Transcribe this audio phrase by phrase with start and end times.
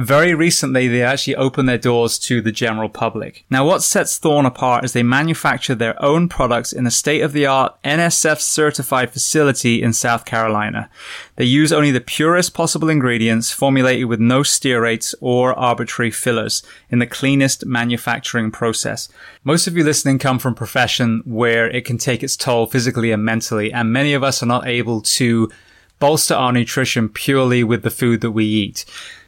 [0.00, 3.44] Very recently, they actually opened their doors to the general public.
[3.50, 7.34] Now, what sets Thorne apart is they manufacture their own products in a state of
[7.34, 10.88] the art NSF certified facility in South Carolina.
[11.36, 16.98] They use only the purest possible ingredients formulated with no stearates or arbitrary fillers in
[16.98, 19.10] the cleanest manufacturing process.
[19.44, 23.22] Most of you listening come from profession where it can take its toll physically and
[23.22, 25.50] mentally, and many of us are not able to
[25.98, 28.86] bolster our nutrition purely with the food that we eat.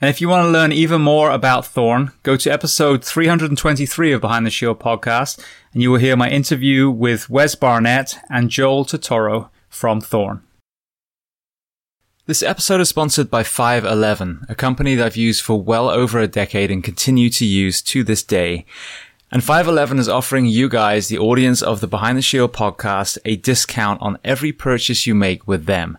[0.00, 4.20] And if you want to learn even more about Thorne, go to episode 323 of
[4.20, 8.84] Behind the Shield podcast, and you will hear my interview with Wes Barnett and Joel
[8.84, 10.44] Totoro from Thorne.
[12.26, 16.28] This episode is sponsored by 511, a company that I've used for well over a
[16.28, 18.66] decade and continue to use to this day.
[19.32, 23.34] And 511 is offering you guys, the audience of the Behind the Shield podcast, a
[23.34, 25.98] discount on every purchase you make with them.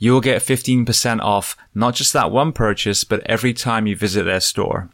[0.00, 3.94] 5, you will get 15% off not just that one purchase, but every time you
[3.94, 4.88] visit their store.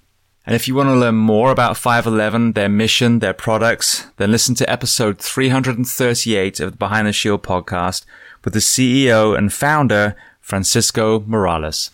[0.44, 4.54] And if you want to learn more about 511, their mission, their products, then listen
[4.56, 8.04] to episode 338 of the Behind the Shield podcast
[8.44, 11.90] with the CEO and founder, Francisco Morales.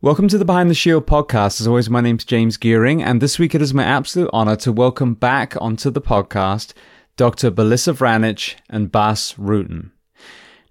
[0.00, 1.60] Welcome to the Behind the Shield podcast.
[1.60, 4.72] As always, my name's James Geering, and this week it is my absolute honor to
[4.72, 6.72] welcome back onto the podcast
[7.16, 7.50] Dr.
[7.50, 9.90] Belisa Vranich and Bas Rutten.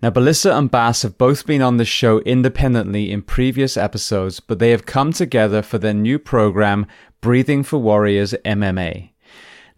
[0.02, 4.58] Now, Belisa and Bas have both been on the show independently in previous episodes, but
[4.58, 6.88] they have come together for their new program,
[7.22, 9.12] Breathing for Warriors MMA.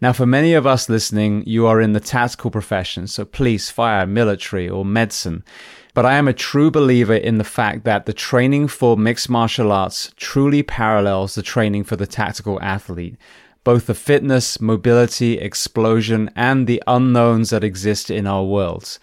[0.00, 4.06] Now, for many of us listening, you are in the tactical profession, so police, fire,
[4.06, 5.44] military, or medicine.
[5.92, 9.72] But I am a true believer in the fact that the training for mixed martial
[9.72, 13.16] arts truly parallels the training for the tactical athlete.
[13.62, 18.98] Both the fitness, mobility, explosion, and the unknowns that exist in our worlds.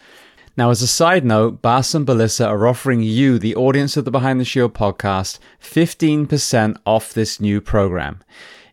[0.58, 4.12] Now, as a side note, Bas and Belisa are offering you, the audience of the
[4.12, 8.22] Behind the Shield podcast, 15% off this new program.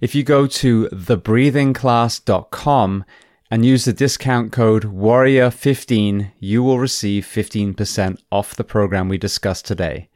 [0.01, 3.05] If you go to thebreathingclass.com
[3.51, 9.65] and use the discount code WARRIOR15, you will receive 15% off the program we discussed
[9.65, 10.09] today.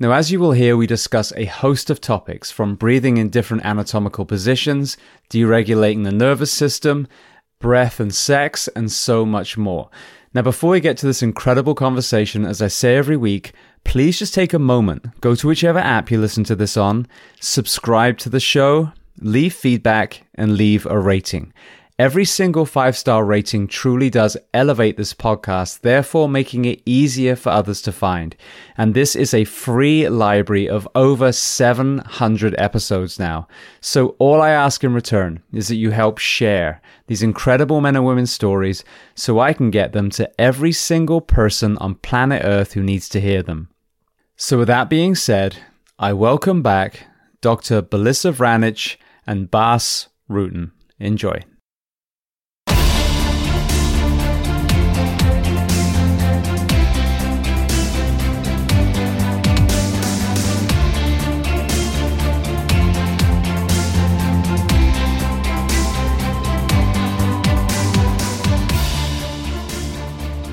[0.00, 3.64] Now, as you will hear, we discuss a host of topics from breathing in different
[3.64, 4.96] anatomical positions,
[5.30, 7.06] deregulating the nervous system,
[7.60, 9.90] breath and sex, and so much more.
[10.34, 13.52] Now, before we get to this incredible conversation, as I say every week,
[13.84, 17.06] please just take a moment, go to whichever app you listen to this on,
[17.40, 21.52] subscribe to the show, leave feedback, and leave a rating.
[21.98, 27.50] Every single five star rating truly does elevate this podcast, therefore making it easier for
[27.50, 28.36] others to find.
[28.76, 33.48] And this is a free library of over 700 episodes now.
[33.80, 38.06] So all I ask in return is that you help share these incredible men and
[38.06, 38.84] women's stories
[39.16, 43.20] so I can get them to every single person on planet Earth who needs to
[43.20, 43.70] hear them.
[44.36, 45.56] So with that being said,
[45.98, 47.08] I welcome back
[47.40, 47.82] Dr.
[47.82, 50.70] Belisa Vranich and Bas Rutten.
[51.00, 51.42] Enjoy.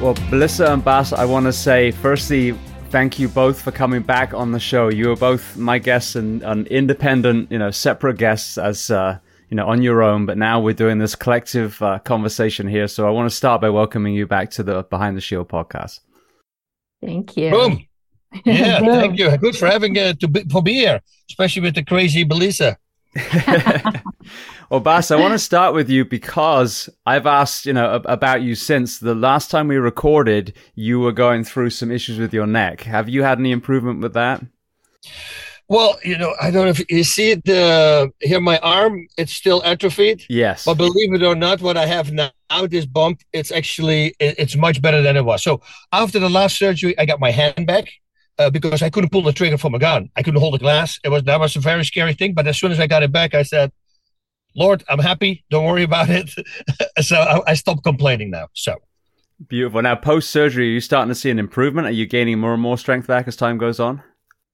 [0.06, 2.52] Well, Belisa and Bas, I want to say firstly,
[2.92, 4.90] thank you both for coming back on the show.
[4.90, 9.18] You were both my guests and, and independent, you know, separate guests as uh,
[9.50, 10.28] you know on your own.
[10.28, 12.88] But now we're doing this collective uh, conversation here.
[12.88, 16.02] So I want to start by welcoming you back to the Behind the Shield podcast.
[17.02, 17.50] Thank you.
[17.50, 17.88] Boom.
[18.44, 19.36] Yeah, thank you.
[19.38, 22.76] Good for having uh, to be, for be here, especially with the crazy Belisa.
[24.70, 28.56] well, Bas, I want to start with you because I've asked, you know, about you
[28.56, 30.54] since the last time we recorded.
[30.76, 32.82] You were going through some issues with your neck.
[32.82, 34.44] Have you had any improvement with that?
[35.68, 38.40] Well, you know, I don't know if you see it uh, here.
[38.40, 40.24] My arm, it's still atrophied.
[40.30, 40.66] Yes.
[40.66, 42.30] But believe it or not, what I have now,
[42.70, 45.44] this bump, it's actually it, it's much better than it was.
[45.44, 45.62] So
[45.92, 47.90] after the last surgery, I got my hand back
[48.38, 50.10] uh, because I couldn't pull the trigger from a gun.
[50.16, 51.00] I couldn't hold the glass.
[51.04, 52.36] It was that was a very scary thing.
[52.36, 53.72] But as soon as I got it back, I said,
[54.56, 55.44] "Lord, I'm happy.
[55.50, 56.30] Don't worry about it."
[57.02, 58.48] so I, I, stopped complaining now.
[58.54, 58.76] So
[59.48, 59.82] beautiful.
[59.82, 61.88] Now, post surgery, are you starting to see an improvement?
[61.88, 64.02] Are you gaining more and more strength back as time goes on?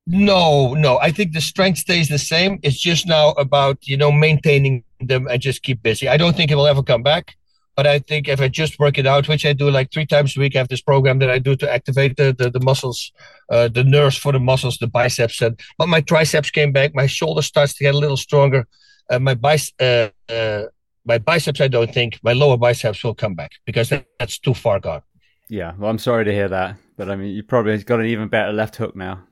[0.07, 0.97] No, no.
[0.99, 2.59] I think the strength stays the same.
[2.63, 6.07] It's just now about you know maintaining them and just keep busy.
[6.07, 7.35] I don't think it will ever come back.
[7.75, 10.35] But I think if I just work it out, which I do like three times
[10.35, 13.11] a week, I have this program that I do to activate the the, the muscles,
[13.49, 15.41] uh, the nerves for the muscles, the biceps.
[15.41, 18.67] And but my triceps came back, my shoulder starts to get a little stronger.
[19.11, 20.63] Uh, my biceps, uh, uh,
[21.05, 24.53] my biceps, I don't think my lower biceps will come back because that, that's too
[24.53, 25.01] far gone.
[25.49, 28.29] Yeah, well, I'm sorry to hear that, but I mean, you probably got an even
[28.29, 29.23] better left hook now.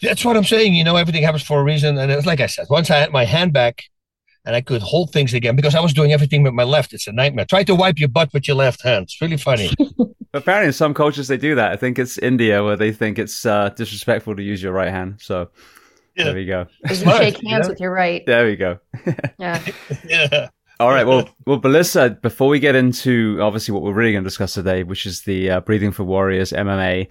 [0.00, 0.74] That's what I'm saying.
[0.74, 3.10] You know, everything happens for a reason, and it's like I said, once I had
[3.10, 3.82] my hand back,
[4.44, 6.92] and I could hold things again because I was doing everything with my left.
[6.92, 7.46] It's a nightmare.
[7.46, 9.04] Try to wipe your butt with your left hand.
[9.04, 9.70] It's really funny.
[10.34, 11.72] Apparently, in some cultures they do that.
[11.72, 15.16] I think it's India where they think it's uh, disrespectful to use your right hand.
[15.20, 15.48] So
[16.16, 16.24] yeah.
[16.24, 16.66] there we go.
[16.88, 17.68] You shake hands yeah.
[17.68, 18.24] with your right.
[18.26, 18.78] There we go.
[19.38, 19.64] yeah.
[20.08, 20.48] yeah.
[20.80, 21.06] All right.
[21.06, 24.82] Well, well, Belisa, before we get into obviously what we're really going to discuss today,
[24.82, 27.08] which is the uh, Breathing for Warriors MMA,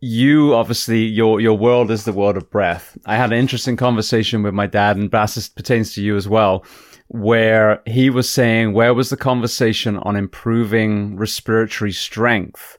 [0.00, 2.96] you obviously your your world is the world of breath.
[3.06, 6.64] I had an interesting conversation with my dad, and Bassis pertains to you as well,
[7.08, 12.78] where he was saying where was the conversation on improving respiratory strength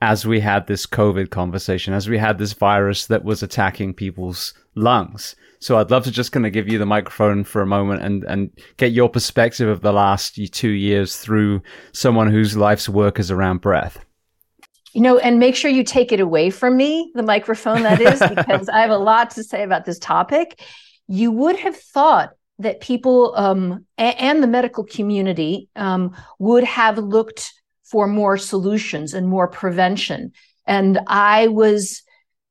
[0.00, 4.54] as we had this COVID conversation, as we had this virus that was attacking people's
[4.74, 5.34] lungs.
[5.60, 8.22] So I'd love to just kind of give you the microphone for a moment and,
[8.24, 11.62] and get your perspective of the last two years through
[11.92, 14.04] someone whose life's work is around breath
[14.92, 18.20] you know, and make sure you take it away from me, the microphone that is,
[18.34, 20.60] because I have a lot to say about this topic.
[21.06, 27.52] You would have thought that people um, and the medical community um, would have looked
[27.90, 30.32] for more solutions and more prevention.
[30.66, 32.02] And I was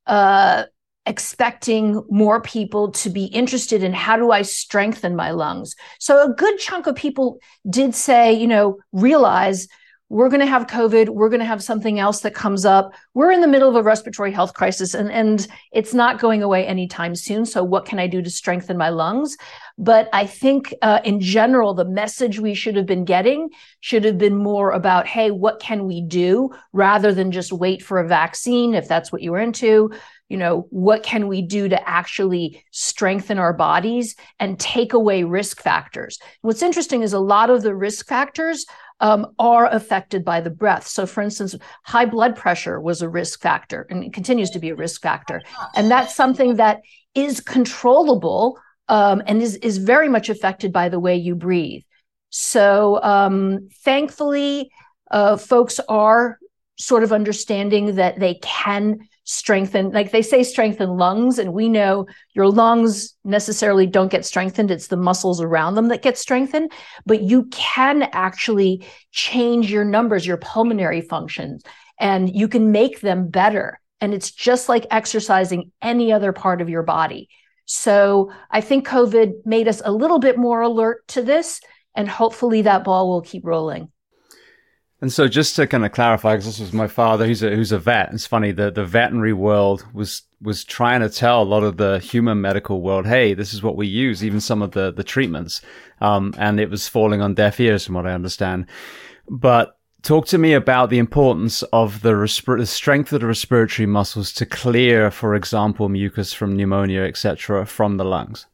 [0.07, 0.63] uh,
[1.05, 5.75] expecting more people to be interested in how do I strengthen my lungs.
[5.99, 7.39] So a good chunk of people
[7.69, 9.67] did say, you know, realize
[10.09, 11.09] we're going to have COVID.
[11.09, 12.93] We're going to have something else that comes up.
[13.13, 16.65] We're in the middle of a respiratory health crisis and, and it's not going away
[16.65, 17.45] anytime soon.
[17.45, 19.35] So, what can I do to strengthen my lungs?
[19.77, 23.49] But I think uh, in general, the message we should have been getting
[23.81, 27.99] should have been more about, hey, what can we do rather than just wait for
[27.99, 29.91] a vaccine if that's what you were into
[30.29, 35.61] you know what can we do to actually strengthen our bodies and take away risk
[35.61, 38.65] factors what's interesting is a lot of the risk factors
[38.99, 40.87] um, are affected by the breath.
[40.87, 44.69] So, for instance, high blood pressure was a risk factor and it continues to be
[44.69, 45.41] a risk factor.
[45.75, 46.81] And that's something that
[47.13, 51.83] is controllable um, and is, is very much affected by the way you breathe.
[52.29, 54.69] So, um, thankfully,
[55.11, 56.39] uh, folks are
[56.77, 62.07] sort of understanding that they can strengthen like they say strengthen lungs and we know
[62.33, 64.71] your lungs necessarily don't get strengthened.
[64.71, 66.71] It's the muscles around them that get strengthened
[67.05, 71.61] but you can actually change your numbers your pulmonary functions
[71.99, 73.81] and you can make them better.
[73.99, 77.27] And it's just like exercising any other part of your body.
[77.65, 81.59] So i think covid made us a little bit more alert to this
[81.95, 83.91] and hopefully that ball will keep rolling
[84.99, 87.71] and so, just to kind of clarify, because this was my father, who's a who's
[87.71, 88.11] a vet.
[88.13, 91.99] It's funny that the veterinary world was was trying to tell a lot of the
[91.99, 95.61] human medical world, "Hey, this is what we use." Even some of the the treatments,
[96.01, 98.65] um, and it was falling on deaf ears, from what I understand.
[99.29, 103.85] But talk to me about the importance of the, resp- the strength of the respiratory
[103.85, 108.47] muscles to clear, for example, mucus from pneumonia, etc., from the lungs.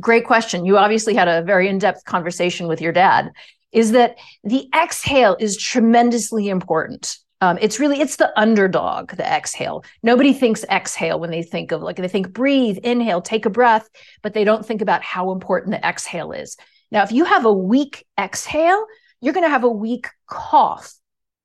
[0.00, 0.64] Great question.
[0.64, 3.32] You obviously had a very in depth conversation with your dad
[3.72, 7.18] is that the exhale is tremendously important.
[7.40, 9.84] Um, it's really it's the underdog the exhale.
[10.02, 13.88] Nobody thinks exhale when they think of like they think breathe inhale take a breath
[14.22, 16.56] but they don't think about how important the exhale is.
[16.90, 18.84] Now if you have a weak exhale
[19.20, 20.94] you're going to have a weak cough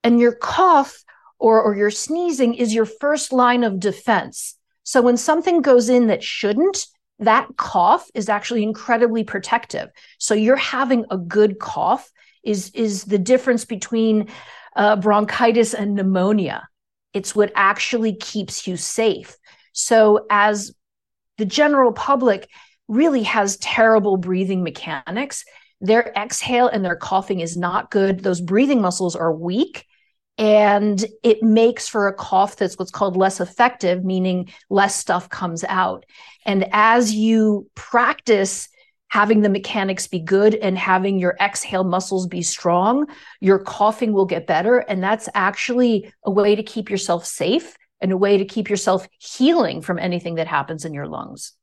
[0.03, 1.03] and your cough
[1.39, 4.55] or, or your sneezing is your first line of defense.
[4.83, 6.85] So when something goes in that shouldn't
[7.19, 9.89] that cough is actually incredibly protective.
[10.17, 12.11] So you're having a good cough
[12.43, 14.27] is is the difference between
[14.75, 16.67] uh, bronchitis and pneumonia.
[17.13, 19.37] It's what actually keeps you safe.
[19.71, 20.73] So as
[21.37, 22.49] the general public
[22.87, 25.45] really has terrible breathing mechanics,
[25.79, 28.21] their exhale and their coughing is not good.
[28.21, 29.85] Those breathing muscles are weak
[30.37, 35.63] and it makes for a cough that's what's called less effective, meaning less stuff comes
[35.63, 36.05] out.
[36.45, 38.69] And as you practice
[39.09, 43.05] having the mechanics be good and having your exhale muscles be strong,
[43.41, 44.79] your coughing will get better.
[44.79, 49.07] And that's actually a way to keep yourself safe and a way to keep yourself
[49.19, 51.53] healing from anything that happens in your lungs.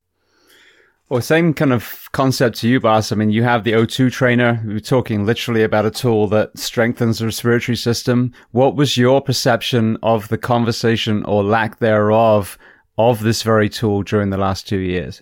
[1.10, 3.10] Well, same kind of concept to you, Bas.
[3.10, 4.62] I mean, you have the O2 trainer.
[4.64, 8.32] We are talking literally about a tool that strengthens the respiratory system.
[8.52, 12.56] What was your perception of the conversation or lack thereof
[12.96, 15.20] of this very tool during the last two years?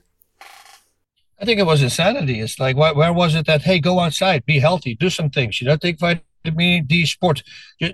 [1.41, 2.39] I think it was insanity.
[2.41, 5.69] It's like, where, was it that, hey, go outside, be healthy, do some things, you
[5.69, 7.43] know, take vitamin D, sport.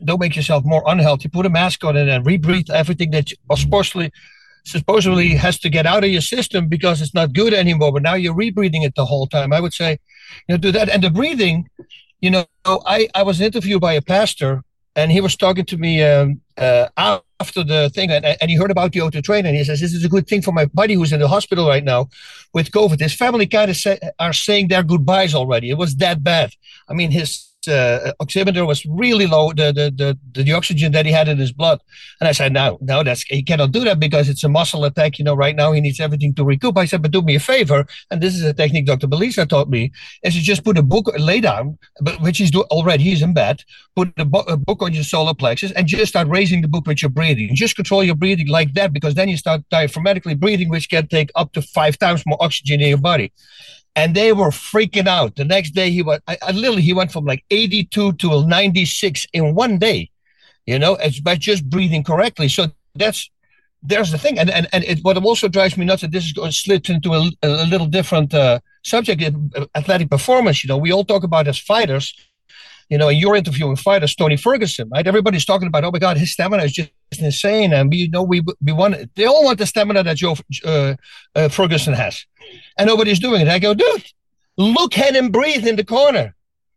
[0.02, 1.28] Don't make yourself more unhealthy.
[1.28, 4.10] Put a mask on it and rebreathe everything that you, supposedly
[4.64, 7.92] supposedly has to get out of your system because it's not good anymore.
[7.92, 9.52] But now you're rebreathing it the whole time.
[9.52, 9.98] I would say,
[10.48, 10.88] you know, do that.
[10.88, 11.68] And the breathing,
[12.20, 14.62] you know, I, I was interviewed by a pastor
[14.96, 16.88] and he was talking to me um, uh,
[17.40, 19.92] after the thing and, and he heard about the O2 train and he says, this
[19.92, 22.08] is a good thing for my buddy who's in the hospital right now
[22.52, 23.00] with COVID.
[23.00, 25.70] His family kind of say, are saying their goodbyes already.
[25.70, 26.52] It was that bad.
[26.88, 31.12] I mean, his uh, oximeter was really low, the, the, the, the, oxygen that he
[31.12, 31.80] had in his blood.
[32.20, 35.18] And I said, no, no, that's, he cannot do that because it's a muscle attack.
[35.18, 36.76] You know, right now he needs everything to recoup.
[36.76, 37.86] I said, but do me a favor.
[38.10, 39.06] And this is a technique Dr.
[39.06, 39.92] Belisa taught me
[40.22, 43.34] is to just put a book, lay down, but which he's do, already, he's in
[43.34, 43.62] bed,
[43.96, 47.02] put bo- a book on your solar plexus and just start raising the book with
[47.02, 47.50] your breathing.
[47.54, 51.30] Just control your breathing like that because then you start diaphragmatically breathing, which can take
[51.34, 53.32] up to five times more oxygen in your body
[53.96, 55.36] and they were freaking out.
[55.36, 59.26] The next day, he was I, I literally he went from like 82 to 96
[59.32, 60.10] in one day,
[60.66, 62.48] you know, as by just breathing correctly.
[62.48, 63.30] So that's
[63.82, 66.32] there's the thing, and and and it, what also drives me nuts, and this is
[66.32, 70.64] going to slip into a, a little different uh, subject, uh, athletic performance.
[70.64, 72.14] You know, we all talk about as fighters.
[72.90, 75.06] You know, in your interviewing fighters, Tony Ferguson, right?
[75.06, 78.22] Everybody's talking about, oh my God, his stamina is just insane, and we you know
[78.22, 79.14] we we want.
[79.14, 80.94] They all want the stamina that Joe uh,
[81.34, 82.26] uh, Ferguson has
[82.76, 83.48] and nobody's doing it.
[83.48, 84.04] I go, dude,
[84.56, 86.34] look at him breathe in the corner.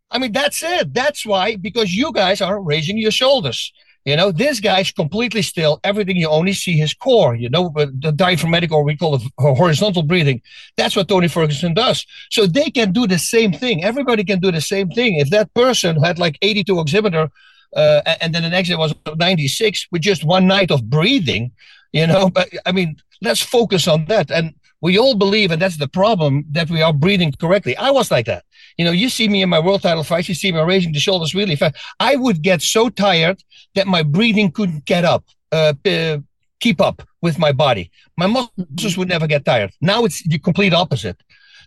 [0.10, 0.94] I mean, that's it.
[0.94, 3.74] That's why, because you guys are raising your shoulders.
[4.08, 5.82] You know, this guy's completely still.
[5.84, 7.36] Everything you only see his core.
[7.36, 10.42] You know, the diaphragmatic, or we call it horizontal breathing.
[10.78, 12.06] That's what Tony Ferguson does.
[12.32, 13.84] So they can do the same thing.
[13.84, 15.16] Everybody can do the same thing.
[15.16, 17.30] If that person had like 82 oximeter,
[17.76, 21.52] uh, and then the next day was 96 with just one night of breathing,
[21.92, 24.32] you know, but I mean, let's focus on that.
[24.32, 27.76] And we all believe, and that's the problem, that we are breathing correctly.
[27.76, 28.46] I was like that.
[28.78, 31.00] You know, you see me in my world title fights, you see me raising the
[31.00, 31.76] shoulders really fast.
[32.00, 33.44] I would get so tired
[33.76, 36.18] that my breathing couldn't get up, uh, uh,
[36.60, 37.92] keep up with my body.
[38.18, 39.72] My muscles would never get tired.
[39.82, 41.18] Now it's the complete opposite.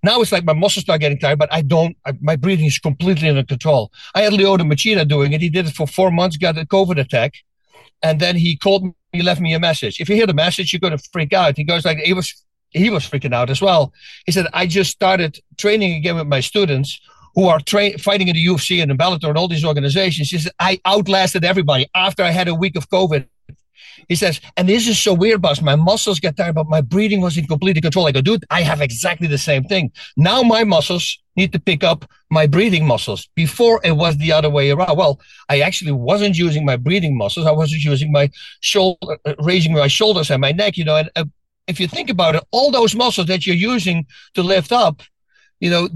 [0.03, 1.97] Now it's like my muscles start getting tired, but I don't.
[2.07, 3.93] I, my breathing is completely under control.
[4.15, 5.41] I had Lyoto Machida doing it.
[5.43, 7.35] He did it for four months, got a COVID attack,
[8.03, 8.93] and then he called me.
[9.13, 10.01] He left me a message.
[10.01, 11.57] If you hear the message, you're going to freak out.
[11.57, 12.45] He goes like he was.
[12.71, 13.93] He was freaking out as well.
[14.27, 17.01] He said, "I just started training again with my students."
[17.37, 20.31] Who are tra- fighting in the UFC and in Bellator and all these organizations?
[20.31, 23.25] He said, I outlasted everybody after I had a week of COVID.
[24.09, 25.63] He says, and this is so weird, Bas.
[25.63, 28.07] My muscles get tired, but my breathing was in complete control.
[28.07, 29.93] I go, dude, I have exactly the same thing.
[30.17, 33.29] Now my muscles need to pick up my breathing muscles.
[33.35, 34.97] Before it was the other way around.
[34.97, 37.47] Well, I actually wasn't using my breathing muscles.
[37.47, 40.97] I was using my shoulder, uh, raising my shoulders and my neck, you know.
[40.97, 41.25] And uh,
[41.71, 45.03] if you think about it, all those muscles that you're using to lift up,
[45.61, 45.89] you know,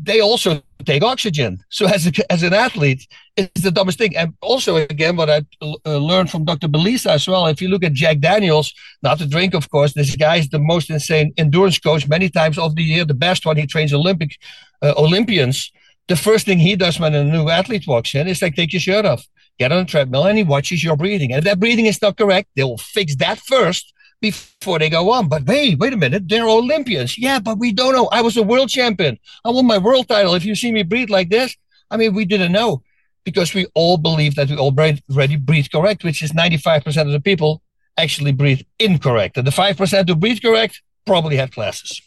[0.00, 1.58] they also take oxygen.
[1.70, 3.06] So as a, as an athlete,
[3.36, 4.16] it's the dumbest thing.
[4.16, 6.68] And also, again, what I uh, learned from Dr.
[6.68, 7.46] Belisa as well.
[7.46, 10.60] If you look at Jack Daniels, not to drink, of course, this guy is the
[10.60, 12.08] most insane endurance coach.
[12.08, 13.56] Many times of the year, the best one.
[13.56, 14.38] He trains Olympic
[14.82, 15.70] uh, Olympians.
[16.06, 18.80] The first thing he does when a new athlete walks in is like take your
[18.80, 19.26] shirt off,
[19.58, 21.32] get on a treadmill, and he watches your breathing.
[21.32, 25.10] And if that breathing is not correct, they will fix that first before they go
[25.12, 25.28] on.
[25.28, 27.18] But wait, wait a minute, they're Olympians.
[27.18, 28.06] Yeah, but we don't know.
[28.06, 29.18] I was a world champion.
[29.44, 30.34] I won my world title.
[30.34, 31.56] If you see me breathe like this,
[31.90, 32.82] I mean, we didn't know
[33.24, 34.74] because we all believe that we all
[35.10, 37.62] already breathe correct, which is 95% of the people
[37.98, 39.36] actually breathe incorrect.
[39.36, 42.00] And the 5% who breathe correct probably have classes.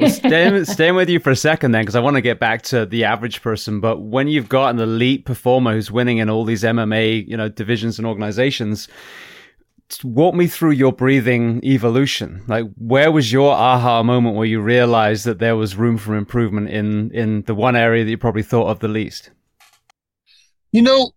[0.00, 2.62] well, staying, staying with you for a second then, because I want to get back
[2.62, 3.80] to the average person.
[3.80, 7.48] But when you've got an elite performer who's winning in all these MMA, you know,
[7.48, 8.88] divisions and organizations,
[10.02, 12.42] walk me through your breathing evolution.
[12.46, 16.70] Like, where was your aha moment where you realized that there was room for improvement
[16.70, 19.30] in in the one area that you probably thought of the least?
[20.72, 21.12] You know,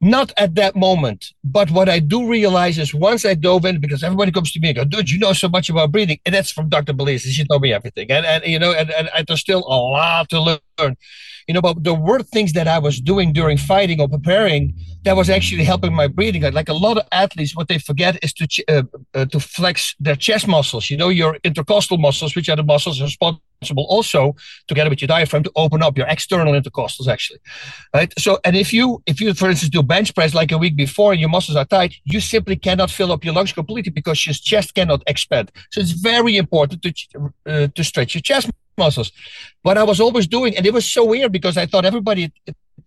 [0.00, 1.32] not at that moment.
[1.42, 4.68] But what I do realize is once I dove in, because everybody comes to me
[4.68, 6.18] and go, dude, you know so much about breathing.
[6.26, 6.92] And that's from Dr.
[6.92, 7.28] Belisa.
[7.28, 8.10] She told me everything.
[8.10, 10.40] And, and you know, and, and, and there's still a lot to
[10.78, 10.96] learn
[11.46, 14.74] you know, but there were things that I was doing during fighting or preparing
[15.04, 16.42] that was actually helping my breathing.
[16.52, 18.82] Like a lot of athletes, what they forget is to uh,
[19.14, 20.90] uh, to flex their chest muscles.
[20.90, 24.34] You know, your intercostal muscles, which are the muscles responsible also
[24.66, 27.38] together with your diaphragm to open up your external intercostals actually
[27.94, 30.76] right so and if you if you for instance do bench press like a week
[30.76, 34.26] before and your muscles are tight you simply cannot fill up your lungs completely because
[34.26, 36.92] your chest cannot expand so it's very important to
[37.46, 39.12] uh, to stretch your chest muscles.
[39.62, 42.32] But I was always doing, and it was so weird because I thought everybody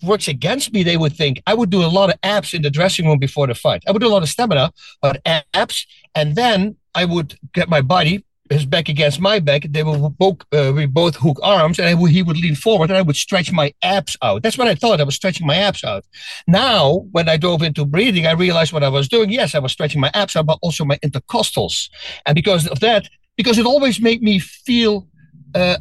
[0.03, 0.83] works against me.
[0.83, 3.47] They would think I would do a lot of abs in the dressing room before
[3.47, 3.83] the fight.
[3.87, 4.71] I would do a lot of stamina,
[5.01, 5.21] but
[5.53, 9.63] abs, and then I would get my body his back against my back.
[9.69, 12.97] They would both uh, we both hook arms, and would, he would lean forward, and
[12.97, 14.43] I would stretch my abs out.
[14.43, 14.99] That's what I thought.
[14.99, 16.05] I was stretching my abs out.
[16.47, 19.29] Now, when I dove into breathing, I realized what I was doing.
[19.31, 21.89] Yes, I was stretching my abs out, but also my intercostals,
[22.25, 25.07] and because of that, because it always made me feel
[25.55, 25.77] uh,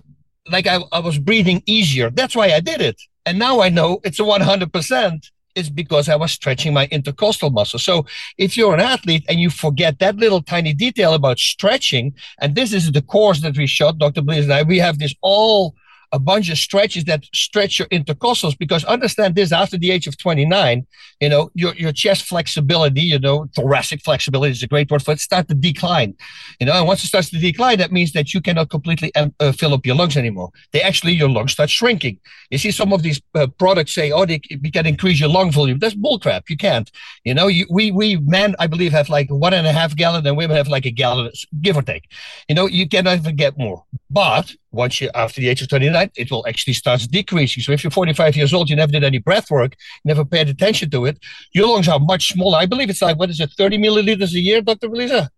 [0.51, 2.11] like I, I was breathing easier.
[2.11, 3.01] That's why I did it.
[3.27, 7.79] And now I know it's a 100% is because I was stretching my intercostal muscle.
[7.79, 8.07] So
[8.39, 12.73] if you're an athlete and you forget that little tiny detail about stretching, and this
[12.73, 14.23] is the course that we shot, Dr.
[14.23, 15.75] Belisa and I, we have this all
[16.13, 20.17] a bunch of stretches that stretch your intercostals because understand this after the age of
[20.19, 20.87] 29
[21.21, 25.13] you know your, your chest flexibility you know thoracic flexibility is a great word for
[25.13, 26.15] it start to decline.
[26.61, 29.35] You know and once it starts to decline that means that you cannot completely um,
[29.41, 30.51] uh, fill up your lungs anymore.
[30.73, 32.19] They actually your lungs start shrinking.
[32.51, 35.51] You see some of these uh, products say oh they, we can increase your lung
[35.53, 35.79] volume.
[35.79, 36.49] That's bullcrap.
[36.49, 36.91] You can't.
[37.25, 40.27] You know you, we we men i believe have like one and a half gallon
[40.27, 42.05] and women have like a gallon give or take.
[42.49, 43.85] You know you cannot even get more.
[44.11, 47.83] But once you after the age of 29 it will actually start decreasing so if
[47.83, 51.19] you're 45 years old you never did any breath work never paid attention to it
[51.53, 54.41] your lungs are much smaller i believe it's like what is it 30 milliliters a
[54.41, 55.29] year dr Belisa?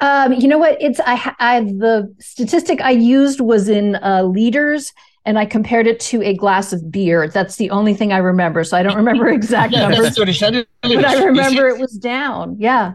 [0.00, 4.92] um, you know what it's i i the statistic i used was in uh, liters
[5.26, 7.26] and I compared it to a glass of beer.
[7.26, 8.62] That's the only thing I remember.
[8.62, 10.16] So I don't remember exact yeah, numbers.
[10.16, 10.64] 30.
[10.82, 12.54] But I remember it was down.
[12.60, 12.92] Yeah.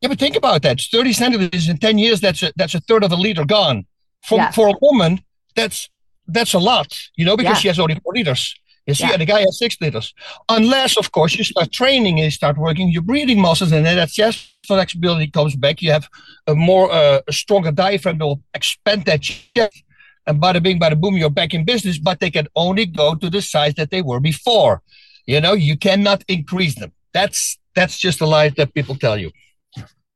[0.00, 0.80] Yeah, but think about that.
[0.80, 3.86] 30 centiliters in 10 years, that's a, that's a third of a liter gone.
[4.24, 4.50] For, yeah.
[4.50, 5.20] for a woman,
[5.54, 5.88] that's
[6.26, 7.60] that's a lot, you know, because yeah.
[7.60, 8.54] she has only four liters.
[8.86, 9.12] You see, yeah.
[9.12, 10.12] and the guy has six liters.
[10.48, 13.96] Unless, of course, you start training and you start working your breathing muscles, and then
[13.96, 15.80] that chest flexibility comes back.
[15.80, 16.08] You have
[16.46, 19.82] a more uh, a stronger diaphragm that will expand that chest.
[20.26, 23.28] And bada bing, bada boom, you're back in business, but they can only go to
[23.28, 24.82] the size that they were before.
[25.26, 26.92] You know, you cannot increase them.
[27.12, 29.30] That's that's just a lie that people tell you.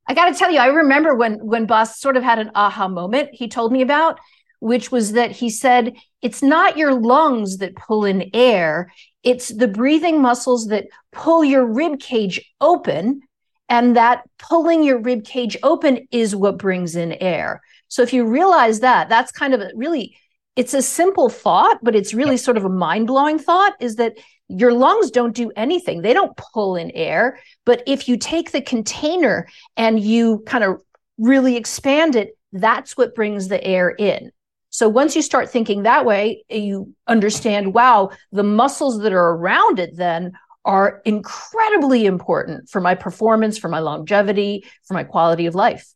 [0.09, 2.89] I got to tell you, I remember when when Bas sort of had an aha
[2.89, 3.31] moment.
[3.33, 4.19] He told me about,
[4.61, 8.91] which was that he said it's not your lungs that pull in air;
[9.23, 13.21] it's the breathing muscles that pull your rib cage open,
[13.69, 17.61] And that pulling your rib cage open is what brings in air.
[17.89, 20.17] So if you realize that, that's kind of a really,
[20.57, 24.15] it's a simple thought, but it's really sort of a mind blowing thought is that
[24.49, 26.03] your lungs don't do anything.
[26.03, 27.39] They don't pull in air.
[27.65, 30.81] But if you take the container and you kind of
[31.19, 34.33] really expand it, that's what brings the air in.
[34.71, 39.79] So once you start thinking that way, you understand, wow, the muscles that are around
[39.79, 40.33] it then
[40.65, 45.87] are incredibly important for my performance, for my longevity, for my quality of life.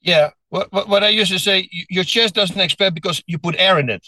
[0.00, 0.30] Yeah.
[0.48, 3.78] What, what, what I used to say, your chest doesn't expand because you put air
[3.78, 4.06] in it.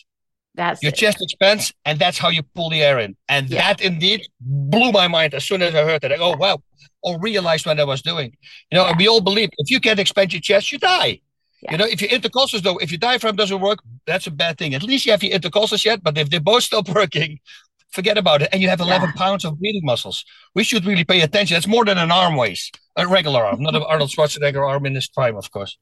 [0.54, 0.96] That's your it.
[0.96, 3.16] chest expands, and that's how you pull the air in.
[3.28, 3.60] And yeah.
[3.62, 6.12] that indeed blew my mind as soon as I heard that.
[6.12, 6.62] I go, oh, wow,
[7.02, 8.36] or realized what I was doing.
[8.70, 8.94] You know, yeah.
[8.96, 11.20] we all believe if you can't expand your chest, you die.
[11.62, 11.72] Yeah.
[11.72, 14.74] You know, if your intercostals though, if your diaphragm doesn't work, that's a bad thing.
[14.74, 17.40] At least you have your intercostals yet, but if they're both stop working,
[17.94, 18.48] forget about it.
[18.52, 19.14] And you have 11 yeah.
[19.16, 20.24] pounds of breathing muscles.
[20.54, 21.54] We should really pay attention.
[21.54, 24.94] That's more than an arm weighs, a regular arm, not an Arnold Schwarzenegger arm in
[24.94, 25.78] his prime, of course.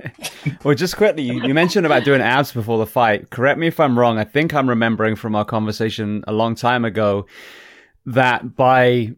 [0.64, 3.30] well, just quickly, you, you mentioned about doing abs before the fight.
[3.30, 4.18] Correct me if I'm wrong.
[4.18, 7.26] I think I'm remembering from our conversation a long time ago
[8.06, 9.14] that by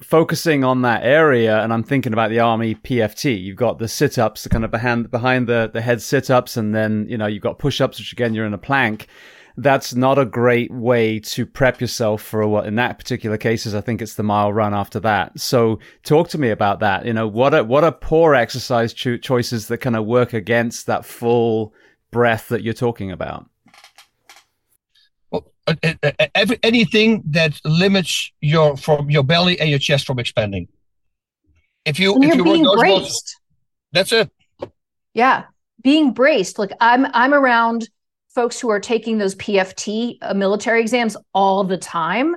[0.00, 3.42] focusing on that area, and I'm thinking about the army PFT.
[3.42, 6.56] You've got the sit ups, the kind of behind behind the the head sit ups,
[6.56, 9.06] and then you know you've got push ups, which again you're in a plank.
[9.58, 13.74] That's not a great way to prep yourself for what in that particular cases.
[13.74, 15.40] I think it's the mile run after that.
[15.40, 17.06] So talk to me about that.
[17.06, 20.86] You know what are what are poor exercise cho- choices that kind of work against
[20.86, 21.72] that full
[22.10, 23.48] breath that you're talking about?
[25.32, 30.18] Uh, uh, uh, every, anything that limits your from your belly and your chest from
[30.18, 30.68] expanding.
[31.84, 33.36] If you and if you're you being braced, muscles,
[33.92, 34.30] that's it.
[35.14, 35.44] Yeah,
[35.82, 36.58] being braced.
[36.58, 37.88] Like I'm I'm around
[38.36, 42.36] folks who are taking those PFT uh, military exams all the time,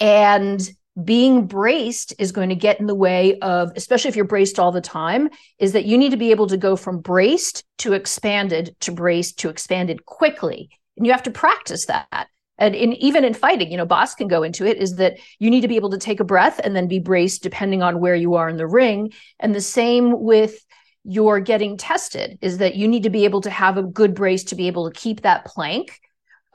[0.00, 0.68] and
[1.04, 4.72] being braced is going to get in the way of, especially if you're braced all
[4.72, 8.74] the time, is that you need to be able to go from braced to expanded
[8.80, 10.70] to braced to expanded quickly.
[10.96, 12.28] And you have to practice that.
[12.56, 15.50] And in, even in fighting you know Bas can go into it is that you
[15.50, 18.14] need to be able to take a breath and then be braced depending on where
[18.14, 19.12] you are in the ring.
[19.38, 20.64] And the same with
[21.06, 24.42] your getting tested is that you need to be able to have a good brace
[24.42, 26.00] to be able to keep that plank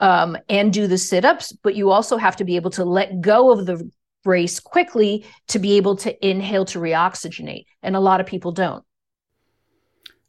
[0.00, 3.50] um, and do the sit-ups but you also have to be able to let go
[3.50, 3.90] of the
[4.22, 8.84] brace quickly to be able to inhale to reoxygenate and a lot of people don't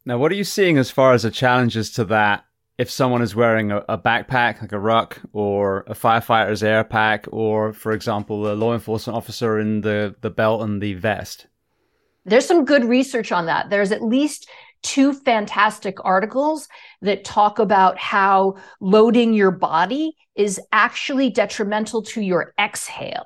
[0.05, 2.45] now what are you seeing as far as the challenges to that
[2.77, 7.27] if someone is wearing a, a, backpack, like a ruck, or a firefighter's air pack,
[7.31, 11.45] or, for example, a law enforcement officer in the, the belt and the vest?
[12.25, 13.69] There's some good research on that.
[13.69, 14.49] There's at least
[14.81, 16.67] two fantastic articles
[17.01, 23.25] that talk about how loading your body is actually detrimental to your exhale,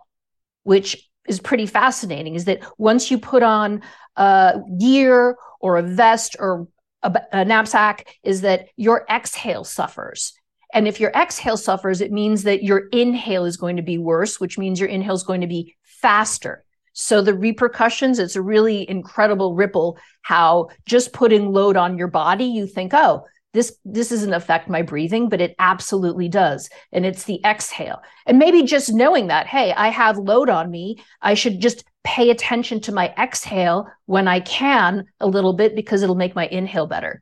[0.64, 2.36] which is pretty fascinating.
[2.36, 3.82] Is that once you put on
[4.16, 6.68] a gear or a vest or
[7.04, 10.34] a, a knapsack is that your exhale suffers.
[10.74, 14.40] And if your exhale suffers, it means that your inhale is going to be worse,
[14.40, 16.66] which means your inhale is going to be faster.
[17.00, 22.46] So the repercussions, it's a really incredible ripple how just putting load on your body,
[22.46, 26.72] you think, oh, this this doesn't affect my breathing, but it absolutely does.
[26.92, 28.02] And it's the exhale.
[28.26, 32.32] And maybe just knowing that, hey, I have load on me, I should just pay
[32.32, 36.88] attention to my exhale when I can a little bit because it'll make my inhale
[36.88, 37.22] better.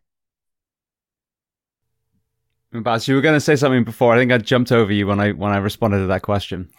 [2.72, 4.16] Bas, you were going to say something before.
[4.16, 6.70] I think I jumped over you when I when I responded to that question.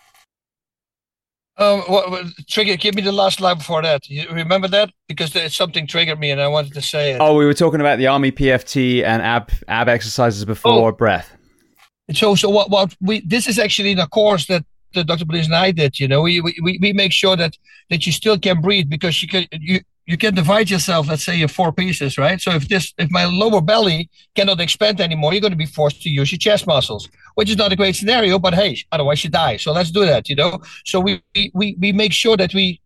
[1.59, 2.77] Um, what, trigger?
[2.77, 4.09] Give me the last line before that.
[4.11, 7.21] You remember that because something triggered me, and I wanted to say it.
[7.21, 10.93] Oh, we were talking about the army PFT and ab ab exercises before oh.
[10.93, 11.35] breath.
[12.13, 12.69] So, so what?
[12.71, 14.65] What we this is actually the course that
[14.95, 15.25] uh, Dr.
[15.25, 15.99] Belisa and I did.
[15.99, 17.57] You know, we, we we make sure that
[17.89, 21.41] that you still can breathe because you can you you can divide yourself, let's say,
[21.41, 22.41] in four pieces, right?
[22.41, 26.03] So if this if my lower belly cannot expand anymore, you're going to be forced
[26.03, 28.39] to use your chest muscles, which is not a great scenario.
[28.39, 29.57] But hey, otherwise you die.
[29.57, 30.29] So let's do that.
[30.29, 30.61] You know.
[30.85, 31.23] So we
[31.55, 32.81] we we make sure that we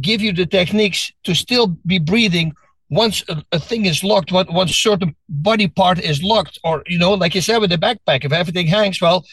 [0.00, 2.52] give you the techniques to still be breathing
[2.90, 7.14] once a, a, thing is locked, once certain body part is locked, or you know,
[7.14, 9.24] like you said with the backpack, if everything hangs, well,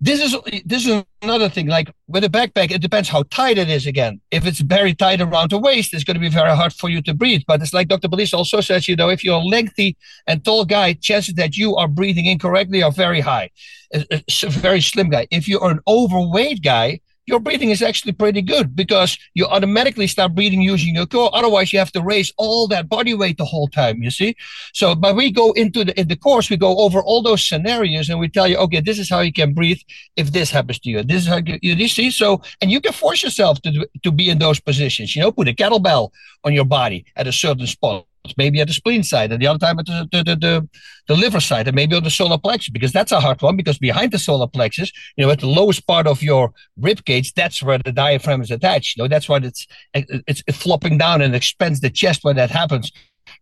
[0.00, 1.66] this is this is another thing.
[1.66, 3.86] Like with a backpack, it depends how tight it is.
[3.86, 6.88] Again, if it's very tight around the waist, it's going to be very hard for
[6.90, 7.42] you to breathe.
[7.46, 8.08] But it's like Dr.
[8.08, 11.76] Belisa also says, you know, if you're a lengthy and tall guy, chances that you
[11.76, 13.50] are breathing incorrectly are very high.
[13.90, 15.26] It's a very slim guy.
[15.30, 20.34] If you're an overweight guy, your breathing is actually pretty good because you automatically start
[20.34, 21.30] breathing using your core.
[21.34, 24.02] Otherwise, you have to raise all that body weight the whole time.
[24.02, 24.36] You see.
[24.72, 28.08] So, but we go into the in the course, we go over all those scenarios
[28.08, 29.80] and we tell you, okay, this is how you can breathe
[30.16, 31.02] if this happens to you.
[31.02, 32.10] This is how you, you see.
[32.10, 35.14] So, and you can force yourself to to be in those positions.
[35.14, 36.10] You know, put a kettlebell
[36.44, 38.06] on your body at a certain spot
[38.36, 40.68] maybe at the spleen side, and the other time at the, the, the,
[41.08, 43.56] the, liver side, and maybe on the solar plexus, because that's a hard one.
[43.56, 47.34] Because behind the solar plexus, you know, at the lowest part of your rib cage,
[47.34, 48.96] that's where the diaphragm is attached.
[48.96, 52.50] You know, that's why it's it's, it's flopping down and expands the chest when that
[52.50, 52.90] happens.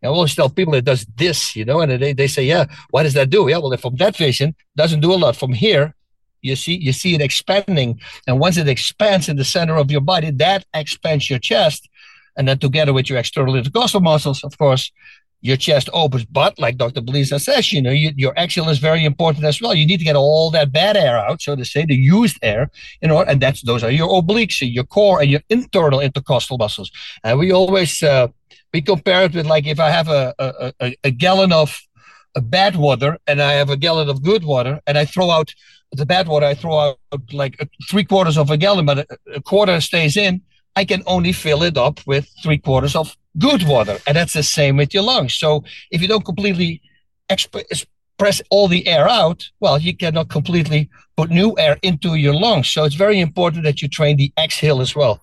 [0.02, 3.04] I always tell people it does this, you know, and they, they say, yeah, what
[3.04, 3.48] does that do?
[3.48, 5.36] Yeah, well, from that vision, doesn't do a lot.
[5.36, 5.94] From here,
[6.40, 10.00] you see you see it expanding, and once it expands in the center of your
[10.00, 11.88] body, that expands your chest,
[12.36, 14.90] and then together with your external intercostal muscles, of course,
[15.42, 16.24] your chest opens.
[16.24, 17.02] But like Dr.
[17.02, 19.74] Belisa says, you know, you, your exhale is very important as well.
[19.74, 22.70] You need to get all that bad air out, so to say, the used air,
[23.02, 26.90] you know, and that's those are your obliques, your core, and your internal intercostal muscles.
[27.24, 28.28] And we always uh,
[28.72, 31.78] we compare it with like if I have a a, a, a gallon of
[32.34, 35.52] a bad water and I have a gallon of good water, and I throw out
[35.90, 36.98] the bad water, I throw out
[37.32, 40.40] like three quarters of a gallon, but a, a quarter stays in
[40.76, 43.98] I can only fill it up with three quarters of good water.
[44.06, 45.34] And that's the same with your lungs.
[45.34, 46.82] So if you don't completely
[47.28, 47.86] exp-
[48.18, 52.68] press all the air out, well, you cannot completely put new air into your lungs.
[52.68, 55.20] So it's very important that you train the exhale as well.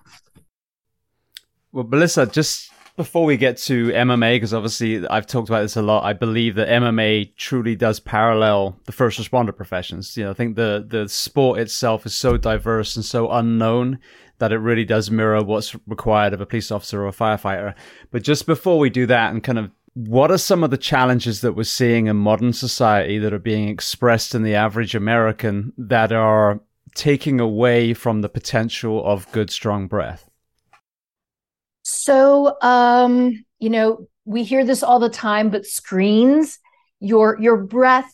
[1.72, 5.82] Well, Belisa, just before we get to MMA, because obviously I've talked about this a
[5.82, 10.18] lot, I believe that MMA truly does parallel the first responder professions.
[10.18, 14.00] You know, I think the the sport itself is so diverse and so unknown
[14.40, 17.76] that it really does mirror what's required of a police officer or a firefighter.
[18.12, 21.42] But just before we do that and kind of what are some of the challenges
[21.42, 26.12] that we're seeing in modern society that are being expressed in the average American that
[26.12, 26.62] are
[26.96, 30.30] taking away from the potential of good, strong breath?
[31.84, 36.60] So, um, you know, we hear this all the time, but screens,
[37.00, 38.14] your your breath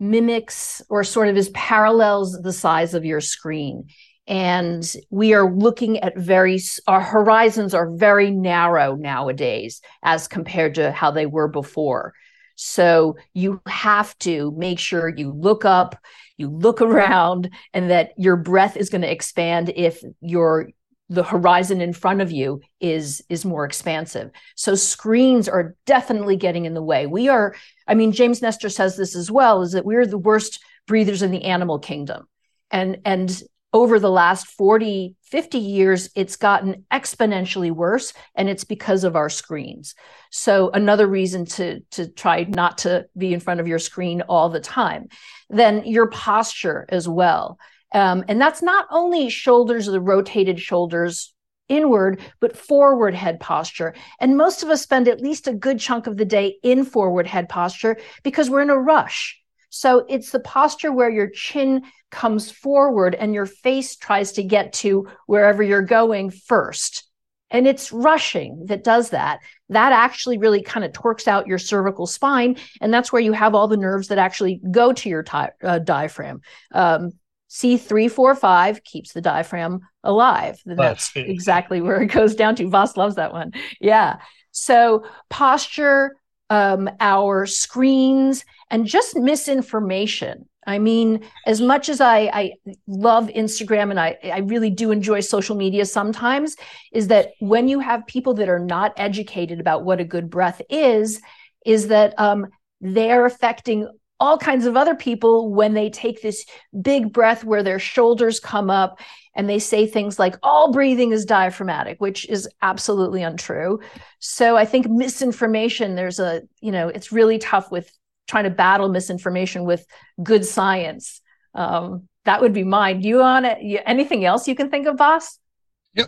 [0.00, 3.88] mimics or sort of is parallels the size of your screen
[4.28, 10.92] and we are looking at very our horizons are very narrow nowadays as compared to
[10.92, 12.12] how they were before.
[12.54, 15.96] So you have to make sure you look up
[16.36, 20.68] you look around and that your breath is going to expand if your
[21.10, 24.30] the horizon in front of you is is more expansive.
[24.56, 27.06] So screens are definitely getting in the way.
[27.06, 30.60] We are i mean james nestor says this as well is that we're the worst
[30.86, 32.28] breathers in the animal kingdom.
[32.70, 39.04] And and over the last 40, 50 years, it's gotten exponentially worse, and it's because
[39.04, 39.94] of our screens.
[40.30, 44.48] So another reason to, to try not to be in front of your screen all
[44.48, 45.08] the time.
[45.50, 47.58] Then your posture as well.
[47.92, 51.34] Um, and that's not only shoulders, the rotated shoulders
[51.68, 53.94] inward, but forward head posture.
[54.20, 57.26] And most of us spend at least a good chunk of the day in forward
[57.26, 59.40] head posture because we're in a rush.
[59.70, 64.72] So it's the posture where your chin comes forward and your face tries to get
[64.74, 67.04] to wherever you're going first.
[67.50, 69.40] And it's rushing that does that.
[69.70, 72.56] That actually really kind of torques out your cervical spine.
[72.80, 75.78] And that's where you have all the nerves that actually go to your ti- uh,
[75.78, 76.40] diaphragm.
[76.72, 77.12] Um,
[77.50, 80.60] C345 keeps the diaphragm alive.
[80.66, 82.68] That's exactly where it goes down to.
[82.68, 83.52] Bas loves that one.
[83.80, 84.16] Yeah.
[84.50, 86.16] So posture,
[86.50, 90.48] um, our screens, and just misinformation.
[90.66, 92.52] I mean, as much as I, I
[92.86, 96.56] love Instagram and I, I really do enjoy social media sometimes,
[96.92, 100.60] is that when you have people that are not educated about what a good breath
[100.68, 101.22] is,
[101.64, 102.46] is that um,
[102.82, 103.88] they're affecting
[104.20, 106.44] all kinds of other people when they take this
[106.82, 108.98] big breath where their shoulders come up
[109.38, 113.80] and they say things like all breathing is diaphragmatic which is absolutely untrue
[114.18, 117.90] so i think misinformation there's a you know it's really tough with
[118.28, 119.84] trying to battle misinformation with
[120.22, 121.20] good science.
[121.54, 123.02] Um, that would be mine.
[123.02, 123.82] You want it?
[123.86, 125.38] Anything else you can think of, Bas?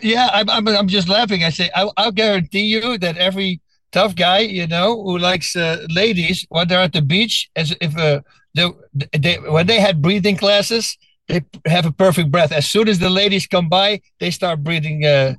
[0.02, 1.42] Yeah, I'm, I'm, I'm just laughing.
[1.42, 5.84] I say, I'll, I'll guarantee you that every tough guy, you know, who likes uh,
[5.88, 8.20] ladies when they're at the beach, as if uh,
[8.54, 8.68] they,
[9.18, 10.96] they, when they had breathing classes,
[11.30, 12.52] they have a perfect breath.
[12.52, 15.34] As soon as the ladies come by, they start breathing, uh,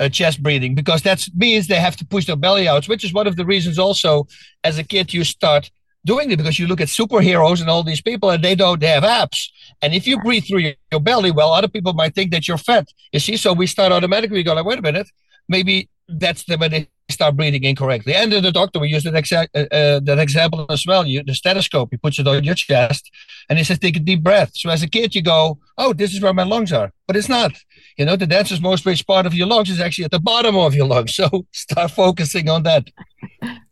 [0.00, 3.12] uh, chest breathing, because that means they have to push their belly out, which is
[3.12, 4.26] one of the reasons also
[4.64, 5.70] as a kid you start
[6.04, 9.04] doing it because you look at superheroes and all these people and they don't have
[9.04, 9.52] abs.
[9.82, 12.58] And if you breathe through your, your belly, well, other people might think that you're
[12.58, 12.88] fat.
[13.12, 15.08] You see, so we start automatically going like, wait a minute,
[15.48, 18.14] maybe that's the way they start breathing incorrectly.
[18.14, 21.06] And the doctor, we used that, exa- uh, uh, that example as well.
[21.06, 23.10] You, the stethoscope, he puts it on your chest
[23.48, 24.52] and he says, take a deep breath.
[24.54, 26.92] So as a kid, you go, oh, this is where my lungs are.
[27.06, 27.52] But it's not.
[27.96, 30.56] You know, the densest, most rich part of your lungs is actually at the bottom
[30.56, 31.14] of your lungs.
[31.14, 32.90] So start focusing on that.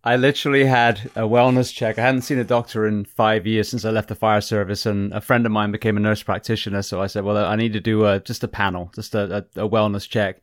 [0.05, 1.99] I literally had a wellness check.
[1.99, 5.13] I hadn't seen a doctor in five years since I left the fire service, and
[5.15, 6.83] a friend of mine became a nurse practitioner.
[6.83, 9.65] So I said, "Well, I need to do a, just a panel, just a, a,
[9.65, 10.43] a wellness check."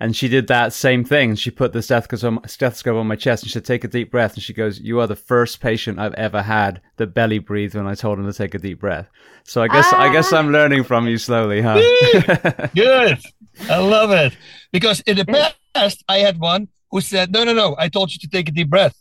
[0.00, 1.34] And she did that same thing.
[1.34, 4.32] She put the stethoscope on my chest and she said, take a deep breath.
[4.32, 7.86] And she goes, you are the first patient I've ever had that belly breathed when
[7.86, 9.10] I told him to take a deep breath.
[9.44, 10.00] So I guess, ah.
[10.00, 11.74] I guess I'm learning from you slowly, huh?
[12.74, 13.18] Good.
[13.68, 14.34] I love it.
[14.72, 18.18] Because in the past, I had one who said, no, no, no, I told you
[18.20, 18.96] to take a deep breath.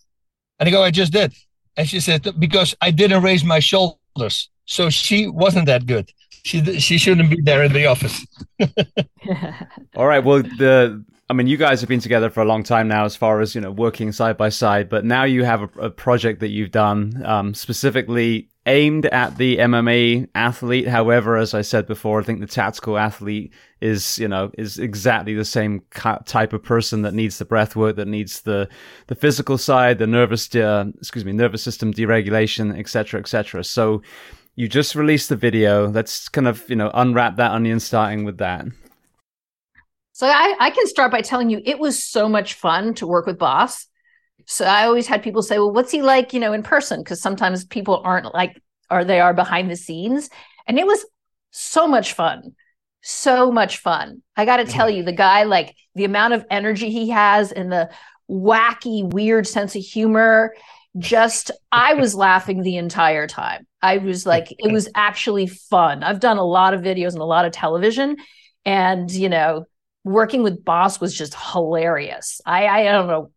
[0.60, 1.34] And I go, I just did.
[1.78, 4.50] And she said, because I didn't raise my shoulders.
[4.66, 6.12] So she wasn't that good
[6.44, 8.26] she she shouldn't be there in the office.
[9.96, 10.24] All right.
[10.24, 13.16] Well, the I mean, you guys have been together for a long time now, as
[13.16, 14.90] far as you know, working side by side.
[14.90, 19.58] But now you have a, a project that you've done um, specifically aimed at the
[19.58, 20.88] MMA athlete.
[20.88, 25.34] However, as I said before, I think the tactical athlete is you know is exactly
[25.34, 25.82] the same
[26.26, 28.68] type of person that needs the breath work, that needs the
[29.06, 33.64] the physical side, the nervous uh, excuse me, nervous system dysregulation, etc., etc.
[33.64, 34.02] So
[34.60, 35.88] you just released the video.
[35.88, 38.66] Let's kind of, you know, unwrap that onion starting with that.
[40.12, 43.26] So I, I can start by telling you it was so much fun to work
[43.26, 43.88] with Bas.
[44.48, 47.00] So I always had people say, well, what's he like, you know, in person?
[47.00, 50.30] Because sometimes people aren't like, or they are behind the scenes.
[50.68, 51.06] And it was
[51.52, 52.54] so much fun.
[53.00, 54.24] So much fun.
[54.36, 54.74] I got to mm-hmm.
[54.74, 57.90] tell you, the guy, like the amount of energy he has and the
[58.30, 60.54] wacky, weird sense of humor
[60.98, 63.68] just I was laughing the entire time.
[63.82, 66.04] I was like, it was actually fun.
[66.04, 68.18] I've done a lot of videos and a lot of television,
[68.66, 69.66] and you know,
[70.04, 72.42] working with Bas was just hilarious.
[72.46, 73.32] I I don't know,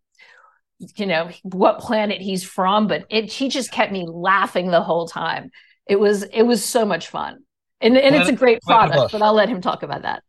[0.97, 5.07] you know, what planet he's from, but it he just kept me laughing the whole
[5.07, 5.51] time.
[5.87, 7.45] It was it was so much fun,
[7.81, 9.12] and and it's a great product.
[9.12, 10.23] But I'll let him talk about that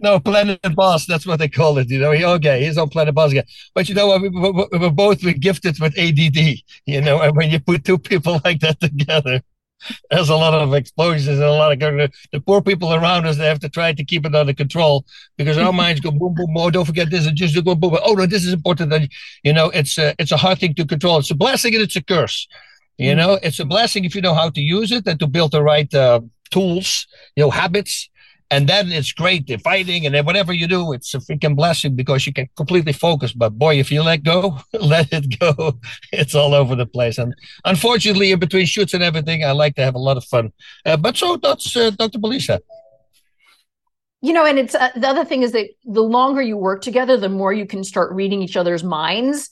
[0.00, 1.06] no, Planet Bas.
[1.06, 1.90] That's what they call it.
[1.90, 3.44] You know, he, okay, he's on Planet Bas again.
[3.74, 4.22] But you know what?
[4.22, 6.38] We, we, we're both gifted with ADD.
[6.86, 9.42] You know, and when you put two people like that together,
[10.10, 11.78] there's a lot of explosions and a lot of
[12.32, 13.36] the poor people around us.
[13.36, 15.04] They have to try to keep it under control
[15.36, 16.56] because our minds go boom, boom.
[16.56, 17.98] Oh, don't forget this and just go boom, boom.
[18.02, 18.90] Oh no, this is important.
[18.90, 19.08] That
[19.42, 21.18] you know, it's a, it's a hard thing to control.
[21.18, 22.48] It's a blessing and it's a curse.
[22.98, 23.16] You mm.
[23.16, 25.62] know, it's a blessing if you know how to use it and to build the
[25.62, 28.10] right uh, tools, you know, habits
[28.50, 31.94] and then it's great the fighting and then whatever you do it's a freaking blessing
[31.94, 33.32] because you can completely focus.
[33.32, 35.78] But boy if you let go let it go.
[36.12, 37.18] It's all over the place.
[37.18, 37.34] And
[37.64, 40.52] unfortunately in between shoots and everything i like to have a lot of fun.
[40.84, 42.58] Uh, but so that's uh, dr Belisa.
[44.20, 47.16] you know and it's uh, the other thing is that the longer you work together
[47.16, 49.50] the more you can start reading each other's minds.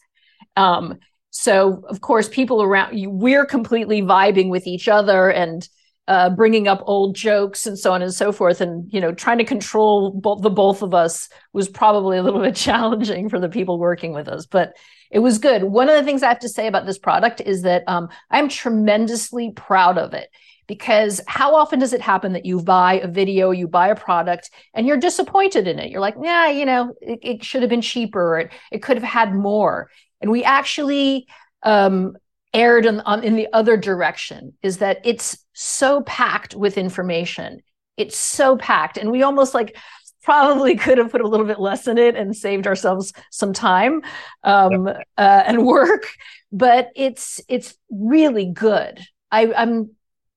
[0.56, 0.98] Um,
[1.30, 5.68] so of course people around you we're completely vibing with each other and
[6.08, 8.62] uh, bringing up old jokes and so on and so forth.
[8.62, 12.40] And, you know, trying to control both the both of us was probably a little
[12.40, 14.72] bit challenging for the people working with us, but
[15.10, 15.64] it was good.
[15.64, 18.48] One of the things I have to say about this product is that um, I'm
[18.48, 20.30] tremendously proud of it
[20.66, 24.50] because how often does it happen that you buy a video, you buy a product,
[24.72, 25.90] and you're disappointed in it?
[25.90, 28.38] You're like, yeah, you know, it, it should have been cheaper.
[28.38, 29.90] It, it could have had more.
[30.22, 31.26] And we actually
[31.62, 32.16] um,
[32.54, 37.62] aired in, on, in the other direction is that it's so packed with information.
[37.96, 38.96] It's so packed.
[38.96, 39.76] And we almost like
[40.22, 44.02] probably could have put a little bit less in it and saved ourselves some time
[44.44, 45.08] um, yep.
[45.16, 46.06] uh, and work.
[46.52, 49.00] But it's it's really good.
[49.30, 49.90] I, I'm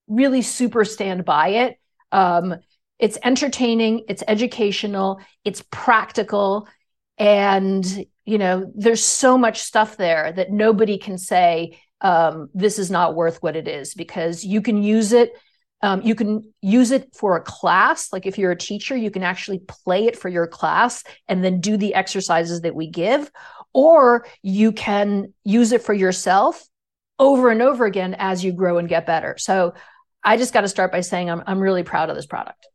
[0.08, 1.76] really super stand by it.
[2.10, 2.56] Um,
[2.98, 6.68] it's entertaining, it's educational, it's practical,
[7.18, 12.90] and you know there's so much stuff there that nobody can say um, this is
[12.90, 15.32] not worth what it is because you can use it
[15.84, 18.12] um, you can use it for a class.
[18.12, 21.60] Like if you're a teacher you can actually play it for your class and then
[21.60, 23.30] do the exercises that we give
[23.72, 26.64] or you can use it for yourself
[27.18, 29.36] over and over again as you grow and get better.
[29.38, 29.74] So
[30.24, 32.68] i just got to start by saying i'm, I'm really proud of this product.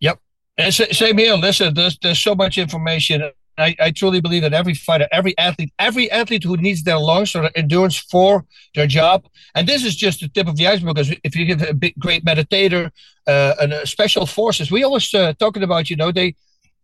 [0.00, 0.18] Yep.
[0.56, 1.34] And same here.
[1.34, 3.22] Listen there's, there's so much information
[3.58, 7.34] I, I truly believe that every fighter, every athlete, every athlete who needs their lungs
[7.34, 10.94] or endurance for their job, and this is just the tip of the iceberg.
[10.94, 12.90] Because if you get a big, great meditator
[13.26, 16.34] uh, and uh, special forces, we always uh, talking about, you know, they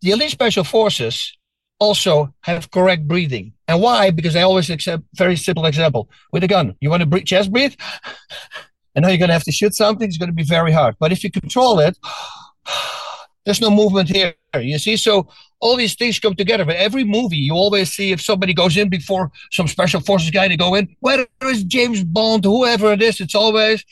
[0.01, 1.37] the elite special forces
[1.79, 3.53] also have correct breathing.
[3.67, 4.11] And why?
[4.11, 6.75] Because I always accept very simple example with a gun.
[6.81, 7.75] You want to breathe, chest breathe,
[8.95, 10.07] and now you're going to have to shoot something.
[10.07, 10.95] It's going to be very hard.
[10.99, 11.97] But if you control it,
[13.45, 14.33] there's no movement here.
[14.55, 15.29] You see, so
[15.59, 16.65] all these things come together.
[16.65, 20.47] But every movie, you always see if somebody goes in before some special forces guy
[20.47, 23.83] to go in, whether it's James Bond, whoever it is, it's always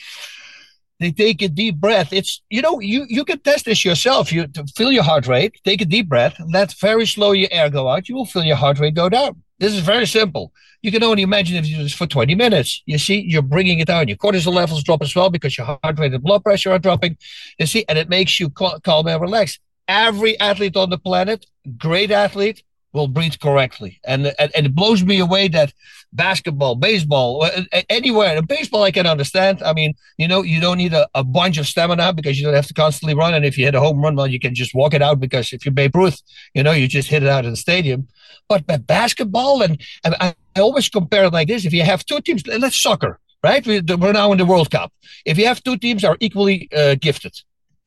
[0.99, 2.11] they take a deep breath.
[2.11, 4.31] It's you know you you can test this yourself.
[4.31, 7.87] You feel your heart rate, take a deep breath, let very slow your air go
[7.87, 8.09] out.
[8.09, 9.43] You will feel your heart rate go down.
[9.59, 10.51] This is very simple.
[10.83, 12.83] You can only imagine if you do this for 20 minutes.
[12.85, 14.07] You see, you're bringing it down.
[14.07, 17.17] Your cortisol levels drop as well because your heart rate and blood pressure are dropping.
[17.57, 19.59] You see, and it makes you calm and relaxed.
[19.87, 21.45] Every athlete on the planet,
[21.77, 22.63] great athlete,
[22.93, 23.99] will breathe correctly.
[24.05, 25.73] And, and, and it blows me away that
[26.13, 27.47] basketball, baseball,
[27.89, 28.41] anywhere.
[28.41, 29.61] Baseball, I can understand.
[29.61, 32.55] I mean, you know, you don't need a, a bunch of stamina because you don't
[32.55, 33.33] have to constantly run.
[33.33, 35.53] And if you hit a home run, well, you can just walk it out because
[35.53, 36.21] if you're Babe Ruth,
[36.53, 38.07] you know, you just hit it out in the stadium.
[38.49, 42.05] But, but basketball, and, and I, I always compare it like this: if you have
[42.05, 43.65] two teams, let's soccer, right?
[43.67, 44.93] We're now in the World Cup.
[45.25, 47.35] If you have two teams are equally uh, gifted,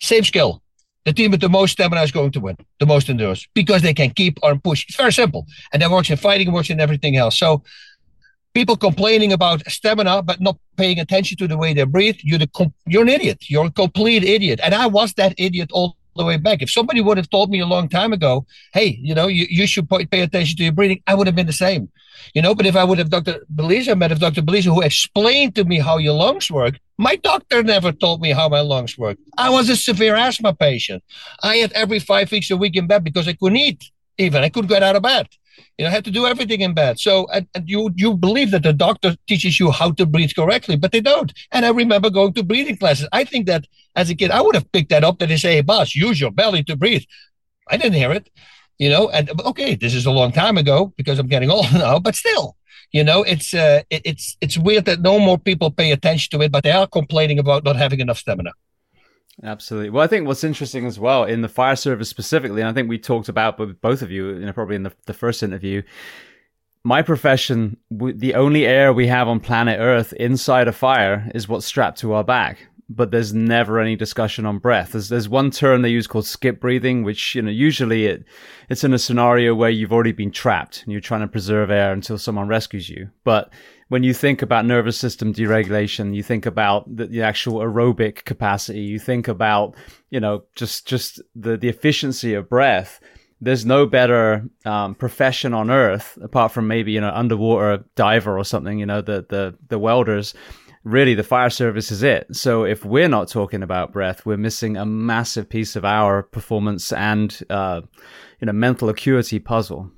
[0.01, 0.63] same skill,
[1.05, 3.95] the team with the most stamina is going to win, the most endurance, because they
[3.95, 4.85] can keep on push.
[4.89, 5.47] It's very simple.
[5.73, 7.39] And that works in fighting, works in everything else.
[7.39, 7.63] So
[8.55, 12.73] people complaining about stamina but not paying attention to the way they breathe, you're the
[12.87, 13.49] you're an idiot.
[13.49, 14.61] You're a complete idiot.
[14.63, 16.61] And I was that idiot all the way back.
[16.61, 19.67] If somebody would have told me a long time ago, hey, you know, you, you
[19.67, 21.89] should pay attention to your breathing, I would have been the same.
[22.35, 23.41] You know, but if I would have Dr.
[23.55, 24.43] Belisa, met of Dr.
[24.43, 28.49] Belisa, who explained to me how your lungs work, my doctor never told me how
[28.49, 29.17] my lungs work.
[29.39, 31.03] I was a severe asthma patient.
[31.43, 33.83] I had every five weeks a week in bed because I couldn't eat
[34.19, 34.45] even.
[34.45, 35.27] I couldn't get out of bed.
[35.79, 37.01] You know, I had to do everything in bed.
[37.01, 40.77] So and, and you you believe that the doctor teaches you how to breathe correctly,
[40.77, 41.33] but they don't.
[41.53, 43.09] And I remember going to breathing classes.
[43.13, 43.65] I think that
[43.97, 46.21] as a kid, I would have picked that up that they say, hey, Bas, use
[46.21, 47.05] your belly to breathe.
[47.69, 48.29] I didn't hear it
[48.81, 52.01] you know and okay this is a long time ago because i'm getting old now
[52.01, 52.57] but still
[52.93, 56.45] you know it's uh, it, it's it's weird that no more people pay attention to
[56.45, 58.53] it but they are complaining about not having enough stamina.
[59.43, 59.91] Absolutely.
[59.91, 62.89] Well i think what's interesting as well in the fire service specifically and i think
[62.89, 65.83] we talked about both of you you know probably in the, the first interview
[66.83, 71.67] my profession the only air we have on planet earth inside a fire is what's
[71.67, 74.93] strapped to our back but there's never any discussion on breath.
[74.93, 78.25] There's there's one term they use called skip breathing, which you know usually it
[78.69, 81.93] it's in a scenario where you've already been trapped and you're trying to preserve air
[81.93, 83.09] until someone rescues you.
[83.23, 83.53] But
[83.89, 88.81] when you think about nervous system dysregulation, you think about the, the actual aerobic capacity,
[88.81, 89.77] you think about
[90.11, 93.01] you know just just the the efficiency of breath.
[93.43, 98.45] There's no better um, profession on earth apart from maybe you know underwater diver or
[98.45, 98.81] something.
[98.81, 100.35] You know the the the welders
[100.85, 102.35] really the fire service is it.
[102.35, 106.93] So if we're not talking about breath, we're missing a massive piece of our performance
[106.93, 107.83] and uh,
[108.41, 109.91] you know mental acuity puzzle.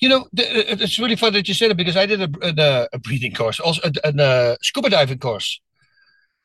[0.00, 2.62] You know, uh, uh, it's really funny that you said it because I did a,
[2.62, 5.60] uh, a breathing course, also a, a, scuba diving course.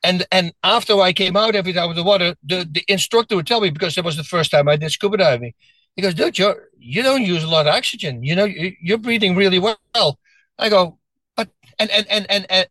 [0.02, 3.46] And and after I came out every time with the water, the, the instructor would
[3.46, 5.54] tell me because that was the first time I did scuba diving.
[5.94, 8.24] He goes, dude, you're, you don't use a lot of oxygen.
[8.24, 10.18] You know, you're breathing really well.
[10.58, 10.98] I go,
[11.36, 12.66] but and and and and, and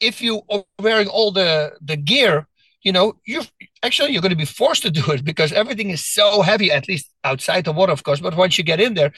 [0.00, 2.46] if you are wearing all the the gear,
[2.82, 3.42] you know, you
[3.82, 6.88] actually you're going to be forced to do it because everything is so heavy, at
[6.88, 8.20] least outside the water, of course.
[8.20, 9.12] But once you get in there,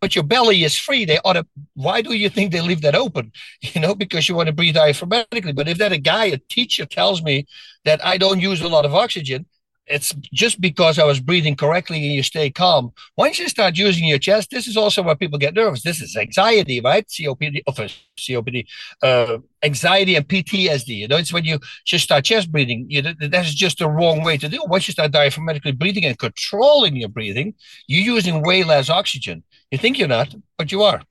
[0.00, 1.04] but your belly is free.
[1.04, 1.46] They ought to.
[1.74, 3.32] Why do you think they leave that open?
[3.74, 5.54] You know, because you want to breathe diaphragmatically.
[5.54, 7.46] But if that a guy, a teacher, tells me
[7.84, 9.46] that I don't use a lot of oxygen,
[9.90, 12.92] it's just because I was breathing correctly and you stay calm.
[13.16, 15.82] Once you start using your chest, this is also where people get nervous.
[15.82, 17.06] This is anxiety, right?
[17.06, 18.66] COPD, COPD,
[19.02, 20.96] uh, anxiety and PTSD.
[20.96, 22.86] You know, it's when you just start chest breathing.
[22.88, 24.60] You, that's just the wrong way to do.
[24.66, 27.54] Once you start diaphragmatically breathing and controlling your breathing,
[27.86, 29.42] you're using way less oxygen.
[29.70, 31.02] You think you're not, but you are.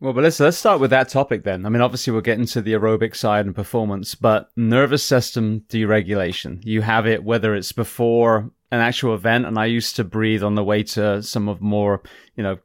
[0.00, 1.64] Well, but let's let's start with that topic then.
[1.64, 6.64] I mean, obviously we'll get into the aerobic side and performance, but nervous system dysregulation.
[6.64, 10.56] You have it whether it's before an actual event, and I used to breathe on
[10.56, 12.02] the way to some of more,
[12.34, 12.58] you know,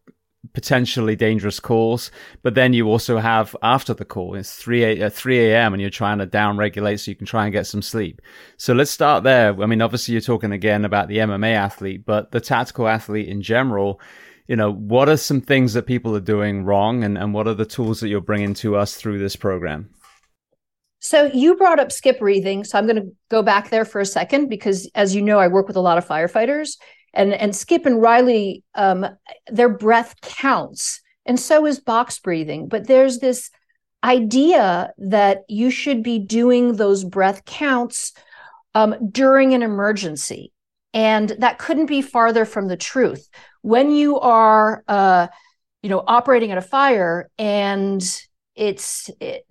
[0.53, 2.11] potentially dangerous calls.
[2.41, 4.35] But then you also have after the call.
[4.35, 5.73] It's three a, uh, three a.m.
[5.73, 8.21] and you're trying to down regulate so you can try and get some sleep.
[8.57, 9.61] So let's start there.
[9.61, 13.41] I mean, obviously you're talking again about the MMA athlete, but the tactical athlete in
[13.41, 14.01] general
[14.49, 17.53] you know, what are some things that people are doing wrong and, and what are
[17.53, 19.91] the tools that you're bringing to us through this program?
[20.97, 22.63] So you brought up skip breathing.
[22.63, 25.47] So I'm going to go back there for a second because, as you know, I
[25.47, 26.77] work with a lot of firefighters,
[27.13, 29.05] and and Skip and Riley, um,
[29.47, 32.67] their breath counts, and so is box breathing.
[32.67, 33.51] But there's this
[34.03, 38.13] idea that you should be doing those breath counts
[38.75, 40.51] um, during an emergency,
[40.93, 43.29] and that couldn't be farther from the truth
[43.61, 45.27] when you are uh,
[45.81, 48.01] you know operating at a fire and
[48.55, 49.45] it's it,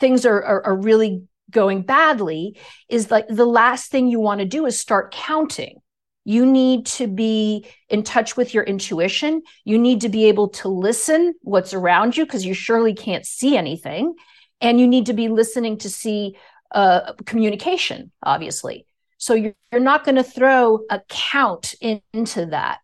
[0.00, 2.58] things are, are, are really going badly
[2.88, 5.80] is like the last thing you want to do is start counting
[6.24, 9.42] You need to be in touch with your intuition.
[9.64, 13.56] You need to be able to listen what's around you because you surely can't see
[13.56, 14.14] anything.
[14.60, 16.36] And you need to be listening to see
[16.70, 18.86] uh, communication, obviously.
[19.18, 22.78] So you're, you're not going to throw a count in, into that.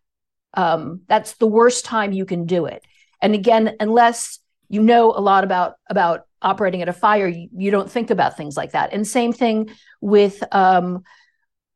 [0.53, 2.83] Um, that's the worst time you can do it.
[3.21, 4.39] And again, unless
[4.69, 8.35] you know a lot about about operating at a fire, you, you don't think about
[8.35, 8.93] things like that.
[8.93, 9.69] And same thing
[10.01, 11.03] with um,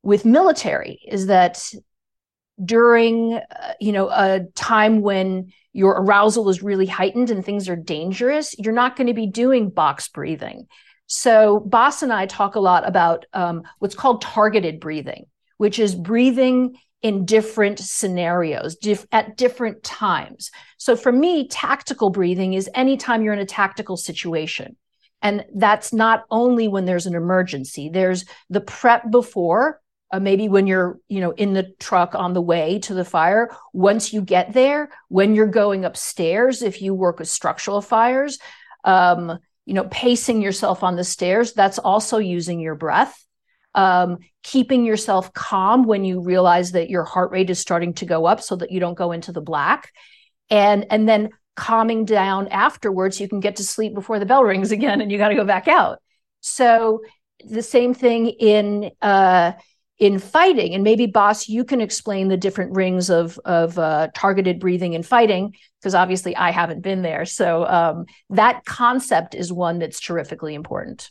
[0.03, 1.71] with military is that
[2.63, 7.76] during uh, you know a time when your arousal is really heightened and things are
[7.76, 10.65] dangerous you're not going to be doing box breathing
[11.05, 15.26] so Bas and i talk a lot about um, what's called targeted breathing
[15.57, 18.75] which is breathing in different scenarios
[19.11, 20.49] at different times.
[20.77, 24.75] So for me tactical breathing is anytime you're in a tactical situation.
[25.21, 27.89] And that's not only when there's an emergency.
[27.89, 29.81] There's the prep before
[30.11, 33.55] uh, maybe when you're you know in the truck on the way to the fire.
[33.71, 38.39] Once you get there when you're going upstairs if you work with structural fires
[38.83, 43.24] um, you know pacing yourself on the stairs that's also using your breath
[43.76, 48.26] um, keeping yourself calm when you realize that your heart rate is starting to go
[48.26, 49.91] up so that you don't go into the black.
[50.49, 54.71] And and then calming down afterwards you can get to sleep before the bell rings
[54.78, 55.99] again and you got to go back out.
[56.41, 57.01] So
[57.43, 59.53] the same thing in uh,
[59.97, 64.59] in fighting and maybe Bas you can explain the different rings of of uh, targeted
[64.59, 67.26] breathing and fighting because obviously i haven't been there.
[67.26, 71.09] So um, that concept is one that's terrifically important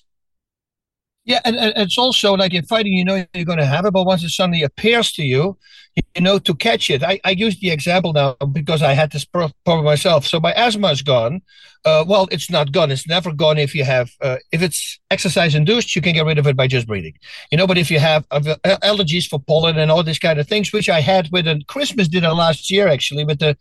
[1.24, 3.92] yeah, and, and it's also like in fighting, you know you're going to have it,
[3.92, 5.56] but once it suddenly appears to you,
[5.96, 7.02] you know to catch it.
[7.02, 10.26] I, I use the example now because I had this problem myself.
[10.26, 11.40] So my asthma is gone.
[11.86, 12.90] Uh, well, it's not gone.
[12.90, 16.38] It's never gone if you have uh, if it's exercise induced, you can get rid
[16.38, 17.14] of it by just breathing.
[17.50, 18.40] You know, but if you have uh,
[18.82, 22.08] allergies for pollen and all these kind of things, which I had with a Christmas
[22.08, 23.56] dinner last year actually with the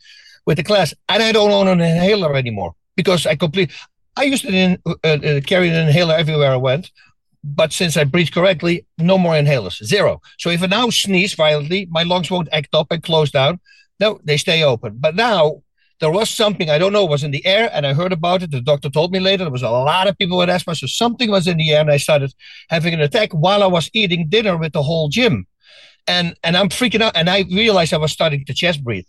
[0.46, 3.72] with the class, and I don't own an inhaler anymore because I complete.
[4.18, 6.92] I used to uh, uh, carry an inhaler everywhere I went
[7.44, 10.22] but since I breathe correctly, no more inhalers, zero.
[10.40, 13.60] So if I now sneeze violently, my lungs won't act up and close down.
[14.00, 14.98] No, they stay open.
[15.00, 15.64] But now
[16.00, 18.52] there was something I don't know was in the air, and I heard about it.
[18.52, 21.30] The doctor told me later there was a lot of people with asthma, so something
[21.30, 22.34] was in the air, and I started
[22.70, 25.46] having an attack while I was eating dinner with the whole gym,
[26.08, 29.06] and and I'm freaking out, and I realized I was starting to chest breathe,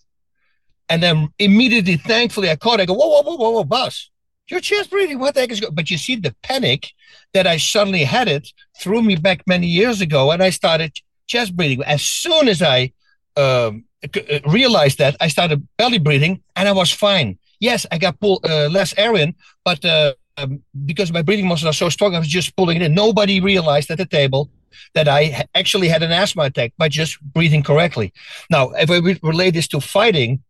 [0.88, 2.80] and then immediately, thankfully, I caught.
[2.80, 4.10] I go, whoa, whoa, whoa, whoa, whoa, Bas,
[4.48, 5.18] your chest breathing.
[5.18, 5.74] What the heck is going?
[5.74, 6.90] But you see, the panic
[7.32, 10.92] that I suddenly had it threw me back many years ago, and I started
[11.26, 11.82] chest breathing.
[11.84, 12.92] As soon as I
[13.36, 17.38] um, uh, realized that, I started belly breathing, and I was fine.
[17.60, 19.34] Yes, I got pull, uh, less air in,
[19.64, 22.82] but uh, um, because my breathing muscles are so strong, I was just pulling it
[22.82, 22.94] in.
[22.94, 24.50] Nobody realized at the table
[24.94, 28.12] that I actually had an asthma attack by just breathing correctly.
[28.50, 30.42] Now, if I relate this to fighting,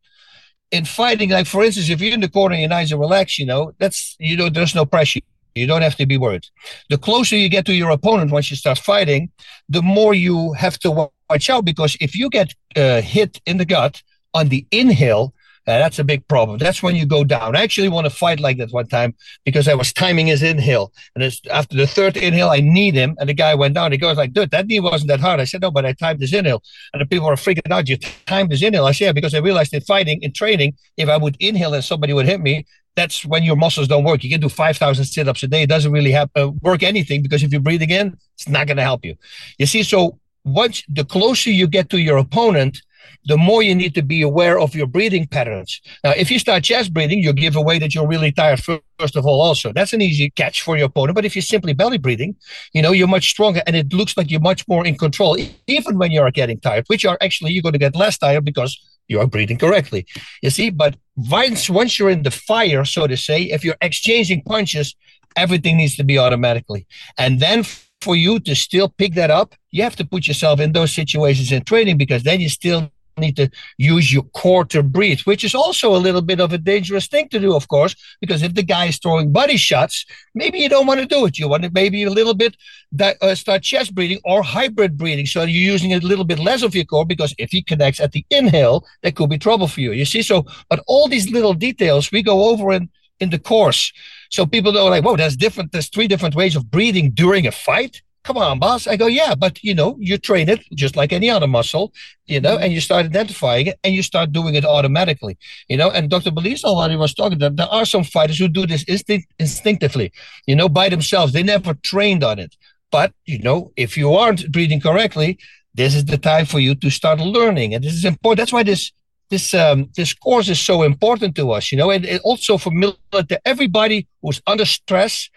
[0.74, 3.38] in fighting, like for instance, if you're in the corner and you're nice and relaxed,
[3.38, 5.20] you know, that's, you know, there's no pressure.
[5.54, 6.46] You don't have to be worried.
[6.90, 9.30] The closer you get to your opponent once you start fighting,
[9.68, 10.90] the more you have to
[11.30, 14.02] watch out because if you get uh, hit in the gut
[14.34, 15.32] on the inhale,
[15.66, 16.58] uh, that's a big problem.
[16.58, 17.56] That's when you go down.
[17.56, 20.92] I actually want to fight like that one time because I was timing his inhale.
[21.14, 23.16] And it's, after the third inhale, I kneed him.
[23.18, 23.90] And the guy went down.
[23.90, 25.40] He goes like, dude, that knee wasn't that hard.
[25.40, 26.62] I said, no, but I timed his inhale.
[26.92, 27.88] And the people were freaking out.
[27.88, 27.96] You
[28.26, 28.84] timed his inhale.
[28.84, 31.82] I said, yeah, because I realized in fighting, in training, if I would inhale and
[31.82, 34.22] somebody would hit me, that's when your muscles don't work.
[34.22, 35.62] You can do 5,000 sit ups a day.
[35.62, 38.76] It doesn't really have, uh, work anything because if you breathe again, it's not going
[38.76, 39.16] to help you.
[39.58, 42.82] You see, so once the closer you get to your opponent,
[43.26, 45.80] the more you need to be aware of your breathing patterns.
[46.02, 49.26] Now, if you start chest breathing, you give away that you're really tired first of
[49.26, 49.72] all also.
[49.72, 51.14] That's an easy catch for your opponent.
[51.14, 52.36] But if you're simply belly breathing,
[52.72, 55.98] you know, you're much stronger and it looks like you're much more in control, even
[55.98, 59.20] when you're getting tired, which are actually you're going to get less tired because you
[59.20, 60.06] are breathing correctly.
[60.42, 64.42] You see, but once once you're in the fire, so to say, if you're exchanging
[64.42, 64.94] punches,
[65.36, 66.86] everything needs to be automatically.
[67.18, 67.64] And then
[68.00, 71.50] for you to still pick that up, you have to put yourself in those situations
[71.50, 75.54] in training because then you still need to use your core to breathe, which is
[75.54, 78.62] also a little bit of a dangerous thing to do, of course, because if the
[78.62, 80.04] guy is throwing body shots,
[80.34, 81.38] maybe you don't want to do it.
[81.38, 82.56] You want to maybe a little bit
[82.92, 85.26] that, uh, start chest breathing or hybrid breathing.
[85.26, 88.12] So you're using a little bit less of your core because if he connects at
[88.12, 89.92] the inhale, that could be trouble for you.
[89.92, 92.88] You see, so but all these little details we go over in
[93.20, 93.92] in the course.
[94.30, 97.52] So people know like, whoa, there's different, there's three different ways of breathing during a
[97.52, 98.86] fight come on, Bas.
[98.86, 101.92] I go, yeah, but you know, you train it just like any other muscle,
[102.26, 105.90] you know, and you start identifying it and you start doing it automatically, you know.
[105.90, 106.30] And Dr.
[106.30, 110.12] Belisa already was talking that there are some fighters who do this instinct, instinctively,
[110.46, 111.32] you know, by themselves.
[111.32, 112.56] They never trained on it.
[112.90, 115.38] But, you know, if you aren't breathing correctly,
[115.74, 117.74] this is the time for you to start learning.
[117.74, 118.38] And this is important.
[118.38, 118.92] That's why this
[119.30, 122.70] this um, this course is so important to us, you know, and, and also for
[122.70, 125.28] military, everybody who's under stress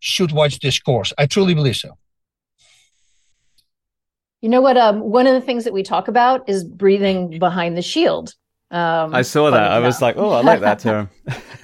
[0.00, 1.12] should watch this course.
[1.16, 1.96] I truly believe so.
[4.44, 4.76] You know what?
[4.76, 8.34] Um, one of the things that we talk about is breathing behind the shield.
[8.70, 9.72] Um, I saw that.
[9.72, 11.08] I was like, oh, I like that term.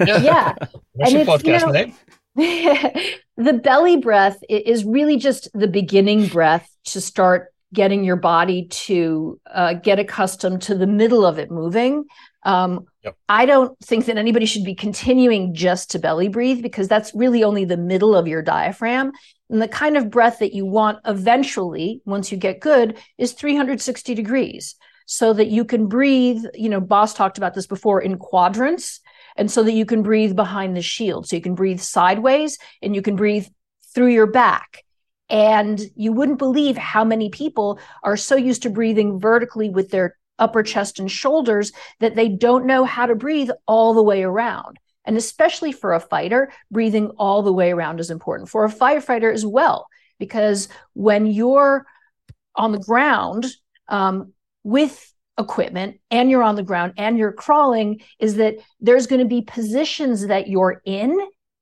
[0.01, 0.55] yeah.
[0.95, 3.13] What's and your podcast you know, name?
[3.37, 9.39] the belly breath is really just the beginning breath to start getting your body to
[9.53, 12.07] uh, get accustomed to the middle of it moving.
[12.43, 13.17] Um, yep.
[13.29, 17.45] I don't think that anybody should be continuing just to belly breathe because that's really
[17.45, 19.13] only the middle of your diaphragm.
[19.51, 24.15] And the kind of breath that you want eventually, once you get good, is 360
[24.15, 24.77] degrees
[25.07, 26.45] so that you can breathe.
[26.55, 29.01] You know, Bas talked about this before in quadrants,
[29.37, 31.29] and so that you can breathe behind the shield.
[31.29, 33.47] So you can breathe sideways and you can breathe
[33.95, 34.85] through your back
[35.31, 40.17] and you wouldn't believe how many people are so used to breathing vertically with their
[40.41, 44.79] upper chest and shoulders that they don't know how to breathe all the way around.
[45.05, 48.49] And especially for a fighter, breathing all the way around is important.
[48.49, 49.87] For a firefighter as well,
[50.19, 51.87] because when you're
[52.55, 53.47] on the ground
[53.89, 54.33] um,
[54.63, 59.29] with equipment and you're on the ground and you're crawling, is that there's going to
[59.29, 61.19] be positions that you're in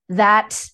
[0.09, 0.68] that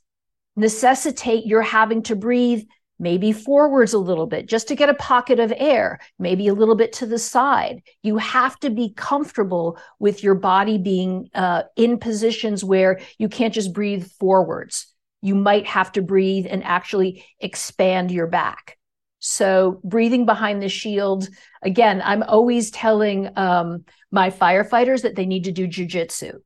[0.56, 2.64] necessitate you're having to breathe
[2.98, 6.74] maybe forwards a little bit just to get a pocket of air, maybe a little
[6.74, 7.82] bit to the side.
[8.02, 13.54] You have to be comfortable with your body being uh, in positions where you can't
[13.54, 14.86] just breathe forwards.
[15.22, 18.78] You might have to breathe and actually expand your back.
[19.20, 21.30] So, breathing behind the shield,
[21.62, 26.40] again, I'm always telling um, my firefighters that they need to do jujitsu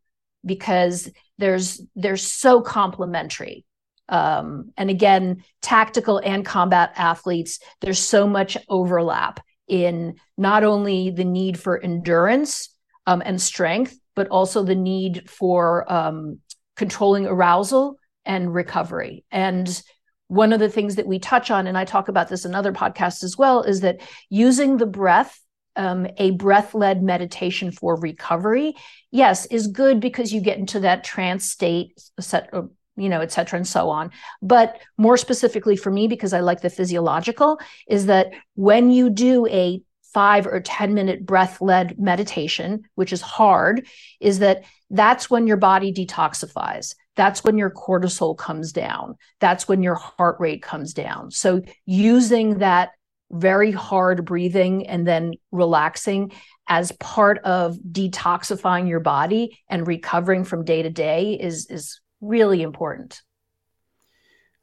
[0.45, 3.65] because there's they're so complementary
[4.09, 11.25] um, and again, tactical and combat athletes, there's so much overlap in not only the
[11.25, 12.71] need for endurance
[13.07, 16.39] um, and strength, but also the need for um,
[16.77, 19.25] controlling arousal and recovery.
[19.31, 19.83] And
[20.29, 22.73] one of the things that we touch on, and I talk about this in other
[22.73, 25.39] podcasts as well, is that using the breath
[25.79, 28.75] um, a breath led meditation for recovery,
[29.13, 32.63] yes, is good because you get into that trance state, set, uh,
[32.99, 34.11] you know, et cetera, and so on.
[34.43, 39.47] But more specifically for me, because I like the physiological, is that when you do
[39.47, 39.81] a
[40.13, 43.87] five or 10 minute breath led meditation, which is hard,
[44.21, 46.95] is that that's when your body detoxifies.
[47.15, 49.17] That's when your cortisol comes down.
[49.41, 51.31] That's when your heart rate comes down.
[51.31, 52.91] So using that
[53.31, 56.33] very hard breathing and then relaxing
[56.67, 62.63] as part of detoxifying your body and recovering from day to day is is really
[62.63, 63.23] important.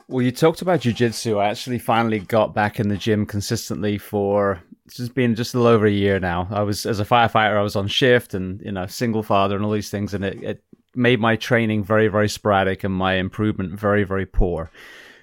[0.08, 1.40] Well, you talked about jujitsu.
[1.40, 5.58] I actually finally got back in the gym consistently for it's just been just a
[5.58, 6.48] little over a year now.
[6.52, 9.66] I was as a firefighter, I was on shift and you know single father and
[9.66, 13.80] all these things, and it, it made my training very very sporadic and my improvement
[13.80, 14.70] very very poor.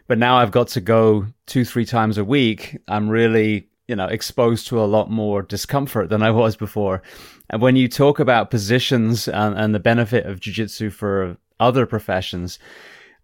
[0.09, 2.77] But now I've got to go two three times a week.
[2.89, 7.03] I'm really you know exposed to a lot more discomfort than I was before.
[7.51, 12.59] And when you talk about positions and, and the benefit of jujitsu for other professions,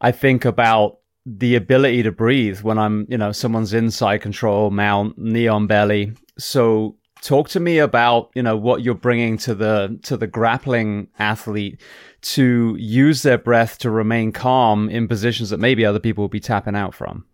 [0.00, 5.18] I think about the ability to breathe when I'm, you know, someone's inside control, mount,
[5.18, 6.12] knee on belly.
[6.38, 11.08] So talk to me about, you know, what you're bringing to the to the grappling
[11.18, 11.80] athlete
[12.20, 16.40] to use their breath to remain calm in positions that maybe other people will be
[16.40, 17.24] tapping out from.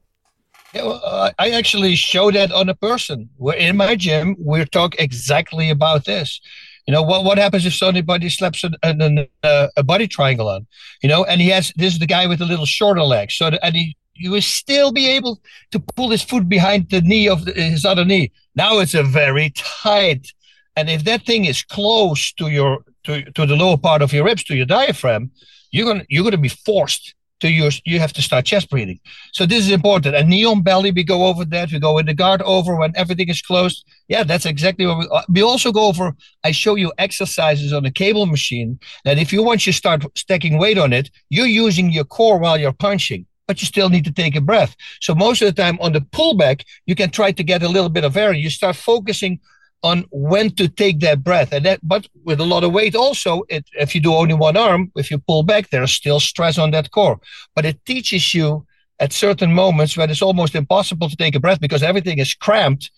[0.74, 3.30] Yeah, well, I actually show that on a person.
[3.38, 4.34] We're in my gym.
[4.40, 6.40] We talk exactly about this.
[6.86, 7.24] You know what?
[7.24, 10.66] What happens if somebody slaps a, a, uh, a body triangle on?
[11.02, 13.34] You know, and he has this is the guy with the little shorter legs.
[13.34, 15.40] So and he you will still be able
[15.72, 18.32] to pull his foot behind the knee of the, his other knee.
[18.54, 20.28] Now it's a very tight,
[20.76, 24.24] and if that thing is close to your to, to the lower part of your
[24.24, 25.30] ribs to your diaphragm,
[25.70, 29.00] you're gonna you're gonna be forced to use you have to start chest breathing.
[29.32, 30.14] So this is important.
[30.14, 31.72] And knee on belly we go over that.
[31.72, 33.84] We go in the guard over when everything is closed.
[34.08, 36.14] Yeah that's exactly what we, uh, we also go over
[36.44, 40.58] i show you exercises on the cable machine that if you want you start stacking
[40.58, 44.12] weight on it you're using your core while you're punching but you still need to
[44.12, 44.74] take a breath.
[45.00, 47.90] So most of the time on the pullback you can try to get a little
[47.90, 48.32] bit of air.
[48.32, 49.40] You start focusing
[49.84, 51.52] on when to take that breath.
[51.52, 54.56] And that, but with a lot of weight, also, it, if you do only one
[54.56, 57.20] arm, if you pull back, there's still stress on that core.
[57.54, 58.66] But it teaches you
[58.98, 62.90] at certain moments when it's almost impossible to take a breath because everything is cramped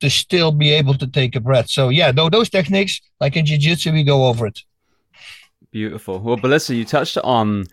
[0.00, 1.68] to still be able to take a breath.
[1.68, 4.60] So yeah, no, those techniques, like in jiu-jitsu, we go over it.
[5.72, 6.20] Beautiful.
[6.20, 7.64] Well, Belisa, you touched on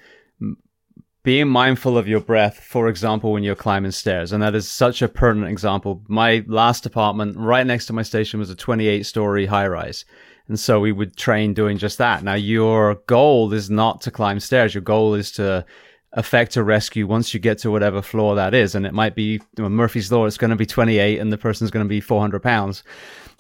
[1.26, 4.32] being mindful of your breath, for example, when you're climbing stairs.
[4.32, 6.04] And that is such a pertinent example.
[6.08, 10.06] My last apartment right next to my station was a 28 story high rise.
[10.48, 12.24] And so we would train doing just that.
[12.24, 14.76] Now, your goal is not to climb stairs.
[14.76, 15.66] Your goal is to
[16.14, 18.76] effect a rescue once you get to whatever floor that is.
[18.76, 21.72] And it might be know, Murphy's Law, it's going to be 28 and the person's
[21.72, 22.84] going to be 400 pounds.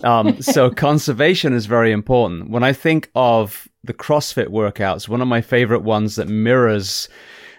[0.03, 2.49] Um, so conservation is very important.
[2.49, 7.07] When I think of the CrossFit workouts, one of my favorite ones that mirrors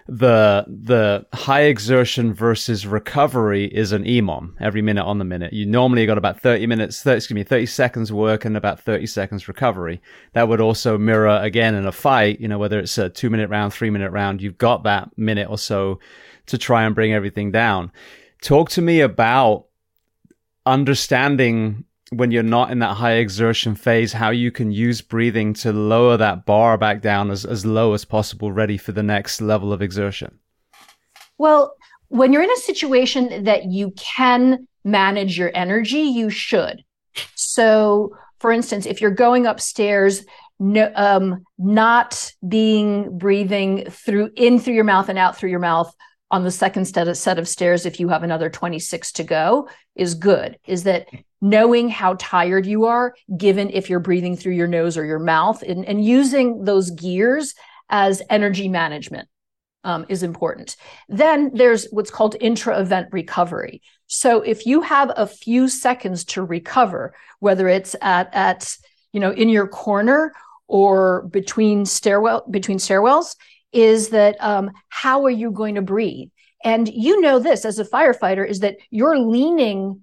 [0.09, 5.53] the the high exertion versus recovery is an EMOM every minute on the minute.
[5.53, 9.07] You normally got about 30 minutes, 30, excuse me, 30 seconds work and about 30
[9.07, 10.01] seconds recovery.
[10.35, 13.51] That would also mirror again in a fight, you know, whether it's a two minute
[13.51, 15.99] round, three minute round, you've got that minute or so
[16.47, 17.91] to try and bring everything down.
[18.43, 19.67] Talk to me about
[20.67, 25.73] understanding when you're not in that high exertion phase, how you can use breathing to
[25.73, 29.73] lower that bar back down as, as low as possible, ready for the next level
[29.73, 30.39] of exertion?
[31.39, 31.75] Well,
[32.09, 36.85] when you're in a situation that you can manage your energy, you should.
[37.35, 40.25] So, for instance, if you're going upstairs,
[40.59, 45.95] no, um, not being breathing through in through your mouth and out through your mouth
[46.31, 49.69] on the second set of, set of stairs if you have another 26 to go
[49.95, 51.07] is good is that
[51.41, 55.63] knowing how tired you are given if you're breathing through your nose or your mouth
[55.63, 57.55] and, and using those gears
[57.89, 59.29] as energy management
[59.85, 60.77] um, is important
[61.09, 67.15] then there's what's called intra-event recovery so if you have a few seconds to recover
[67.39, 68.77] whether it's at at
[69.13, 70.33] you know in your corner
[70.67, 73.37] or between stairwell between stairwells
[73.77, 76.31] is that um, how are you going to breathe?
[76.65, 80.03] And you know this as a firefighter is that you're leaning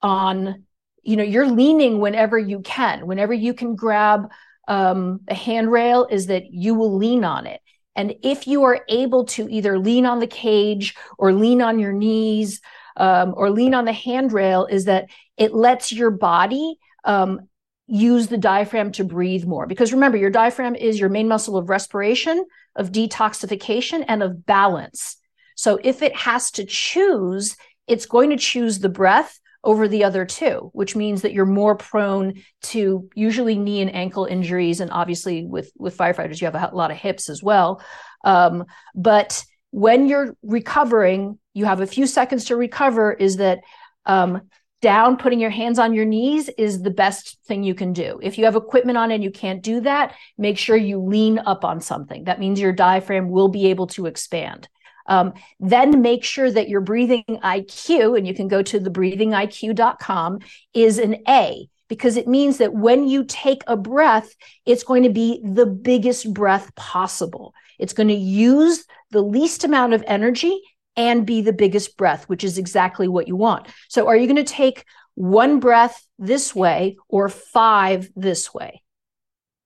[0.00, 0.64] on,
[1.08, 4.30] you know, you're leaning whenever you can, whenever you can grab
[4.68, 7.62] um, a handrail, is that you will lean on it.
[7.96, 11.94] And if you are able to either lean on the cage or lean on your
[11.94, 12.60] knees
[12.98, 17.48] um, or lean on the handrail, is that it lets your body um,
[17.86, 19.66] use the diaphragm to breathe more.
[19.66, 22.44] Because remember, your diaphragm is your main muscle of respiration,
[22.76, 25.16] of detoxification, and of balance.
[25.54, 27.56] So if it has to choose,
[27.86, 31.74] it's going to choose the breath over the other two, which means that you're more
[31.74, 34.80] prone to usually knee and ankle injuries.
[34.80, 37.82] And obviously, with, with firefighters, you have a lot of hips as well.
[38.24, 43.60] Um, but when you're recovering, you have a few seconds to recover, is that
[44.06, 44.42] um,
[44.80, 48.20] down, putting your hands on your knees is the best thing you can do.
[48.22, 51.64] If you have equipment on and you can't do that, make sure you lean up
[51.64, 52.24] on something.
[52.24, 54.68] That means your diaphragm will be able to expand.
[55.08, 60.38] Um, then make sure that your breathing IQ, and you can go to the breathingiq.com,
[60.74, 64.34] is an A because it means that when you take a breath,
[64.66, 67.54] it's going to be the biggest breath possible.
[67.78, 70.60] It's going to use the least amount of energy
[70.96, 73.68] and be the biggest breath, which is exactly what you want.
[73.88, 74.84] So, are you going to take
[75.14, 78.82] one breath this way or five this way?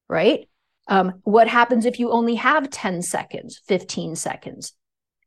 [0.09, 0.49] Right?
[0.88, 4.74] Um, what happens if you only have 10 seconds, 15 seconds?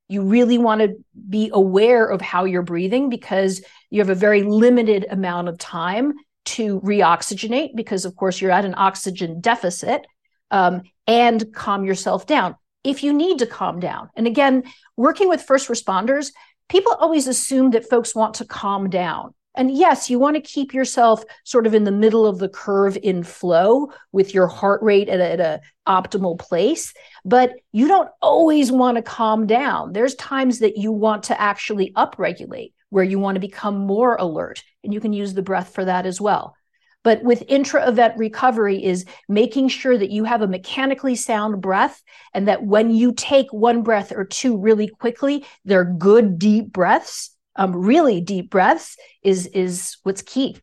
[0.08, 0.95] You really want to
[1.30, 6.14] be aware of how you're breathing because you have a very limited amount of time
[6.45, 10.06] to reoxygenate because, of course, you're at an oxygen deficit
[10.51, 14.10] um, and calm yourself down if you need to calm down.
[14.16, 14.64] And again,
[14.95, 16.32] working with first responders,
[16.70, 19.34] people always assume that folks want to calm down.
[19.56, 22.97] And yes, you want to keep yourself sort of in the middle of the curve
[23.01, 26.93] in flow with your heart rate at a, at a optimal place,
[27.24, 29.93] but you don't always want to calm down.
[29.93, 34.64] There's times that you want to actually upregulate where you want to become more alert
[34.84, 36.56] and you can use the breath for that as well.
[37.03, 42.01] But with intra event recovery is making sure that you have a mechanically sound breath
[42.34, 47.34] and that when you take one breath or two really quickly, they're good deep breaths.
[47.56, 50.58] Um, really deep breaths is is what's key.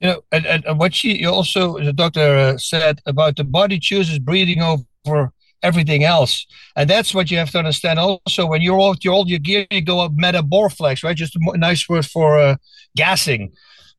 [0.00, 4.18] You know, and, and what she also the doctor uh, said about the body chooses
[4.18, 5.32] breathing over
[5.62, 6.46] everything else.
[6.76, 7.98] And that's what you have to understand.
[7.98, 11.16] Also, when you're all, you're all your gear, you go up metaboreflex, right?
[11.16, 12.56] Just a nice word for uh,
[12.94, 13.52] gassing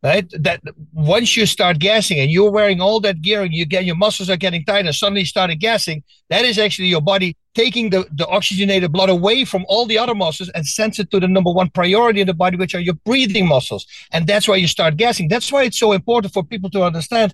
[0.03, 0.31] right?
[0.39, 0.61] That
[0.93, 4.29] once you start gassing and you're wearing all that gear and you get your muscles
[4.29, 8.27] are getting tight and suddenly started gassing, that is actually your body taking the, the
[8.27, 11.69] oxygenated blood away from all the other muscles and sends it to the number one
[11.71, 13.87] priority in the body, which are your breathing muscles.
[14.11, 15.27] And that's why you start gassing.
[15.27, 17.33] That's why it's so important for people to understand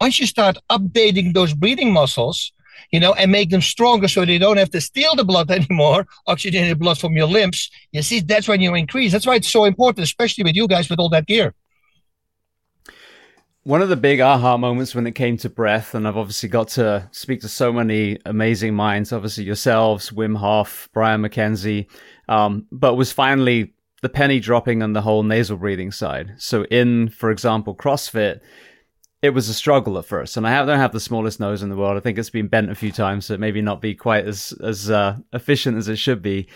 [0.00, 2.52] once you start updating those breathing muscles,
[2.90, 6.08] you know, and make them stronger so they don't have to steal the blood anymore,
[6.26, 7.70] oxygenated blood from your limbs.
[7.92, 9.12] You see, that's when you increase.
[9.12, 11.54] That's why it's so important, especially with you guys with all that gear.
[13.64, 16.66] One of the big aha moments when it came to breath, and I've obviously got
[16.70, 21.86] to speak to so many amazing minds, obviously yourselves, Wim Hof, Brian McKenzie,
[22.28, 26.34] um, but was finally the penny dropping on the whole nasal breathing side.
[26.38, 28.40] So in, for example, CrossFit,
[29.22, 31.68] it was a struggle at first, and I have, don't have the smallest nose in
[31.68, 31.96] the world.
[31.96, 34.90] I think it's been bent a few times, so maybe not be quite as as
[34.90, 36.48] uh, efficient as it should be.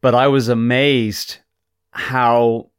[0.00, 1.40] But I was amazed
[1.90, 2.70] how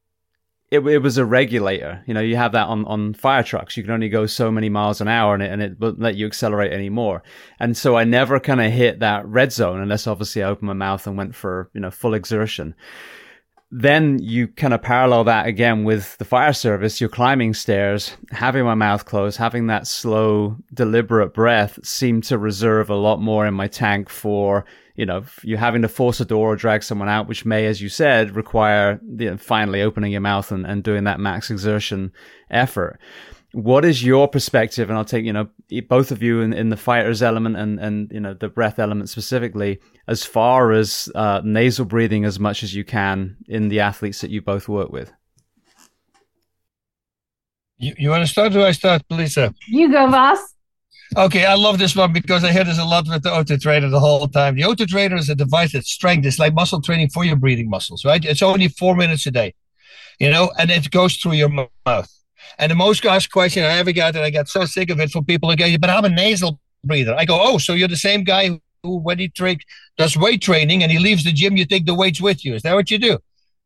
[0.71, 2.03] it, it was a regulator.
[2.07, 3.77] You know, you have that on, on fire trucks.
[3.77, 6.15] You can only go so many miles an hour and it, and it won't let
[6.15, 7.21] you accelerate anymore.
[7.59, 10.73] And so I never kind of hit that red zone unless obviously I opened my
[10.73, 12.73] mouth and went for, you know, full exertion.
[13.71, 16.99] Then you kind of parallel that again with the fire service.
[16.99, 22.89] You're climbing stairs, having my mouth closed, having that slow, deliberate breath seemed to reserve
[22.89, 24.65] a lot more in my tank for
[24.95, 27.81] you know, you're having to force a door or drag someone out, which may, as
[27.81, 32.11] you said, require you know, finally opening your mouth and, and doing that max exertion
[32.49, 32.99] effort.
[33.51, 34.89] What is your perspective?
[34.89, 35.49] And I'll take, you know,
[35.87, 39.09] both of you in, in the fighters element and, and, you know, the breath element
[39.09, 44.21] specifically, as far as uh, nasal breathing as much as you can in the athletes
[44.21, 45.11] that you both work with.
[47.77, 49.53] You, you want to start or I start, Lisa?
[49.67, 50.54] You go, Bas.
[51.17, 53.89] Okay, I love this one because I hear this a lot with the O2 Trainer
[53.89, 54.55] the whole time.
[54.55, 56.25] The O2 Trainer is a device that strength.
[56.25, 58.23] It's like muscle training for your breathing muscles, right?
[58.25, 59.53] It's only four minutes a day,
[60.19, 62.11] you know, and it goes through your mouth.
[62.57, 65.11] And the most asked question I ever got, and I got so sick of it
[65.11, 67.15] from people who go, but I'm a nasal breather.
[67.15, 69.57] I go, oh, so you're the same guy who, when he tra-
[69.97, 72.55] does weight training and he leaves the gym, you take the weights with you.
[72.55, 73.19] Is that what you do?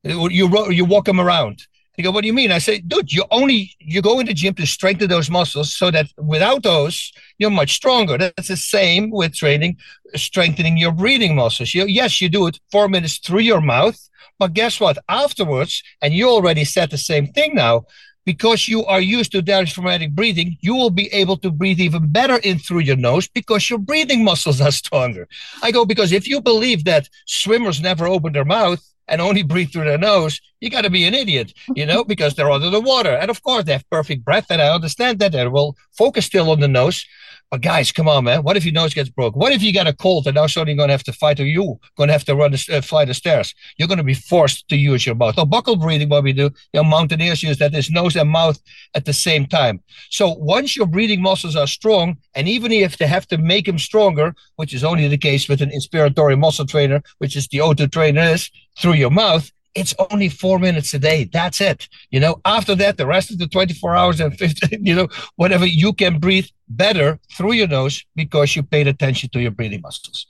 [0.04, 0.30] You,
[0.70, 1.64] you walk him around.
[2.00, 2.54] He go, what do you mean?
[2.54, 5.92] I say, dude, you only you go in the gym to strengthen those muscles so
[5.92, 8.18] that without those, you're much stronger.
[8.18, 9.76] That's the same with training,
[10.16, 11.74] strengthening your breathing muscles.
[11.74, 14.00] You, yes, you do it four minutes through your mouth,
[14.40, 14.98] but guess what?
[15.10, 17.84] Afterwards, and you already said the same thing now,
[18.24, 22.38] because you are used to diaphragmatic breathing, you will be able to breathe even better
[22.38, 25.28] in through your nose because your breathing muscles are stronger.
[25.62, 29.72] I go, because if you believe that swimmers never open their mouth, and only breathe
[29.72, 32.82] through their nose, you got to be an idiot, you know, because they're under the
[32.82, 33.12] water.
[33.16, 35.32] And of course, they have perfect breath, and I understand that.
[35.32, 37.06] They will focus still on the nose,
[37.52, 38.44] but guys, come on, man.
[38.44, 39.40] What if your nose gets broken?
[39.40, 41.40] What if you get a cold and now suddenly you're going to have to fight
[41.40, 43.56] or you going to have to run the, uh, fly the stairs?
[43.78, 45.36] You're going to be forced to use your mouth.
[45.36, 48.60] So buccal breathing, what we do, you know, mountaineers use that is nose and mouth
[48.94, 49.82] at the same time.
[50.12, 53.80] So once your breathing muscles are strong, and even if they have to make them
[53.80, 57.92] stronger, which is only the case with an inspiratory muscle trainer, which is the O2
[57.92, 61.30] Trainer is through your mouth, it's only four minutes a day.
[61.32, 61.88] That's it.
[62.10, 65.66] You know, after that, the rest of the 24 hours and 15, you know, whatever,
[65.66, 70.28] you can breathe better through your nose because you paid attention to your breathing muscles.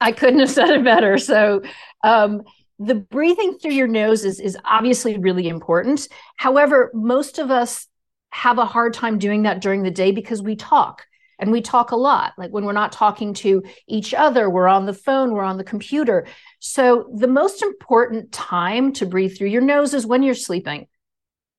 [0.00, 1.16] I couldn't have said it better.
[1.18, 1.62] So,
[2.02, 2.42] um,
[2.78, 6.08] the breathing through your nose is, is obviously really important.
[6.36, 7.86] However, most of us
[8.30, 11.06] have a hard time doing that during the day because we talk
[11.38, 12.32] and we talk a lot.
[12.36, 15.64] Like when we're not talking to each other, we're on the phone, we're on the
[15.64, 16.26] computer.
[16.66, 20.86] So, the most important time to breathe through your nose is when you're sleeping.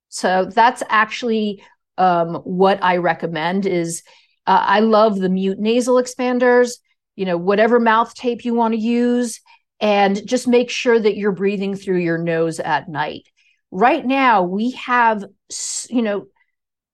[0.10, 1.64] So, that's actually
[1.96, 4.02] um, what I recommend is
[4.48, 6.80] uh, I love the mute nasal expanders,
[7.16, 9.42] you know, whatever mouth tape you want to use,
[9.80, 13.28] and just make sure that you're breathing through your nose at night.
[13.70, 15.24] Right now, we have,
[15.88, 16.26] you know,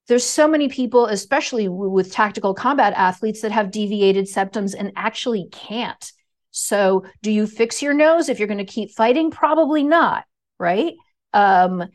[0.09, 5.47] there's so many people, especially with tactical combat athletes, that have deviated septums and actually
[5.49, 6.11] can't.
[6.51, 9.31] So, do you fix your nose if you're going to keep fighting?
[9.31, 10.25] Probably not,
[10.59, 10.93] right?
[11.33, 11.85] Um,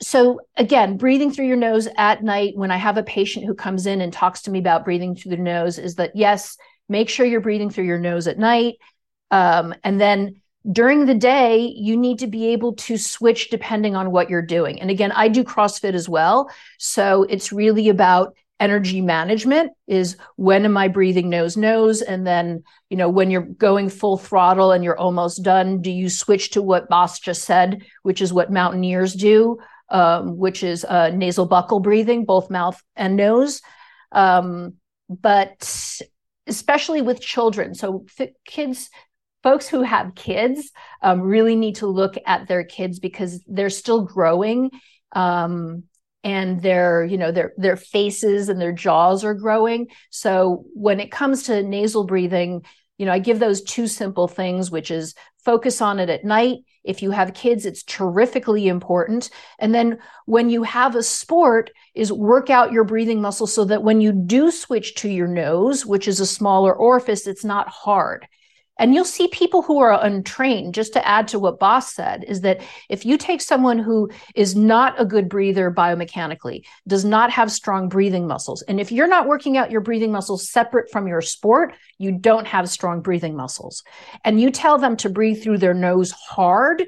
[0.00, 3.86] so, again, breathing through your nose at night when I have a patient who comes
[3.86, 6.56] in and talks to me about breathing through the nose is that yes,
[6.88, 8.76] make sure you're breathing through your nose at night.
[9.30, 14.12] Um, and then during the day, you need to be able to switch depending on
[14.12, 14.80] what you're doing.
[14.80, 16.50] And again, I do CrossFit as well.
[16.78, 22.00] So, it's really about energy management is when am i breathing nose nose?
[22.00, 26.08] And then you know when you're going full throttle and you're almost done do you
[26.08, 29.58] switch to what Bas just said which is what mountaineers do
[29.90, 33.60] um, which is uh, nasal buccal breathing both mouth and nose?
[34.12, 34.74] Um,
[35.08, 36.00] but
[36.46, 37.74] especially with children.
[37.74, 38.88] So f- kids
[39.42, 40.70] folks who have kids
[41.02, 44.70] um, really need to look at their kids because they're still growing.
[45.12, 45.84] Um,
[46.24, 49.88] and their you know their their faces and their jaws are growing.
[50.10, 52.64] So when it comes to nasal breathing
[52.98, 55.14] you know i give those two simple things which is
[55.44, 56.58] focus on it at night.
[56.84, 59.30] If you have kids it's terrifically important.
[59.58, 63.82] And then when you have a sport is work out your breathing muscle so that
[63.82, 68.26] when you do switch to your nose which is a smaller orifice it's not hard
[68.78, 72.40] and you'll see people who are untrained just to add to what Bas said is
[72.40, 77.52] that if you take someone who is not a good breather biomechanically does not have
[77.52, 81.20] strong breathing muscles and if you're not working out your breathing muscles separate from your
[81.20, 83.84] sport you don't have strong breathing muscles.
[84.24, 86.84] And you tell them to breathe through their nose hard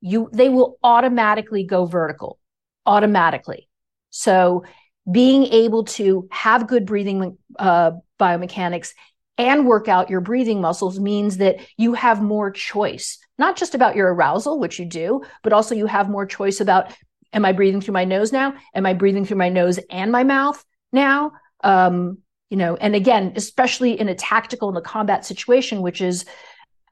[0.00, 2.38] you they will automatically go vertical
[2.86, 3.68] automatically.
[4.10, 4.64] So
[5.10, 8.92] being able to have good breathing uh, biomechanics
[9.38, 13.96] and work out your breathing muscles means that you have more choice, not just about
[13.96, 16.92] your arousal, which you do, but also you have more choice about
[17.32, 18.54] am I breathing through my nose now?
[18.74, 20.62] Am I breathing through my nose and my mouth
[20.92, 21.32] now?
[21.62, 22.18] Um,
[22.50, 26.24] you know, and again, especially in a tactical in a combat situation, which is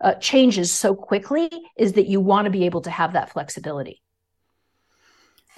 [0.01, 4.03] uh, changes so quickly, is that you want to be able to have that flexibility.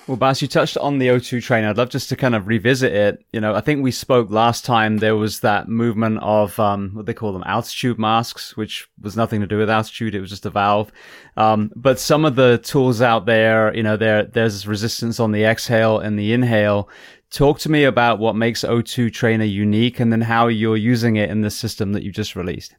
[0.08, 1.66] Well, Bas, you touched on the O2 train.
[1.66, 3.26] I'd love just to kind of revisit it.
[3.30, 4.96] You know, I think we spoke last time.
[4.96, 9.42] There was that movement of um, what they call them altitude masks, which was nothing
[9.42, 10.14] to do with altitude.
[10.14, 10.90] It was just a valve.
[11.36, 15.44] Um, but some of the tools out there, you know, there there's resistance on the
[15.44, 16.88] exhale and the inhale.
[17.30, 21.28] Talk to me about what makes O2 Trainer unique, and then how you're using it
[21.28, 22.74] in the system that you just released.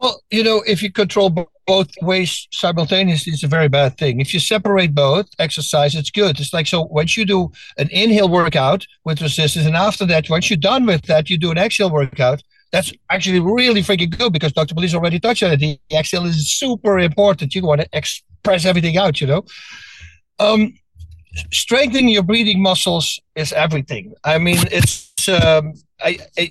[0.00, 1.28] Well, you know, if you control
[1.66, 4.18] both ways simultaneously, it's a very bad thing.
[4.18, 6.40] If you separate both exercise, it's good.
[6.40, 10.48] It's like so once you do an inhale workout with resistance, and after that, once
[10.48, 12.42] you're done with that, you do an exhale workout.
[12.72, 14.74] That's actually really freaking good because Dr.
[14.74, 15.58] Belisa already touched on it.
[15.58, 17.54] The exhale is super important.
[17.54, 19.44] You want to express everything out, you know.
[20.38, 20.74] Um,
[21.52, 24.14] strengthening your breathing muscles is everything.
[24.24, 26.50] I mean, it's um, I, I,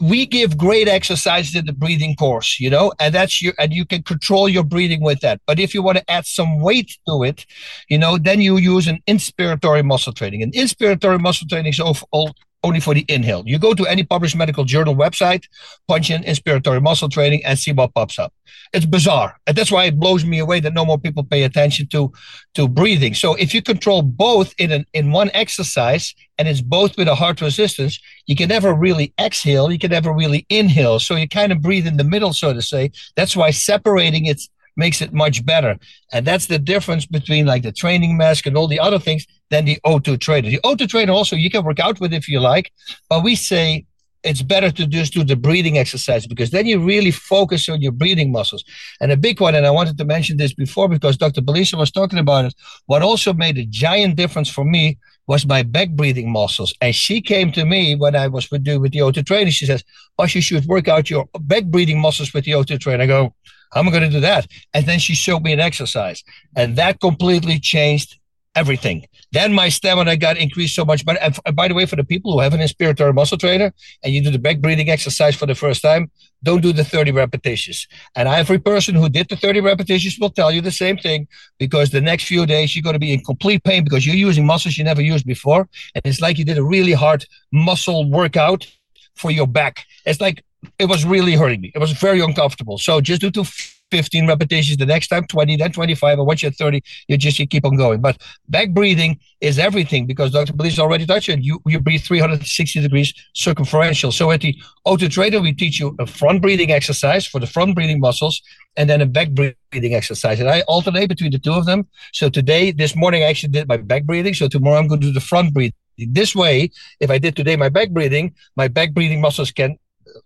[0.00, 3.84] we give great exercises in the breathing course, you know, and that's your and you
[3.84, 5.40] can control your breathing with that.
[5.46, 7.46] But if you want to add some weight to it,
[7.88, 10.42] you know, then you use an inspiratory muscle training.
[10.42, 12.34] And inspiratory muscle training is of all,
[12.64, 13.44] only for the inhale.
[13.46, 15.44] You go to any published medical journal website,
[15.86, 18.32] punch in inspiratory muscle training, and see what pops up.
[18.72, 21.86] It's bizarre, and that's why it blows me away that no more people pay attention
[21.88, 22.12] to
[22.54, 23.14] to breathing.
[23.14, 27.14] So if you control both in an in one exercise, and it's both with a
[27.14, 30.98] heart resistance, you can never really exhale, you can never really inhale.
[30.98, 32.90] So you kind of breathe in the middle, so to say.
[33.16, 34.40] That's why separating it
[34.76, 35.76] makes it much better.
[36.12, 39.64] And that's the difference between like the training mask and all the other things than
[39.64, 40.50] the O2 trainer.
[40.50, 42.72] The O2 trainer also you can work out with if you like,
[43.08, 43.86] but we say
[44.24, 47.92] it's better to just do the breathing exercise because then you really focus on your
[47.92, 48.64] breathing muscles.
[49.00, 51.40] And a big one, and I wanted to mention this before because Dr.
[51.40, 52.54] Belisa was talking about it.
[52.86, 56.74] What also made a giant difference for me was my back breathing muscles.
[56.80, 59.50] And she came to me when I was with, with the O2 trainer.
[59.50, 59.84] She says,
[60.18, 63.04] Oh, you should work out your back breathing muscles with the O2 trainer.
[63.04, 63.34] I go,
[63.72, 64.46] how am I going to do that?
[64.72, 66.24] And then she showed me an exercise,
[66.56, 68.17] and that completely changed
[68.54, 69.06] everything.
[69.32, 71.04] Then my stamina got increased so much.
[71.04, 73.72] But by the way, for the people who have an inspiratory muscle trainer
[74.02, 76.10] and you do the back breathing exercise for the first time,
[76.42, 77.86] don't do the 30 repetitions.
[78.14, 81.28] And every person who did the 30 repetitions will tell you the same thing
[81.58, 84.46] because the next few days you're going to be in complete pain because you're using
[84.46, 85.68] muscles you never used before.
[85.94, 88.66] And it's like you did a really hard muscle workout
[89.14, 89.84] for your back.
[90.06, 90.44] It's like
[90.78, 91.72] it was really hurting me.
[91.74, 92.78] It was very uncomfortable.
[92.78, 93.44] So just do to
[93.90, 97.46] 15 repetitions the next time 20 then 25 and once you're 30 you just you
[97.46, 98.00] keep on going.
[98.00, 101.40] But back breathing is everything because dr Belisa already touched it.
[101.42, 104.12] You, you breathe 360 degrees circumferential.
[104.12, 107.74] So at the O2 trainer we teach you a front breathing exercise for the front
[107.74, 108.42] breathing muscles
[108.76, 110.40] and then a back breathing exercise.
[110.40, 111.86] And i alternate between the two of them.
[112.12, 114.34] So today this morning i actually did my back breathing.
[114.34, 115.74] So tomorrow i'm going to do the front breathing.
[115.98, 116.70] This way
[117.00, 119.78] if i did today my back breathing my back breathing muscles can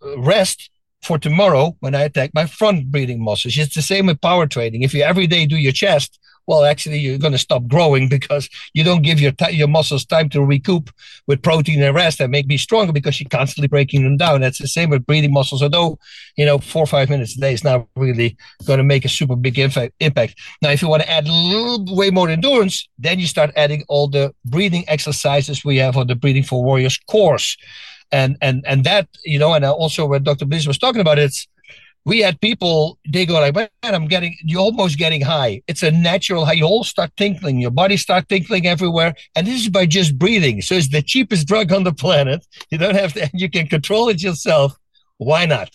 [0.03, 0.69] uh, rest
[1.03, 3.57] for tomorrow when I attack my front breathing muscles.
[3.57, 4.83] It's the same with power training.
[4.83, 8.49] If you every day do your chest, well, actually, you're going to stop growing because
[8.73, 10.89] you don't give your t- your muscles time to recoup
[11.27, 14.41] with protein and rest and make me stronger because you're constantly breaking them down.
[14.41, 15.63] That's the same with breathing muscles.
[15.63, 15.99] Although,
[16.35, 18.35] you know, four or five minutes a day is not really
[18.65, 19.93] going to make a super big impact.
[19.99, 20.35] Impact.
[20.61, 23.83] Now, if you want to add a little way more endurance, then you start adding
[23.87, 27.57] all the breathing exercises we have on the Breathing for Warriors course
[28.13, 31.35] and and and that you know and also when dr bliss was talking about it
[32.05, 35.61] we had people they go like man i'm getting you're almost getting high.
[35.67, 36.53] It's a natural high.
[36.53, 37.59] You all start tinkling.
[37.59, 39.15] Your body start tinkling everywhere.
[39.35, 40.61] And this is by just breathing.
[40.61, 42.45] So it's the cheapest drug on the planet.
[42.71, 44.73] You don't have to you can control it yourself.
[45.17, 45.69] Why not?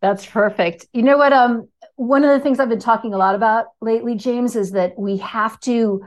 [0.00, 0.86] That's perfect.
[0.92, 1.68] You know what um
[2.00, 5.18] one of the things i've been talking a lot about lately james is that we
[5.18, 6.00] have to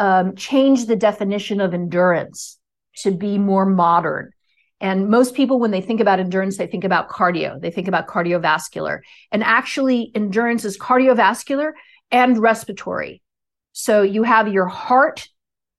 [0.00, 2.58] um, change the definition of endurance
[2.96, 4.30] to be more modern.
[4.80, 8.08] And most people, when they think about endurance, they think about cardio, they think about
[8.08, 9.00] cardiovascular.
[9.30, 11.72] And actually, endurance is cardiovascular
[12.10, 13.20] and respiratory.
[13.72, 15.28] So you have your heart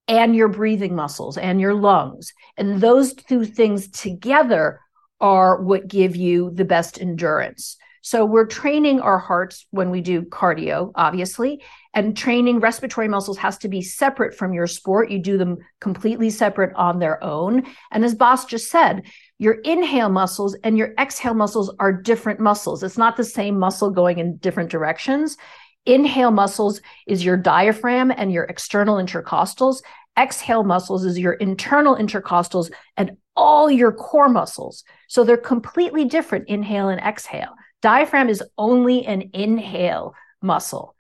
[0.07, 2.32] and your breathing muscles and your lungs.
[2.57, 4.80] And those two things together
[5.19, 7.76] are what give you the best endurance.
[8.01, 13.59] So we're training our hearts when we do cardio, obviously, and training respiratory muscles has
[13.59, 15.11] to be separate from your sport.
[15.11, 17.63] You do them completely separate on their own.
[17.91, 19.03] And as Bas just said,
[19.37, 22.81] your inhale muscles and your exhale muscles are different muscles.
[22.81, 25.37] It's not the same muscle going in different directions.
[25.85, 29.81] Inhale muscles is your diaphragm and your external intercostals.
[30.17, 34.83] Exhale muscles is your internal intercostals and all your core muscles.
[35.07, 37.53] So they're completely different, inhale and exhale.
[37.82, 40.95] Diaphragm is only an inhale muscle.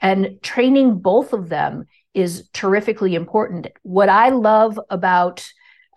[0.00, 3.68] And training both of them is terrifically important.
[3.82, 5.46] What I love about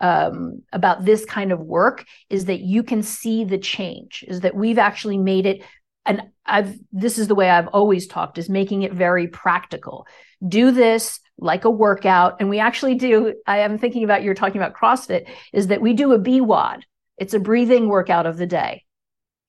[0.00, 4.24] um, about this kind of work is that you can see the change.
[4.26, 5.62] Is that we've actually made it,
[6.04, 10.06] and I've this is the way I've always talked is making it very practical.
[10.46, 13.34] Do this like a workout, and we actually do.
[13.46, 15.28] I am thinking about you're talking about CrossFit.
[15.52, 16.82] Is that we do a BWOD.
[17.16, 18.84] It's a breathing workout of the day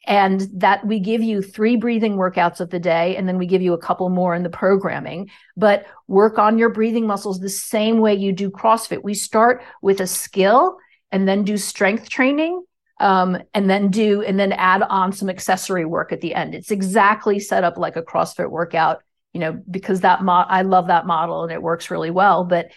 [0.06, 3.62] and that we give you three breathing workouts of the day and then we give
[3.62, 5.30] you a couple more in the programming.
[5.58, 9.04] But work on your breathing muscles the same way you do crossfit.
[9.04, 10.78] We start with a skill
[11.12, 12.64] and then do strength training
[13.00, 16.56] um, and then do and then add on some accessory work at the end.
[16.56, 19.02] It's exactly set up like a crossfit workout
[19.34, 22.68] you know because that mo- i love that model and it works really well but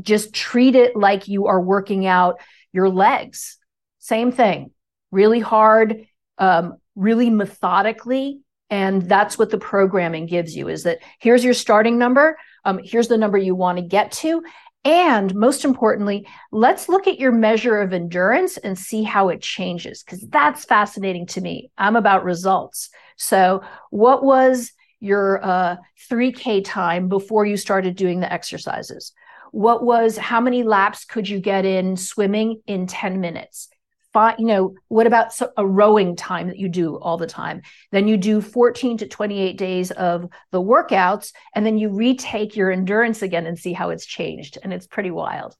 [0.00, 2.40] just treat it like you are working out
[2.72, 3.58] your legs.
[3.98, 4.70] Same thing
[5.10, 6.06] really hard
[6.40, 11.98] um, really methodically and that's what the programming gives you is that here's your starting
[11.98, 14.42] number um, here's the number you want to get to
[14.84, 20.02] and most importantly let's look at your measure of endurance and see how it changes
[20.02, 21.70] because that's fascinating to me.
[21.76, 22.88] I'm about results.
[23.16, 25.76] So what was your uh,
[26.10, 29.12] 3k time before you started doing the exercises?
[29.52, 33.68] What was how many laps could you get in swimming in 10 minutes
[34.12, 37.62] five, you know, what about a rowing time that you do all the time?
[37.92, 42.70] Then you do 14 to 28 days of the workouts, and then you retake your
[42.70, 44.58] endurance again and see how it's changed.
[44.62, 45.56] And it's pretty wild.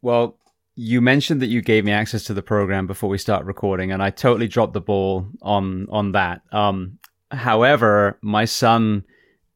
[0.00, 0.38] Well,
[0.74, 4.02] you mentioned that you gave me access to the program before we start recording, and
[4.02, 6.42] I totally dropped the ball on on that.
[6.50, 6.98] Um,
[7.30, 9.04] however, my son,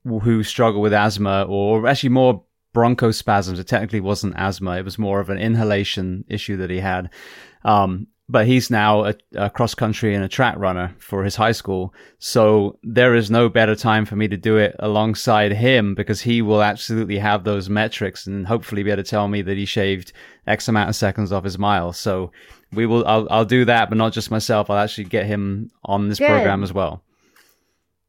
[0.05, 2.45] who struggled with asthma, or actually more
[2.77, 7.11] bronchospasms, it technically wasn't asthma; it was more of an inhalation issue that he had.
[7.65, 11.53] Um, but he's now a, a, cross country and a track runner for his high
[11.53, 11.95] school.
[12.19, 16.43] So there is no better time for me to do it alongside him because he
[16.43, 20.13] will absolutely have those metrics and hopefully be able to tell me that he shaved
[20.47, 21.93] X amount of seconds off his mile.
[21.93, 22.33] So
[22.73, 24.71] we will, I'll, I'll do that, but not just myself.
[24.71, 26.29] I'll actually get him on this Good.
[26.29, 27.05] program as well.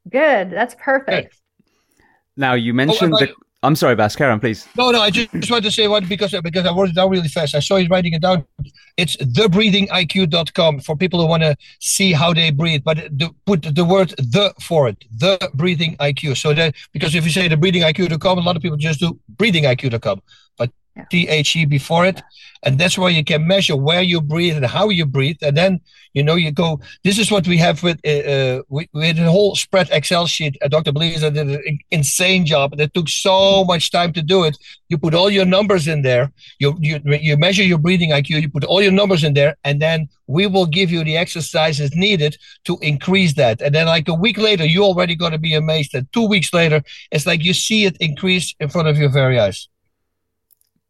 [0.10, 0.50] Good.
[0.50, 1.32] That's perfect.
[1.32, 2.04] Good.
[2.38, 4.16] Now you mentioned oh, the, I'm sorry, Bas.
[4.16, 4.68] Please.
[4.78, 5.02] No, no.
[5.02, 7.56] I just, just want to say one because because I wrote it down really fast.
[7.56, 8.46] I saw you writing it down.
[8.98, 13.84] It's thebreathingiq.com for people who want to see how they breathe, but the, put the
[13.84, 15.04] word "the" for it.
[15.18, 16.38] The breathing IQ.
[16.38, 19.20] So that because if you say the breathing IQ.com, a lot of people just do
[19.28, 20.22] breathing IQ.com.
[20.58, 20.72] But
[21.10, 22.22] T-H-E before it.
[22.64, 25.38] And that's where you can measure where you breathe and how you breathe.
[25.42, 25.80] And then,
[26.14, 29.32] you know, you go, this is what we have with, uh, uh we had a
[29.32, 30.58] whole spread Excel sheet.
[30.62, 30.92] Uh, Dr.
[30.92, 32.80] Belisa did an insane job.
[32.80, 34.58] It took so much time to do it.
[34.90, 36.32] You put all your numbers in there.
[36.60, 38.42] You, you, you measure your breathing IQ.
[38.42, 39.56] You put all your numbers in there.
[39.64, 43.62] And then we will give you the exercises needed to increase that.
[43.62, 45.94] And then like a week later, you're already going to be amazed.
[45.94, 46.82] And two weeks later,
[47.12, 49.70] it's like you see it increase in front of your very eyes.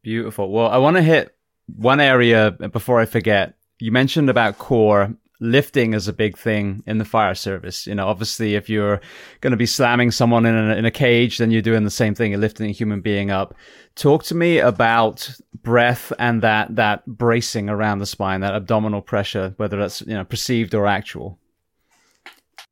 [0.07, 0.49] Beautiful.
[0.49, 1.35] Well, I want to hit
[1.65, 3.55] one area before I forget.
[3.77, 7.85] You mentioned about core lifting is a big thing in the fire service.
[7.85, 9.01] You know, obviously, if you're
[9.41, 12.15] going to be slamming someone in a, in a cage, then you're doing the same
[12.15, 12.31] thing.
[12.31, 13.53] You're lifting a human being up.
[13.95, 15.29] Talk to me about
[15.61, 20.23] breath and that that bracing around the spine, that abdominal pressure, whether that's you know
[20.23, 21.37] perceived or actual.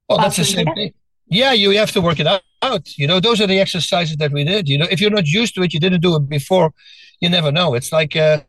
[0.08, 0.94] Well, that's the same thing.
[1.28, 2.42] Yeah, you have to work it out.
[2.98, 4.70] You know, those are the exercises that we did.
[4.70, 6.72] You know, if you're not used to it, you didn't do it before
[7.20, 7.74] you never know.
[7.74, 8.42] It's like, uh,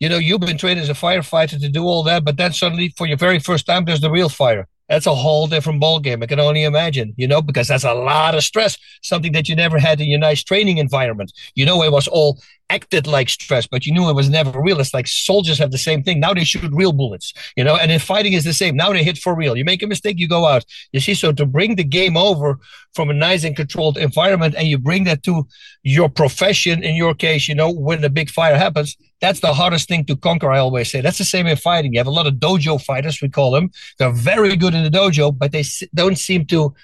[0.00, 2.94] you know, you've been trained as a firefighter to do all that, but then suddenly
[2.96, 4.66] for your very first time, there's the real fire.
[4.88, 6.22] That's a whole different ball game.
[6.22, 9.54] I can only imagine, you know, because that's a lot of stress, something that you
[9.54, 11.32] never had in your nice training environment.
[11.54, 12.40] You know, it was all
[12.70, 14.80] acted like stress, but you knew it was never real.
[14.80, 16.20] It's like soldiers have the same thing.
[16.20, 18.76] Now they shoot real bullets, you know, and in fighting is the same.
[18.76, 19.56] Now they hit for real.
[19.56, 20.64] You make a mistake, you go out.
[20.92, 22.58] You see, so to bring the game over
[22.94, 25.46] from a nice and controlled environment and you bring that to
[25.82, 29.88] your profession, in your case, you know, when the big fire happens, that's the hardest
[29.88, 30.50] thing to conquer.
[30.50, 31.94] I always say that's the same in fighting.
[31.94, 33.70] You have a lot of dojo fighters, we call them.
[33.98, 35.64] They're very good in the dojo, but they
[35.94, 36.74] don't seem to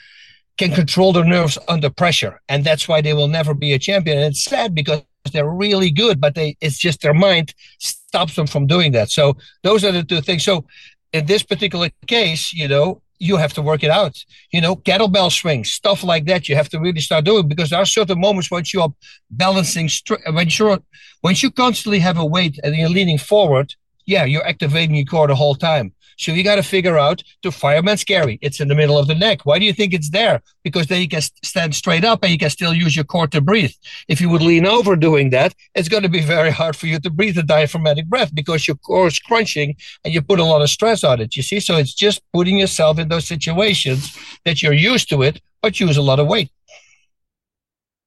[0.57, 4.19] can control their nerves under pressure, and that's why they will never be a champion.
[4.19, 5.03] And it's sad because
[5.33, 9.11] they're really good, but they it's just their mind stops them from doing that.
[9.11, 10.45] So those are the two things.
[10.45, 10.67] So
[11.13, 14.23] in this particular case, you know, you have to work it out.
[14.53, 16.49] You know, kettlebell swings, stuff like that.
[16.49, 18.93] You have to really start doing because there are certain moments when you are
[19.31, 19.89] balancing,
[20.33, 20.81] when you're
[21.23, 23.75] when you constantly have a weight and you're leaning forward.
[24.07, 25.95] Yeah, you're activating your core the whole time.
[26.17, 28.39] So you got to figure out to fireman's carry.
[28.43, 29.45] It's in the middle of the neck.
[29.45, 30.43] Why do you think it's there?
[30.63, 33.41] Because then you can stand straight up and you can still use your core to
[33.41, 33.73] breathe.
[34.09, 36.99] If you would lean over doing that, it's going to be very hard for you
[37.01, 40.63] to breathe a diaphragmatic breath because your core is crunching and you put a lot
[40.63, 41.37] of stress on it.
[41.37, 45.41] You see, so it's just putting yourself in those situations that you're used to it,
[45.63, 46.51] but use a lot of weight.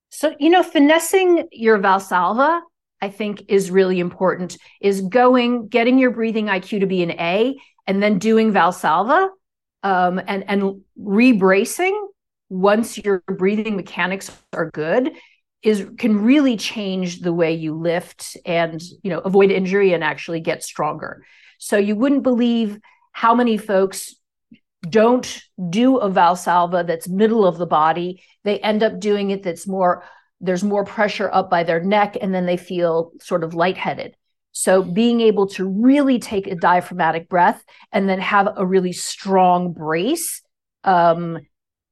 [0.10, 2.62] So, you know, finessing your Valsalva
[3.02, 7.56] I think is really important is going, getting your breathing IQ to be an A
[7.88, 9.30] and then doing Valsalva
[9.84, 11.98] um, and and rebracing
[12.50, 15.12] once your breathing mechanics are good
[15.64, 20.40] is can really change the way you lift and you know avoid injury and actually
[20.40, 21.26] get stronger.
[21.58, 22.80] So you wouldn't believe
[23.12, 24.16] how many folks
[24.88, 28.24] don't do a Valsalva that's middle of the body.
[28.44, 30.04] They end up doing it that's more
[30.40, 34.16] there's more pressure up by their neck and then they feel sort of lightheaded.
[34.60, 39.72] So being able to really take a diaphragmatic breath and then have a really strong
[39.72, 40.42] brace
[40.84, 41.38] um,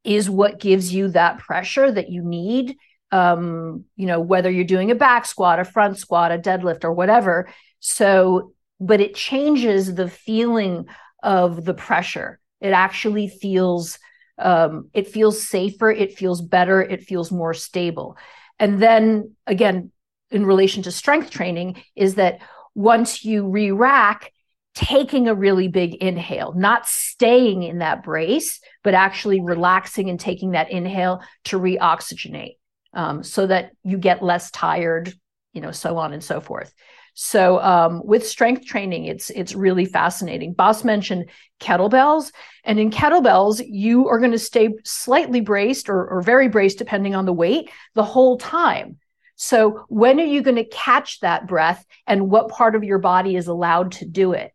[0.03, 2.75] is what gives you that pressure that you need.
[3.11, 6.91] Um, you know, whether you're doing a back squat, a front squat, a deadlift, or
[6.91, 7.49] whatever.
[7.81, 10.87] So, but it changes the feeling
[11.21, 12.39] of the pressure.
[12.61, 13.99] It actually feels
[14.39, 18.17] um, it feels safer, it feels better, it feels more stable.
[18.57, 19.91] And then again,
[20.31, 22.39] in relation to strength training, is that
[22.75, 24.31] once you re rack,
[24.75, 30.51] taking a really big inhale, not staying in that brace, but actually relaxing and taking
[30.51, 32.57] that inhale to reoxygenate
[32.93, 35.13] um, so that you get less tired,
[35.53, 36.73] you know, so on and so forth.
[37.13, 40.51] So um, with strength training, it's it's really fascinating.
[40.51, 41.29] Bas mentioned
[41.61, 42.33] kettlebells,
[42.65, 47.15] and in kettlebells, you are going to stay slightly braced or, or very braced, depending
[47.15, 48.97] on the weight, the whole time.
[49.35, 53.35] So, when are you going to catch that breath and what part of your body
[53.35, 54.51] is allowed to do it?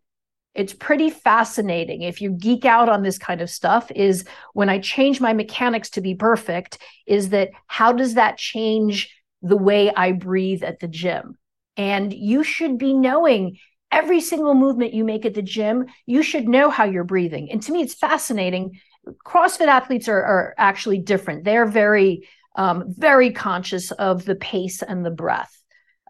[0.55, 2.03] It's pretty fascinating.
[2.03, 5.91] If you geek out on this kind of stuff, is when I change my mechanics
[5.91, 10.89] to be perfect, is that how does that change the way I breathe at the
[10.89, 11.39] gym?
[11.77, 13.59] And you should be knowing
[13.93, 17.51] every single movement you make at the gym, you should know how you're breathing.
[17.51, 18.81] And to me, it's fascinating.
[19.25, 21.45] CrossFit athletes are, are actually different.
[21.45, 25.57] They're very um, very conscious of the pace and the breath.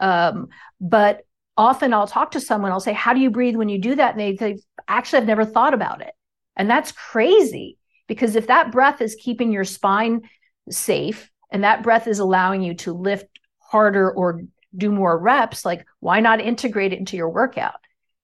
[0.00, 0.48] Um,
[0.80, 1.22] but
[1.56, 4.12] often I'll talk to someone, I'll say, How do you breathe when you do that?
[4.12, 4.58] And they say,
[4.88, 6.12] Actually, I've never thought about it.
[6.56, 10.22] And that's crazy because if that breath is keeping your spine
[10.70, 13.26] safe and that breath is allowing you to lift
[13.58, 14.42] harder or
[14.76, 17.74] do more reps, like why not integrate it into your workout?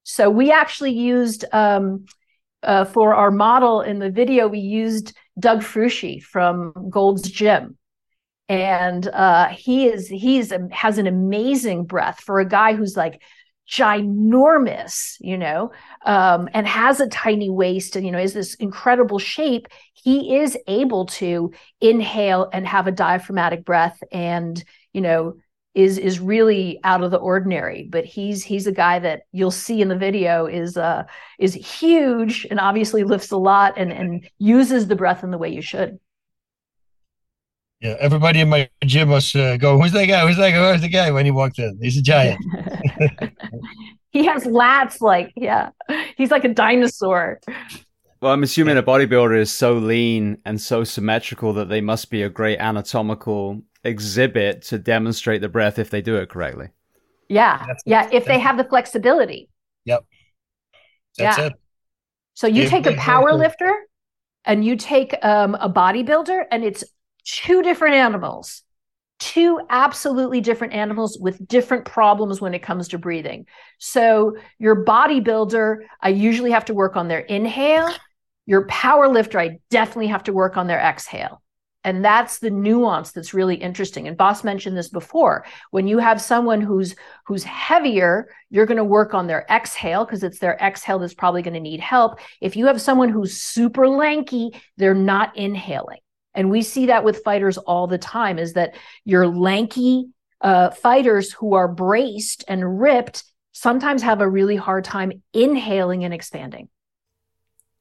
[0.05, 2.07] So we actually used um,
[2.63, 7.77] uh, for our model in the video, we used Doug Frusci from Gold's Gym
[8.49, 13.23] and uh, he is he's has an amazing breath for a guy who's like
[13.69, 15.73] ginormous, you know,
[16.05, 19.69] um, and has a tiny waist and you know is this incredible shape.
[19.95, 24.63] He is able to inhale and have a diaphragmatic breath, and
[24.93, 25.35] you know
[25.75, 27.89] is is really out of the ordinary.
[27.91, 31.05] But he's he's a guy that you'll see in the video is uh
[31.39, 35.51] is huge and obviously lifts a lot and and uses the breath in the way
[35.51, 35.99] you should.
[37.81, 40.27] Yeah, everybody in my gym was uh, going, "Who's that guy?
[40.27, 40.73] Who's that guy?
[40.73, 42.43] Who's the guy?" When he walked in, he's a giant.
[44.11, 45.71] he has lats, like yeah,
[46.17, 47.41] he's like a dinosaur.
[48.23, 52.23] Well, I'm assuming a bodybuilder is so lean and so symmetrical that they must be
[52.23, 56.71] a great anatomical exhibit to demonstrate the breath if they do it correctly.
[57.29, 59.51] Yeah, that's yeah, if they have the flexibility.
[59.85, 60.05] Yep.
[61.19, 61.47] That's yeah.
[61.47, 61.53] it.
[62.35, 63.75] So you take a power lifter
[64.45, 66.85] and you take um, a bodybuilder, and it's
[67.27, 68.63] two different animals,
[69.19, 73.47] two absolutely different animals with different problems when it comes to breathing.
[73.79, 77.91] So, your bodybuilder, I usually have to work on their inhale.
[78.47, 81.43] Your power lifter, I definitely have to work on their exhale.
[81.83, 84.09] And that's the nuance that's really interesting.
[84.09, 85.45] And Bas mentioned this before.
[85.71, 86.97] When you have someone who's
[87.27, 91.43] who's heavier, you're going to work on their exhale because it's their exhale that's probably
[91.43, 92.19] going to need help.
[92.41, 96.01] If you have someone who's super lanky, they're not inhaling.
[96.37, 100.11] And we see that with fighters all the time is that your lanky
[100.43, 106.13] uh, fighters who are braced and ripped sometimes have a really hard time inhaling and
[106.13, 106.69] expanding.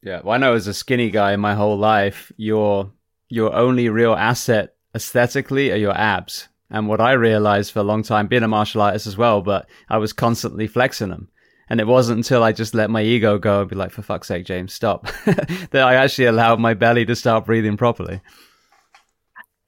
[0.02, 2.92] Yeah, well, I know as a skinny guy my whole life, your
[3.28, 6.48] your only real asset aesthetically are your abs.
[6.70, 9.68] And what I realized for a long time, being a martial artist as well, but
[9.90, 11.30] I was constantly flexing them.
[11.70, 14.28] And it wasn't until I just let my ego go and be like, for fuck's
[14.28, 18.22] sake, James, stop, that I actually allowed my belly to start breathing properly.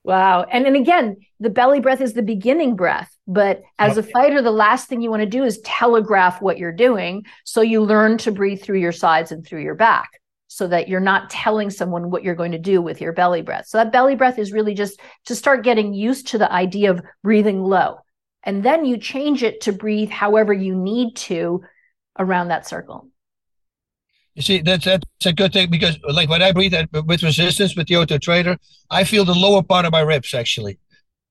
[0.03, 0.43] Wow.
[0.43, 4.51] And and again, the belly breath is the beginning breath, but as a fighter the
[4.51, 8.31] last thing you want to do is telegraph what you're doing, so you learn to
[8.31, 10.09] breathe through your sides and through your back
[10.47, 13.67] so that you're not telling someone what you're going to do with your belly breath.
[13.67, 17.01] So that belly breath is really just to start getting used to the idea of
[17.21, 17.97] breathing low.
[18.43, 21.63] And then you change it to breathe however you need to
[22.19, 23.09] around that circle.
[24.35, 27.87] You see, that's that's a good thing because, like, when I breathe with resistance with
[27.87, 28.57] the O2 Trainer,
[28.91, 30.77] I feel the lower part of my ribs actually.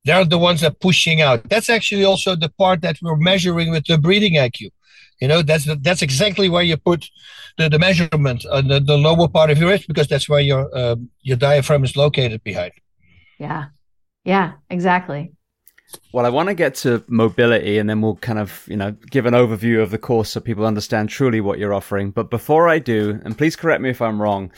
[0.04, 1.48] They're the ones that are pushing out.
[1.48, 4.70] That's actually also the part that we're measuring with the breathing IQ.
[5.20, 7.08] You know, that's that's exactly where you put
[7.58, 10.68] the, the measurement on the, the lower part of your ribs because that's where your
[10.76, 12.72] uh, your diaphragm is located behind.
[13.38, 13.66] Yeah,
[14.24, 15.32] yeah, exactly.
[16.12, 19.26] Well, I want to get to mobility and then we'll kind of, you know, give
[19.26, 22.10] an overview of the course so people understand truly what you're offering.
[22.10, 24.50] But before I do, and please correct me if I'm wrong,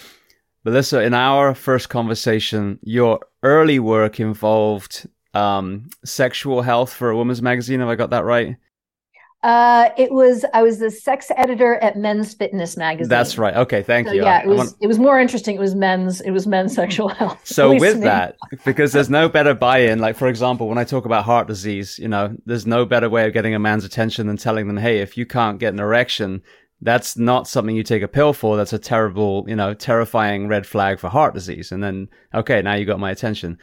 [0.64, 7.42] Belisa, in our first conversation, your early work involved um, sexual health for a woman's
[7.42, 7.80] magazine.
[7.80, 8.56] Have I got that right?
[9.48, 13.08] Uh, it was I was the sex editor at Men's Fitness magazine.
[13.08, 13.56] That's right.
[13.56, 14.22] Okay, thank so, you.
[14.22, 14.74] Yeah, it was want...
[14.82, 15.56] it was more interesting.
[15.56, 17.40] It was men's it was men's sexual health.
[17.46, 20.00] So with that, because there's no better buy-in.
[20.00, 23.26] Like for example, when I talk about heart disease, you know, there's no better way
[23.26, 26.42] of getting a man's attention than telling them, "Hey, if you can't get an erection,
[26.82, 28.58] that's not something you take a pill for.
[28.58, 32.74] That's a terrible, you know, terrifying red flag for heart disease." And then, okay, now
[32.74, 33.58] you got my attention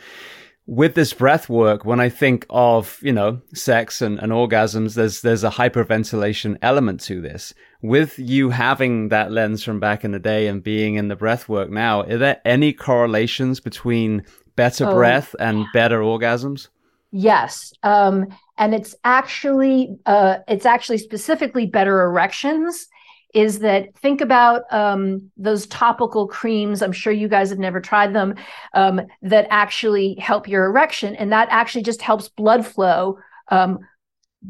[0.67, 5.21] with this breath work, when I think of, you know, sex and, and orgasms, there's,
[5.21, 7.53] there's a hyperventilation element to this.
[7.81, 11.47] With you having that lens from back in the day and being in the breath
[11.47, 14.25] work now, are there any correlations between
[14.55, 14.95] better oh.
[14.95, 16.69] breath and better orgasms?
[17.11, 17.71] Yes.
[17.83, 18.27] Um,
[18.57, 22.87] and it's actually, uh, it's actually specifically better erections
[23.35, 26.81] is that think about um, those topical creams.
[26.81, 28.35] I'm sure you guys have never tried them
[28.73, 33.79] um, that actually help your erection, and that actually just helps blood flow um,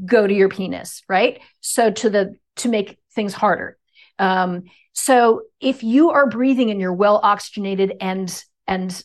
[0.05, 1.41] go to your penis, right?
[1.61, 3.77] So to the to make things harder.
[4.19, 9.03] Um, so if you are breathing and you're well oxygenated and and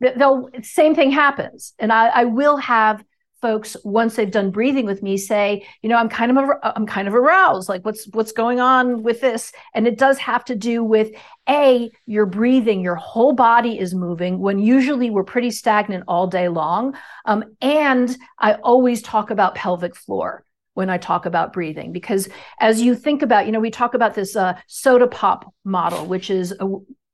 [0.00, 3.04] they'll same thing happens, and I, I will have
[3.42, 7.08] folks once they've done breathing with me say you know i'm kind of i'm kind
[7.08, 7.68] of aroused.
[7.68, 9.52] Like what's what's going on with this?
[9.74, 11.10] And it does have to do with
[11.48, 16.48] a your breathing your whole body is moving when usually we're pretty stagnant all day
[16.48, 16.96] long.
[17.24, 20.44] Um, and i always talk about pelvic floor
[20.74, 24.14] when I talk about breathing, because as you think about, you know, we talk about
[24.14, 26.66] this uh, soda pop model, which is a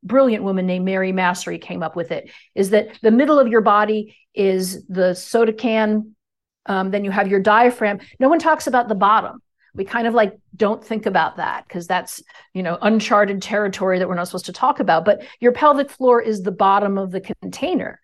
[0.05, 3.61] brilliant woman named Mary Massery came up with it, is that the middle of your
[3.61, 6.15] body is the soda can
[6.69, 8.01] um, then you have your diaphragm.
[8.21, 9.43] No one talks about the bottom.
[9.75, 12.23] We kind of like don't think about that because that's
[12.55, 15.05] you know uncharted territory that we're not supposed to talk about.
[15.05, 18.01] But your pelvic floor is the bottom of the container.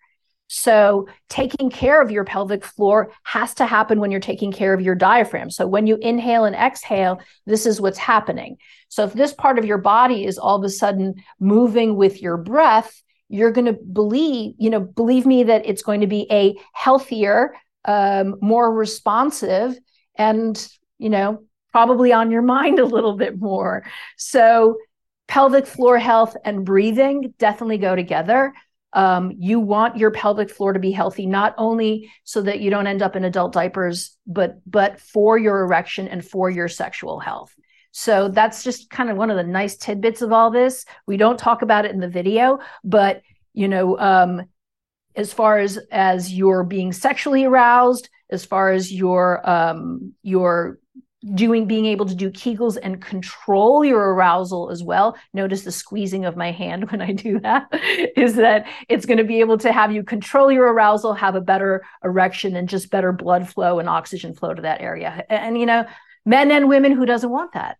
[0.47, 4.81] So, taking care of your pelvic floor has to happen when you're taking care of
[4.81, 5.49] your diaphragm.
[5.49, 8.57] So, when you inhale and exhale, this is what's happening.
[8.89, 12.37] So, if this part of your body is all of a sudden moving with your
[12.37, 16.55] breath, you're going to believe, you know, believe me that it's going to be a
[16.73, 17.55] healthier,
[17.85, 19.77] um, more responsive
[20.17, 20.67] and
[20.97, 23.83] you know probably on your mind a little bit more.
[24.17, 24.77] So
[25.27, 28.53] pelvic floor health and breathing definitely go together.
[28.93, 32.87] Um, you want your pelvic floor to be healthy not only so that you don't
[32.87, 37.53] end up in adult diapers but but for your erection and for your sexual health.
[37.91, 40.85] So that's just kind of one of the nice tidbits of all this.
[41.07, 43.21] We don't talk about it in the video but
[43.53, 44.43] you know um,
[45.15, 50.79] as far as as you're being sexually aroused as far as your um your
[51.33, 55.17] doing being able to do kegels and control your arousal as well.
[55.33, 57.67] Notice the squeezing of my hand when i do that
[58.15, 61.41] is that it's going to be able to have you control your arousal have a
[61.41, 65.25] better erection and just better blood flow and oxygen flow to that area.
[65.29, 65.85] And, you know
[66.25, 67.77] men and women who doesn't want that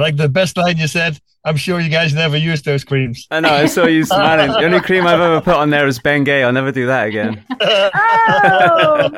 [0.00, 3.26] like the best line you said, I'm sure you guys never used those creams.
[3.30, 4.50] I know, I saw you smiling.
[4.50, 6.44] the only cream I've ever put on there is Bengay.
[6.44, 7.44] I'll never do that again.
[7.60, 9.10] oh!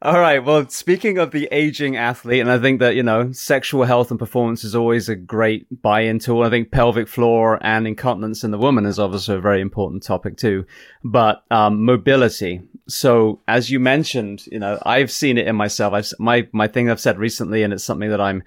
[0.00, 0.38] All right.
[0.38, 4.18] Well, speaking of the aging athlete, and I think that, you know, sexual health and
[4.18, 6.44] performance is always a great buy in tool.
[6.44, 10.36] I think pelvic floor and incontinence in the woman is obviously a very important topic
[10.36, 10.66] too.
[11.02, 12.60] But, um, mobility.
[12.86, 15.92] So as you mentioned, you know, I've seen it in myself.
[15.92, 18.44] I've, my, my thing I've said recently, and it's something that I'm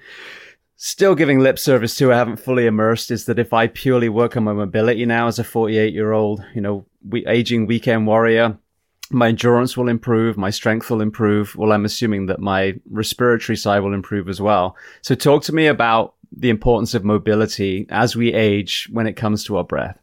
[0.77, 4.37] still giving lip service to, I haven't fully immersed, is that if I purely work
[4.37, 8.57] on my mobility now as a 48 year old, you know, we, aging weekend warrior,
[9.11, 11.55] my endurance will improve, my strength will improve.
[11.55, 14.75] Well, I'm assuming that my respiratory side will improve as well.
[15.01, 19.43] So talk to me about the importance of mobility as we age when it comes
[19.45, 19.97] to our breath.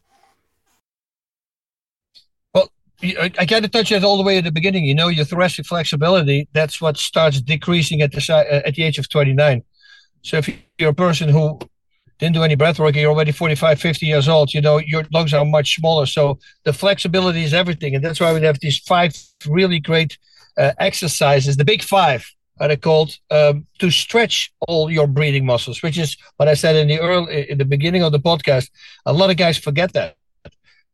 [2.54, 2.70] Well,
[3.02, 4.84] I, got to touch it all the way at the beginning.
[4.84, 8.98] You know, your thoracic flexibility, that's what starts decreasing at the, uh, at the age
[8.98, 9.62] of 29.
[10.22, 11.58] So if you're a person who
[12.18, 15.32] didn't do any breath work, you're already 45, 50 years old, you know, your lungs
[15.32, 16.06] are much smaller.
[16.06, 17.94] So the flexibility is everything.
[17.94, 19.12] And that's why we have these five
[19.46, 20.18] really great
[20.56, 22.28] uh, exercises, the big five
[22.60, 26.74] are they called, um, to stretch all your breathing muscles, which is what I said
[26.74, 28.70] in the early, in the beginning of the podcast.
[29.06, 30.16] A lot of guys forget that.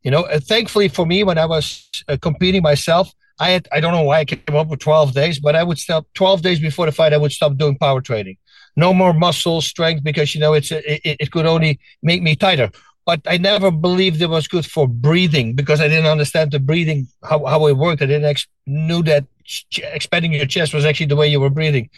[0.03, 3.79] You know, uh, thankfully for me, when I was uh, competing myself, I had, I
[3.79, 6.59] don't know why I came up with 12 days, but I would stop 12 days
[6.59, 8.37] before the fight, I would stop doing power training
[8.75, 12.69] no more muscle strength because you know it's it, it could only make me tighter
[13.05, 17.07] but I never believed it was good for breathing because I didn't understand the breathing
[17.23, 18.01] how, how it worked.
[18.01, 21.51] I didn't ex- knew that ch- expanding your chest was actually the way you were
[21.51, 21.89] breathing.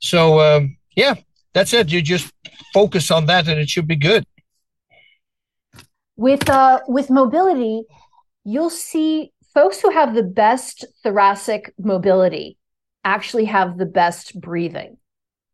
[0.00, 1.14] So um, yeah,
[1.52, 1.90] that's it.
[1.90, 2.32] You just
[2.74, 4.24] focus on that, and it should be good.
[6.16, 7.84] With uh, with mobility,
[8.44, 12.58] you'll see folks who have the best thoracic mobility
[13.04, 14.97] actually have the best breathing.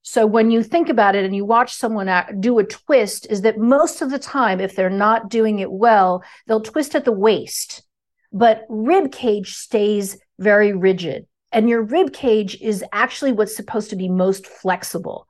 [0.06, 3.40] So when you think about it and you watch someone act, do a twist, is
[3.40, 7.12] that most of the time, if they're not doing it well, they'll twist at the
[7.12, 7.82] waist,
[8.30, 11.26] but rib cage stays very rigid.
[11.52, 15.26] And your rib cage is actually what's supposed to be most flexible.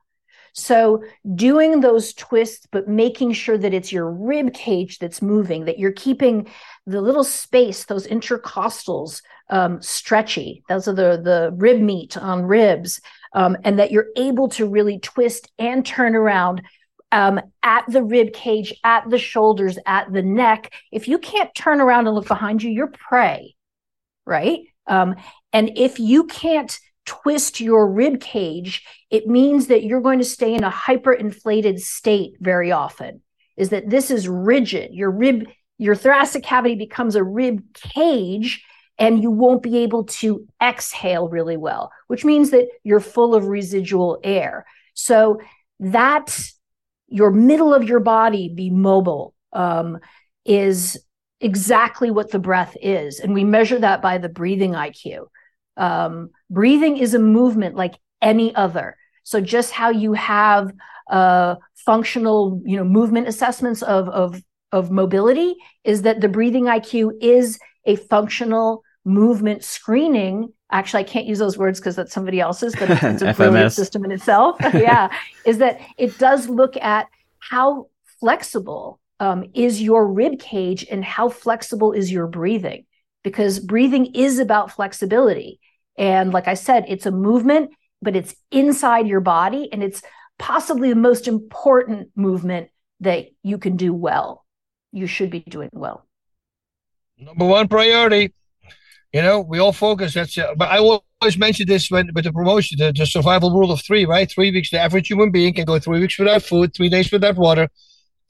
[0.51, 1.03] So
[1.35, 5.91] doing those twists, but making sure that it's your rib cage that's moving, that you're
[5.91, 6.49] keeping
[6.85, 10.63] the little space, those intercostals um, stretchy.
[10.67, 12.99] Those are the the rib meat on ribs
[13.35, 16.63] um, and that you're able to really twist and turn around
[17.11, 20.73] um, at the rib cage, at the shoulders, at the neck.
[20.91, 23.55] If you can't turn around and look behind you, you're prey,
[24.25, 24.61] right?
[24.87, 25.15] Um,
[25.53, 30.55] and if you can't twist your rib cage, it means that you're going to stay
[30.55, 33.21] in a hyperinflated state very often.
[33.57, 34.93] Is that this is rigid?
[34.93, 35.47] Your rib,
[35.77, 38.63] your thoracic cavity becomes a rib cage
[38.97, 43.45] and you won't be able to exhale really well, which means that you're full of
[43.47, 44.65] residual air.
[44.93, 45.41] So
[45.79, 46.39] that
[47.07, 49.99] your middle of your body be mobile um,
[50.45, 50.97] is
[51.41, 53.19] exactly what the breath is.
[53.19, 55.27] And we measure that by the breathing IQ.
[55.77, 58.95] Um, breathing is a movement like any other.
[59.23, 60.71] So just how you have
[61.09, 64.41] uh, functional, you know, movement assessments of, of,
[64.71, 70.51] of mobility is that the breathing IQ is a functional movement screening.
[70.71, 74.03] Actually i can't use those words because that's somebody else's but it's, a brilliant system
[74.03, 74.57] in itself.
[74.73, 77.07] Yeah is that it does look at
[77.39, 77.87] how
[78.19, 82.85] flexible um, is your rib cage and how flexible is your breathing?
[83.23, 85.59] Because breathing is about flexibility.
[85.97, 87.71] And like i said it's a movement
[88.01, 90.01] but it's inside your body and it's
[90.37, 94.45] possibly the most important movement that you can do well.
[94.91, 96.04] You should be doing well
[97.17, 98.33] number one priority
[99.15, 100.13] you know, we all focus.
[100.13, 103.71] That's uh, but I always mention this when with the promotion, the, the survival rule
[103.71, 104.29] of three, right?
[104.29, 104.71] Three weeks.
[104.71, 107.69] The average human being can go three weeks without food, three days without water,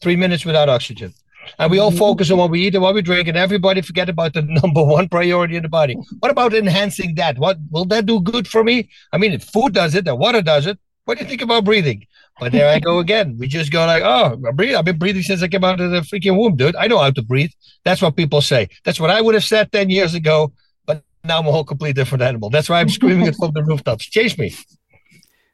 [0.03, 1.11] three minutes without oxygen.
[1.57, 1.97] And we all mm-hmm.
[1.97, 4.83] focus on what we eat and what we drink, and everybody forget about the number
[4.83, 5.97] one priority in the body.
[6.19, 7.39] What about enhancing that?
[7.39, 8.87] What will that do good for me?
[9.11, 10.77] I mean, if food does it, the water does it.
[11.05, 12.05] What do you think about breathing?
[12.39, 13.37] But there I go again.
[13.39, 14.75] We just go like, oh, breathe.
[14.75, 16.75] I've been breathing since I came out of the freaking womb, dude.
[16.75, 17.51] I know how to breathe.
[17.85, 18.67] That's what people say.
[18.83, 20.51] That's what I would have said 10 years ago
[20.85, 22.49] But now I'm a whole completely different animal.
[22.49, 24.05] That's why I'm screaming it from the rooftops.
[24.05, 24.53] Chase me.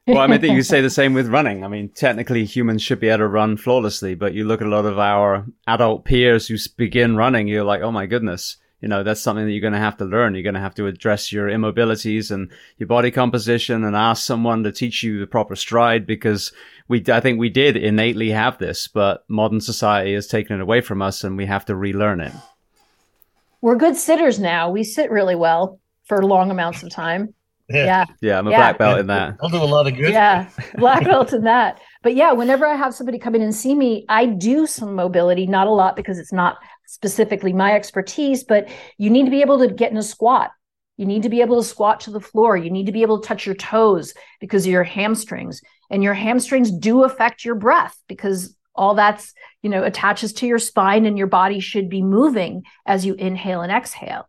[0.07, 1.63] well, I mean, I think you say the same with running.
[1.63, 4.71] I mean, technically humans should be able to run flawlessly, but you look at a
[4.71, 9.03] lot of our adult peers who begin running, you're like, oh my goodness, you know,
[9.03, 10.33] that's something that you're going to have to learn.
[10.33, 14.63] You're going to have to address your immobilities and your body composition and ask someone
[14.63, 16.51] to teach you the proper stride because
[16.87, 20.81] we, I think we did innately have this, but modern society has taken it away
[20.81, 22.33] from us and we have to relearn it
[23.61, 24.69] we're good sitters now.
[24.69, 27.33] We sit really well for long amounts of time.
[27.69, 27.85] Yeah.
[27.85, 28.57] Yeah, yeah I'm a yeah.
[28.57, 29.37] black belt in that.
[29.41, 30.11] I'll do a lot of good.
[30.11, 31.79] Yeah, black belt in that.
[32.03, 35.45] But yeah, whenever I have somebody come in and see me, I do some mobility,
[35.45, 36.57] not a lot because it's not
[36.87, 40.51] specifically my expertise, but you need to be able to get in a squat.
[40.97, 42.57] You need to be able to squat to the floor.
[42.57, 45.61] You need to be able to touch your toes because of your hamstrings.
[45.89, 50.59] And your hamstrings do affect your breath because all that's you know attaches to your
[50.59, 54.27] spine and your body should be moving as you inhale and exhale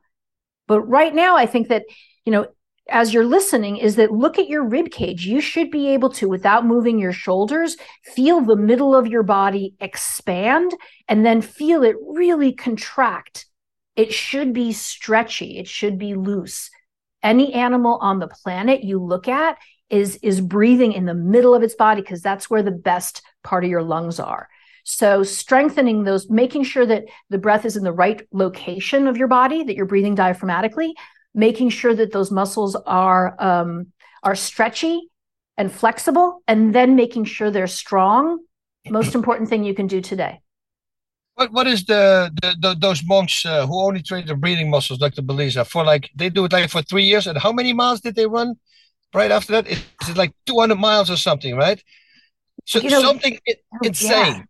[0.66, 1.84] but right now i think that
[2.24, 2.46] you know
[2.88, 6.28] as you're listening is that look at your rib cage you should be able to
[6.28, 10.72] without moving your shoulders feel the middle of your body expand
[11.08, 13.46] and then feel it really contract
[13.96, 16.70] it should be stretchy, it should be loose.
[17.22, 19.58] Any animal on the planet you look at
[19.90, 23.64] is is breathing in the middle of its body because that's where the best part
[23.64, 24.48] of your lungs are.
[24.84, 29.28] So strengthening those, making sure that the breath is in the right location of your
[29.28, 30.92] body, that you're breathing diaphragmatically,
[31.34, 33.92] making sure that those muscles are um,
[34.22, 35.08] are stretchy
[35.56, 38.38] and flexible, and then making sure they're strong.
[38.88, 40.40] Most important thing you can do today.
[41.34, 45.00] What what is the, the, the those monks uh, who only train the breathing muscles,
[45.00, 47.26] like the Belisa, for like they do it like for three years?
[47.26, 48.56] And how many miles did they run?
[49.14, 51.82] Right after that, is it like two hundred miles or something, right?
[52.64, 54.34] So you know, something oh, insane.
[54.36, 54.42] Yeah.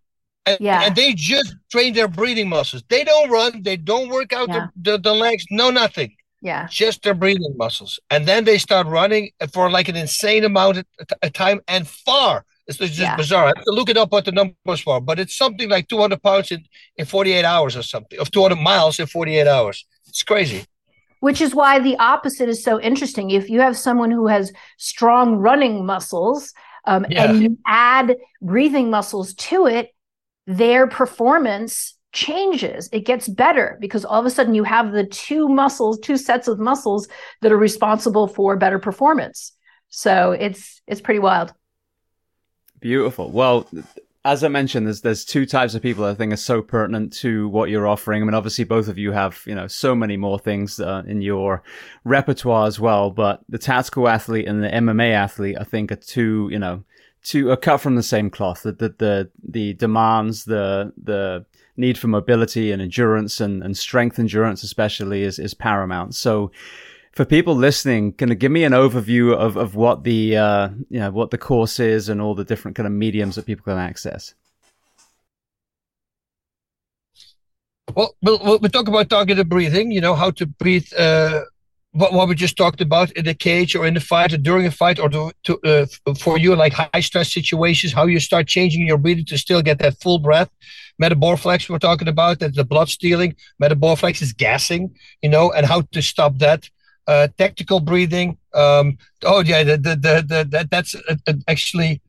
[0.45, 0.83] And, yeah.
[0.83, 2.83] and they just train their breathing muscles.
[2.89, 4.67] They don't run, they don't work out yeah.
[4.75, 6.17] the, the, the legs, no nothing.
[6.43, 6.67] Yeah.
[6.69, 8.01] Just their breathing muscles.
[8.11, 12.45] And then they start running for like an insane amount of, time and far.
[12.67, 13.17] It's, it's just yeah.
[13.17, 13.45] bizarre.
[13.45, 16.21] I have to look it up what the numbers were, but it's something like 200
[16.21, 16.65] pounds in,
[16.97, 19.87] in 48 hours or something, of 200 miles in 48 hours.
[20.09, 20.65] It's crazy.
[21.21, 23.31] Which is why the opposite is so interesting.
[23.31, 26.53] If you have someone who has strong running muscles
[26.85, 27.31] um, yeah.
[27.31, 29.91] and you add breathing muscles to it,
[30.49, 32.89] their performance changes.
[32.93, 36.49] It gets better because all of a sudden you have the two muscles, two sets
[36.49, 37.09] of muscles
[37.41, 39.53] that are responsible for better performance.
[39.89, 41.53] So it's it's pretty wild.
[42.81, 43.31] Beautiful.
[43.31, 43.69] Well,
[44.25, 47.13] as I mentioned, there's there's two types of people that I think are so pertinent
[47.15, 48.23] to what you're offering.
[48.23, 51.23] I mean, obviously, both of you have you know so many more things uh, in
[51.23, 51.63] your
[52.05, 53.11] repertoire as well.
[53.11, 56.85] But the tactical athlete and the MMA athlete, I think, are two you know
[57.23, 58.63] two are cut from the same cloth.
[58.63, 61.45] The the the, the demands, the the
[61.77, 66.15] need for mobility and endurance and, and strength endurance especially is, is paramount.
[66.15, 66.51] So
[67.13, 71.11] for people listening, can give me an overview of, of what the uh, you know
[71.11, 74.35] what the course is and all the different kind of mediums that people can access?
[77.95, 79.91] Well, we'll, we'll talk about targeted breathing.
[79.91, 81.43] You know how to breathe uh,
[81.93, 84.67] what, what we just talked about in the cage or in the fight or during
[84.67, 88.47] a fight or to, to uh, for you like high stress situations how you start
[88.47, 90.51] changing your breathing to still get that full breath
[91.01, 95.83] metaboreflex we're talking about that the blood stealing metaboreflex is gassing you know and how
[95.93, 96.69] to stop that
[97.07, 102.01] uh, tactical breathing um, oh yeah the, the, the, the that, that's uh, uh actually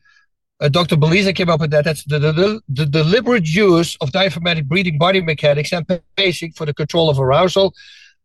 [0.59, 0.95] uh, Dr.
[0.95, 1.83] Belisa came up with that.
[1.83, 5.85] That's the, the, the, deliberate use of diaphragmatic breathing, body mechanics, and
[6.15, 7.73] pacing for the control of arousal,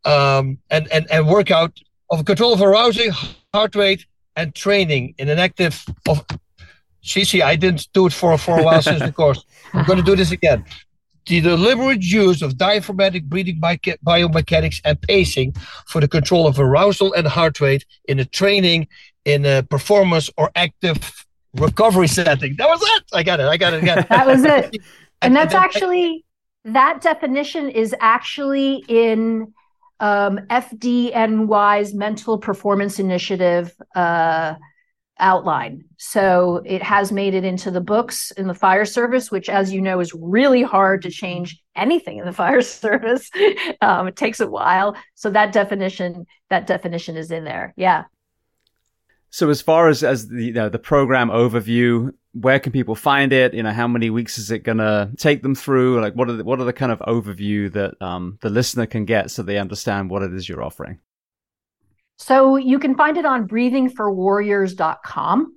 [0.05, 3.11] um, and, and, and workout of control of arousing,
[3.53, 4.05] heart rate,
[4.35, 6.25] and training in an active of
[7.03, 9.43] Shishi, I didn't do it for, for a while since the course.
[9.73, 10.65] I'm going to do this again.
[11.25, 15.53] The deliberate use of diaphragmatic breathing biomechanics and pacing
[15.87, 18.87] for the control of arousal and heart rate in a training,
[19.25, 22.55] in a performance or active recovery setting.
[22.57, 23.03] That was it.
[23.13, 23.45] I got it.
[23.45, 24.05] I got it again.
[24.09, 24.77] that was it.
[25.21, 26.23] And that's actually,
[26.63, 29.53] that definition is actually in
[29.99, 34.55] um, FDNY's Mental Performance Initiative uh,
[35.19, 35.83] outline.
[35.97, 39.81] So it has made it into the books in the fire service, which, as you
[39.81, 43.29] know, is really hard to change anything in the fire service.
[43.81, 44.95] um, it takes a while.
[45.15, 47.73] So that definition, that definition is in there.
[47.75, 48.05] Yeah.
[49.31, 53.33] So as far as as the you know, the program overview, where can people find
[53.33, 53.53] it?
[53.53, 56.01] You know, how many weeks is it gonna take them through?
[56.01, 59.05] Like, what are the, what are the kind of overview that um, the listener can
[59.05, 60.99] get so they understand what it is you're offering?
[62.17, 65.55] So you can find it on breathingforwarriors.com.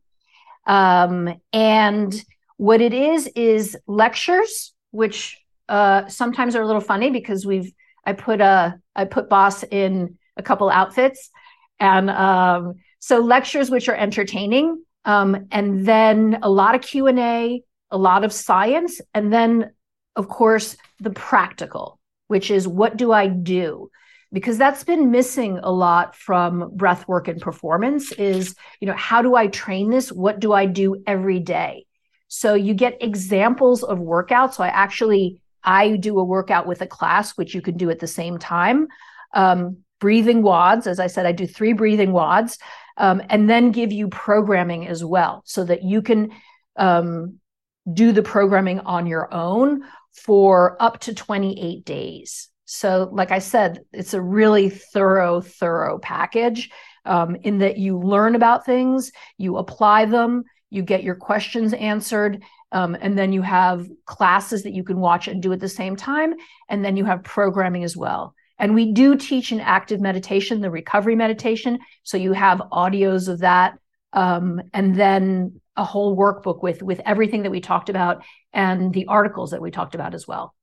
[0.65, 2.25] Um, and
[2.57, 5.39] what it is is lectures, which
[5.69, 7.73] uh, sometimes are a little funny because we've
[8.05, 11.31] I put a I put Bas in a couple outfits,
[11.79, 17.99] and um, so lectures which are entertaining um, and then a lot of q&a a
[17.99, 19.71] lot of science and then
[20.17, 21.99] of course the practical
[22.33, 23.91] which is what do i do?
[24.33, 29.21] Because that's been missing a lot from breath work and performance is you know how
[29.21, 30.11] do i train this?
[30.11, 31.85] What do i do every day?
[32.29, 34.55] So you get examples of workouts.
[34.55, 37.99] So i actually i do a workout with a class which you can do at
[37.99, 38.89] the same time.
[39.35, 42.57] Um, breathing WODs, as i said i do three breathing WODs
[42.97, 46.31] um, and then give you programming as well so that you can
[46.77, 47.39] um,
[47.93, 49.83] do the programming on your own
[50.13, 52.49] for up to 28 days.
[52.65, 56.71] So, like I said, it's a really thorough, thorough package
[57.05, 62.43] um, in that you learn about things, you apply them, you get your questions answered,
[62.71, 65.97] um, and then you have classes that you can watch and do at the same
[65.97, 66.35] time.
[66.69, 68.35] And then you have programming as well.
[68.63, 71.81] And we do teach an active meditation, the recovery meditation.
[72.05, 73.77] So you have audios of that.
[74.13, 78.23] Um, and then a whole workbook with with everything that we talked about
[78.53, 80.55] and the articles that we talked about as well.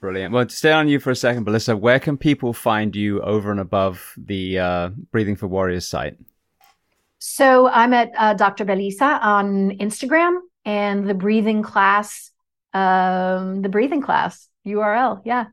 [0.00, 0.32] Brilliant.
[0.32, 3.50] Well, to stay on you for a second, Belisa, where can people find you over
[3.50, 6.16] and above the uh, Breathing for Warriors site?
[7.18, 8.64] So I'm at uh, Dr.
[8.64, 12.30] Belisa on Instagram and the breathing class,
[12.72, 15.22] um, the breathing class URL.
[15.24, 15.46] Yeah.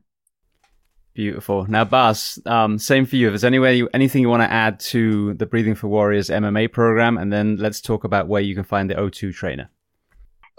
[1.14, 1.64] Beautiful.
[1.66, 3.28] Now, Bas, um, same for you.
[3.28, 6.72] If there's any way, anything you want to add to the Breathing for Warriors MMA
[6.72, 9.70] program, and then let's talk about where you can find the O2 trainer.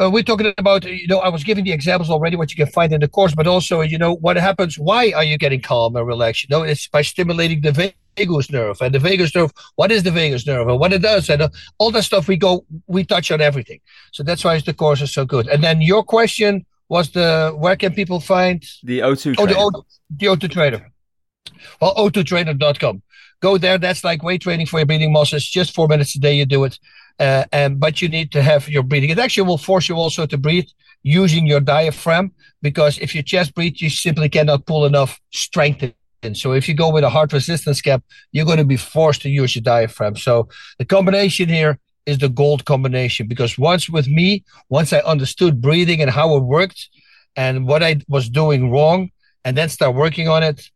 [0.01, 2.71] Uh, we're talking about, you know, I was giving the examples already, what you can
[2.71, 5.95] find in the course, but also, you know, what happens, why are you getting calm
[5.97, 6.43] and relaxed?
[6.43, 8.77] You know, it's by stimulating the vagus nerve.
[8.81, 11.29] And the vagus nerve, what is the vagus nerve and what it does?
[11.29, 11.49] And uh,
[11.79, 13.79] all that stuff we go, we touch on everything.
[14.11, 15.47] So that's why the course is so good.
[15.47, 18.63] And then your question was the, where can people find?
[18.83, 20.91] The O2 Oh, the, o, the O2 trainer.
[21.81, 23.01] Well, o2trainer.com.
[23.41, 23.77] Go there.
[23.77, 25.43] That's like weight training for your breathing muscles.
[25.43, 26.79] Just four minutes a day you do it.
[27.19, 29.09] Uh, and but you need to have your breathing.
[29.09, 30.67] It actually will force you also to breathe
[31.03, 32.31] using your diaphragm
[32.61, 35.93] because if you chest breathe, you simply cannot pull enough strength
[36.23, 36.35] in.
[36.35, 39.29] So if you go with a heart resistance cap, you're going to be forced to
[39.29, 40.15] use your diaphragm.
[40.15, 40.49] So
[40.79, 46.01] the combination here is the gold combination because once with me, once I understood breathing
[46.01, 46.89] and how it worked
[47.35, 49.11] and what I was doing wrong,
[49.43, 50.69] and then start working on it,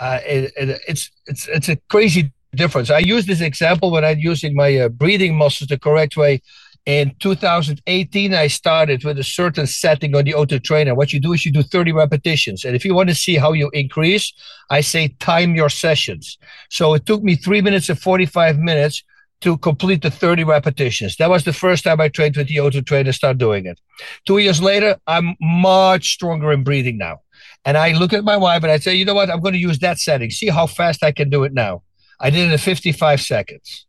[0.00, 2.90] uh, it, it, it's it's it's a crazy difference.
[2.90, 6.42] I use this example when I'm using my uh, breathing muscles the correct way.
[6.86, 10.94] In 2018, I started with a certain setting on the O2 trainer.
[10.94, 12.64] What you do is you do 30 repetitions.
[12.64, 14.32] And if you want to see how you increase,
[14.70, 16.38] I say time your sessions.
[16.70, 19.02] So it took me three minutes and 45 minutes
[19.40, 21.16] to complete the 30 repetitions.
[21.16, 23.80] That was the first time I trained with the O2 trainer, start doing it.
[24.26, 27.20] Two years later, I'm much stronger in breathing now.
[27.64, 29.30] And I look at my wife and I say, you know what?
[29.30, 30.30] I'm going to use that setting.
[30.30, 31.82] See how fast I can do it now.
[32.20, 33.86] I did it in 55 seconds.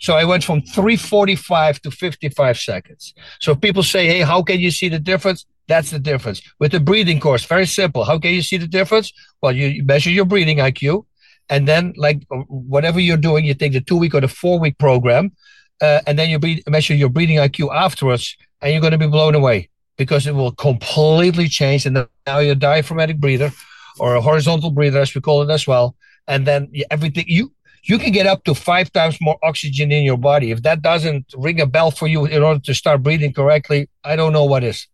[0.00, 3.14] So I went from 345 to 55 seconds.
[3.40, 5.46] So people say, hey, how can you see the difference?
[5.66, 6.42] That's the difference.
[6.60, 8.04] With the breathing course, very simple.
[8.04, 9.12] How can you see the difference?
[9.40, 11.06] Well, you measure your breathing IQ.
[11.48, 14.78] And then, like whatever you're doing, you take the two week or the four week
[14.78, 15.32] program,
[15.80, 16.38] uh, and then you
[16.68, 20.52] measure your breathing IQ afterwards, and you're going to be blown away because it will
[20.52, 21.86] completely change.
[21.86, 23.52] And now you're a diaphragmatic breather
[23.98, 25.96] or a horizontal breather, as we call it as well.
[26.26, 27.52] And then everything you
[27.84, 30.52] you can get up to five times more oxygen in your body.
[30.52, 34.14] If that doesn't ring a bell for you in order to start breathing correctly, I
[34.16, 34.86] don't know what is.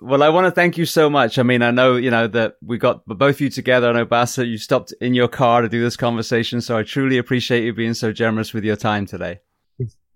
[0.00, 1.38] Well, I want to thank you so much.
[1.38, 3.88] I mean, I know, you know, that we got both of you together.
[3.88, 6.60] I know, Bassa, you stopped in your car to do this conversation.
[6.60, 9.40] So I truly appreciate you being so generous with your time today.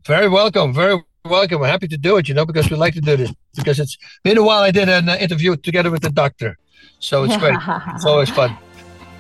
[0.06, 0.72] Very welcome.
[0.72, 1.62] Very welcome.
[1.62, 3.32] I'm happy to do it, you know, because we like to do this.
[3.56, 6.58] Because it's been a while I did an uh, interview together with the doctor.
[7.00, 7.58] So it's great.
[7.88, 8.56] it's always fun.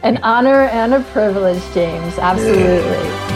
[0.04, 2.18] An honor and a privilege, James.
[2.18, 2.62] Absolutely.
[2.62, 3.31] Yeah.